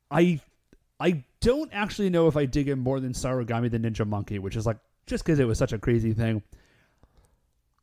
I 0.09 0.39
I 0.99 1.23
don't 1.39 1.71
actually 1.73 2.09
know 2.09 2.27
if 2.27 2.37
I 2.37 2.45
dig 2.45 2.67
him 2.67 2.79
more 2.79 2.99
than 2.99 3.13
Sarugami 3.13 3.69
the 3.69 3.79
Ninja 3.79 4.07
Monkey, 4.07 4.39
which 4.39 4.55
is 4.55 4.65
like 4.65 4.77
just 5.05 5.23
because 5.23 5.39
it 5.39 5.45
was 5.45 5.57
such 5.57 5.73
a 5.73 5.79
crazy 5.79 6.13
thing. 6.13 6.43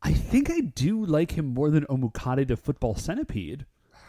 I 0.01 0.13
think 0.13 0.49
I 0.49 0.61
do 0.61 1.05
like 1.05 1.31
him 1.31 1.47
more 1.47 1.69
than 1.69 1.85
Omukade 1.87 2.47
the 2.47 2.55
Football 2.55 2.95
Centipede. 2.95 3.65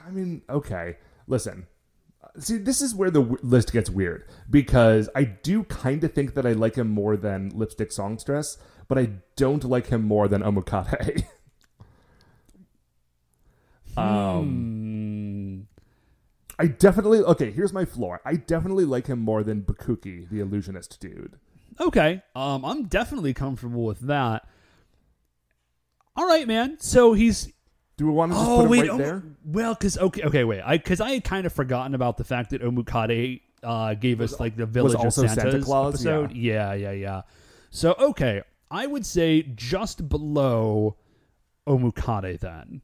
I 0.06 0.10
mean, 0.10 0.42
okay. 0.48 0.98
Listen. 1.26 1.66
See, 2.38 2.58
this 2.58 2.80
is 2.80 2.94
where 2.94 3.10
the 3.10 3.22
w- 3.22 3.40
list 3.42 3.72
gets 3.72 3.90
weird 3.90 4.24
because 4.48 5.08
I 5.16 5.24
do 5.24 5.64
kind 5.64 6.04
of 6.04 6.12
think 6.12 6.34
that 6.34 6.46
I 6.46 6.52
like 6.52 6.76
him 6.76 6.88
more 6.88 7.16
than 7.16 7.50
Lipstick 7.50 7.90
Songstress, 7.90 8.56
but 8.86 8.98
I 8.98 9.10
don't 9.34 9.64
like 9.64 9.88
him 9.88 10.02
more 10.02 10.28
than 10.28 10.42
Omukade. 10.42 11.24
um, 14.00 15.66
I 16.58 16.66
definitely 16.66 17.20
okay. 17.20 17.50
Here's 17.50 17.72
my 17.72 17.84
floor. 17.84 18.20
I 18.24 18.34
definitely 18.34 18.84
like 18.84 19.06
him 19.06 19.18
more 19.20 19.42
than 19.42 19.62
Bakuki, 19.62 20.28
the 20.28 20.40
illusionist 20.40 21.00
dude. 21.00 21.38
Okay. 21.78 22.22
Um, 22.34 22.64
I'm 22.64 22.84
definitely 22.84 23.32
comfortable 23.32 23.84
with 23.84 24.00
that. 24.00 24.46
All 26.16 26.26
right, 26.26 26.46
man. 26.46 26.78
So 26.80 27.12
he's. 27.14 27.52
Do 27.96 28.06
we 28.06 28.12
want 28.12 28.32
to 28.32 28.38
just 28.38 28.48
Oh 28.50 28.56
put 28.56 28.62
him 28.64 28.70
wait. 28.70 28.80
right 28.80 28.90
Omu- 28.90 28.98
there? 28.98 29.22
Well, 29.44 29.74
because 29.74 29.98
okay, 29.98 30.22
okay, 30.22 30.44
wait. 30.44 30.62
I 30.62 30.76
because 30.78 31.00
I 31.00 31.10
had 31.12 31.24
kind 31.24 31.46
of 31.46 31.52
forgotten 31.52 31.94
about 31.94 32.16
the 32.16 32.24
fact 32.24 32.50
that 32.50 32.62
Omukade 32.62 33.40
uh, 33.62 33.94
gave 33.94 34.20
us 34.22 34.40
like 34.40 34.56
the 34.56 34.64
Village 34.66 34.94
also 34.94 35.24
of 35.24 35.30
Santa 35.30 35.42
Santa's 35.42 35.64
Claus? 35.64 35.94
episode. 35.94 36.32
Yeah, 36.32 36.72
yeah, 36.74 36.92
yeah. 36.92 37.22
So 37.70 37.94
okay, 37.98 38.42
I 38.70 38.86
would 38.86 39.04
say 39.04 39.42
just 39.54 40.08
below 40.08 40.96
Omukade 41.66 42.40
then. 42.40 42.80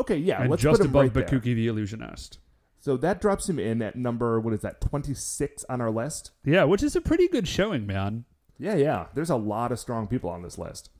Okay, 0.00 0.16
yeah, 0.16 0.40
and 0.40 0.50
let's 0.50 0.62
just 0.62 0.78
put 0.80 0.86
him 0.86 0.90
above 0.90 1.02
right 1.02 1.14
there. 1.14 1.40
Bakuki 1.40 1.54
the 1.54 1.68
Illusionist. 1.68 2.38
So 2.80 2.96
that 2.96 3.20
drops 3.20 3.48
him 3.48 3.58
in 3.58 3.82
at 3.82 3.94
number 3.94 4.40
what 4.40 4.54
is 4.54 4.60
that? 4.60 4.80
Twenty 4.80 5.14
six 5.14 5.64
on 5.68 5.80
our 5.80 5.90
list. 5.90 6.30
Yeah, 6.44 6.64
which 6.64 6.82
is 6.82 6.96
a 6.96 7.00
pretty 7.00 7.28
good 7.28 7.46
showing, 7.46 7.86
man. 7.86 8.24
Yeah, 8.58 8.74
yeah. 8.74 9.06
There's 9.14 9.30
a 9.30 9.36
lot 9.36 9.72
of 9.72 9.78
strong 9.78 10.06
people 10.06 10.30
on 10.30 10.42
this 10.42 10.58
list. 10.58 10.90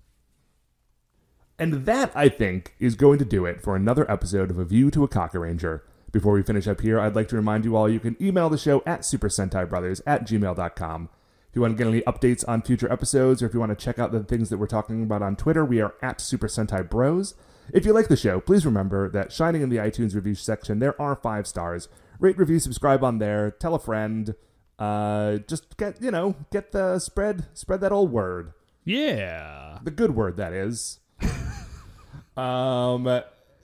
And 1.59 1.85
that, 1.85 2.11
I 2.15 2.31
think, 2.31 2.75
is 2.79 2.95
going 2.95 3.19
to 3.19 3.25
do 3.25 3.45
it 3.45 3.63
for 3.63 3.77
another 3.77 4.11
episode 4.11 4.51
of 4.51 4.59
A 4.59 4.65
View 4.65 4.91
to 4.93 5.05
a 5.05 5.09
Kakuranger. 5.09 5.83
Before 6.11 6.33
we 6.33 6.43
finish 6.43 6.67
up 6.67 6.81
here, 6.81 6.99
I'd 6.99 7.15
like 7.15 7.29
to 7.29 7.37
remind 7.37 7.65
you 7.65 7.77
all 7.77 7.89
you 7.89 8.01
can 8.01 8.17
email 8.21 8.49
the 8.49 8.57
show 8.57 8.83
at 8.87 9.05
Super 9.05 9.29
Sentai 9.29 9.69
Brothers 9.69 10.01
at 10.07 10.27
gmail.com. 10.27 11.11
If 11.51 11.57
you 11.57 11.63
want 11.63 11.77
to 11.77 11.85
get 11.85 11.91
any 11.91 12.01
updates 12.03 12.45
on 12.49 12.63
future 12.63 12.91
episodes 12.91 13.43
or 13.43 13.47
if 13.47 13.55
you 13.55 13.61
want 13.61 13.77
to 13.79 13.85
check 13.85 13.99
out 13.99 14.11
the 14.11 14.25
things 14.25 14.49
that 14.49 14.59
we're 14.59 14.67
talking 14.67 15.03
about 15.03 15.21
on 15.21 15.37
Twitter, 15.37 15.65
we 15.65 15.81
are 15.81 15.95
at 16.01 16.21
Super 16.21 16.49
Sentai 16.49 16.89
Bros. 16.89 17.35
If 17.73 17.85
you 17.87 17.93
like 17.93 18.09
the 18.09 18.17
show, 18.17 18.41
please 18.41 18.65
remember 18.67 19.09
that 19.11 19.33
shining 19.33 19.63
in 19.63 19.69
the 19.69 19.77
iTunes 19.77 20.15
review 20.15 20.35
section, 20.35 20.79
there 20.79 21.01
are 21.01 21.15
five 21.17 21.47
stars. 21.47 21.89
Rate, 22.19 22.37
review, 22.39 22.59
subscribe 22.59 23.03
on 23.05 23.19
there, 23.19 23.51
tell 23.51 23.75
a 23.75 23.79
friend. 23.79 24.35
Uh, 24.79 25.39
just 25.47 25.77
get 25.77 26.01
you 26.01 26.11
know 26.11 26.35
get 26.51 26.73
the 26.73 26.99
spread 26.99 27.47
spread 27.53 27.81
that 27.83 27.93
old 27.93 28.11
word, 28.13 28.55
Yeah. 28.85 29.79
the 29.83 29.91
good 29.91 30.15
word 30.15 30.37
that 30.39 30.53
is. 30.55 31.01
um, 32.37 33.05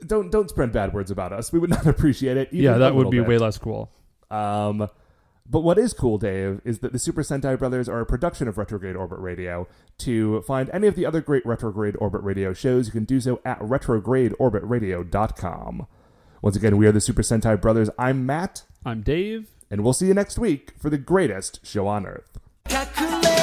don't 0.07 0.31
don't 0.31 0.49
spread 0.51 0.73
bad 0.73 0.93
words 0.93 1.11
about 1.11 1.33
us. 1.33 1.53
We 1.53 1.59
would 1.59 1.71
not 1.71 1.87
appreciate 1.95 2.37
it. 2.37 2.49
even 2.53 2.65
Yeah, 2.65 2.79
that 2.79 2.95
would 2.95 3.11
be 3.11 3.19
bit. 3.21 3.29
way 3.29 3.39
less 3.39 3.59
cool. 3.59 3.91
Um, 4.31 4.89
but 5.49 5.61
what 5.61 5.79
is 5.79 5.93
cool, 5.93 6.19
Dave, 6.19 6.61
is 6.65 6.81
that 6.81 6.93
the 6.93 6.99
Super 6.99 7.23
Sentai 7.23 7.57
Brothers 7.59 7.89
are 7.89 8.01
a 8.01 8.07
production 8.07 8.49
of 8.49 8.59
Retrograde 8.59 8.97
Orbit 8.97 9.19
Radio. 9.21 9.69
To 9.99 10.43
find 10.43 10.69
any 10.71 10.87
of 10.87 10.95
the 10.97 11.07
other 11.07 11.21
great 11.21 11.45
Retrograde 11.47 11.97
Orbit 11.99 12.23
Radio 12.23 12.53
shows, 12.53 12.87
you 12.87 12.93
can 12.93 13.05
do 13.05 13.21
so 13.21 13.41
at 13.45 13.59
retrogradeorbitradio.com. 13.61 15.87
Once 16.43 16.57
again, 16.57 16.77
we 16.77 16.87
are 16.87 16.93
the 16.93 17.01
Super 17.01 17.23
Sentai 17.23 17.61
Brothers. 17.61 17.91
I'm 17.99 18.27
Matt, 18.27 18.65
I'm 18.85 19.03
Dave. 19.03 19.51
and 19.71 19.83
we'll 19.83 19.93
see 19.93 20.07
you 20.07 20.15
next 20.15 20.39
week 20.39 20.73
for 20.79 20.91
the 20.91 20.99
greatest 20.99 21.65
show 21.67 21.87
on 21.87 22.07
Earth. 22.07 22.39
隠 22.69 23.36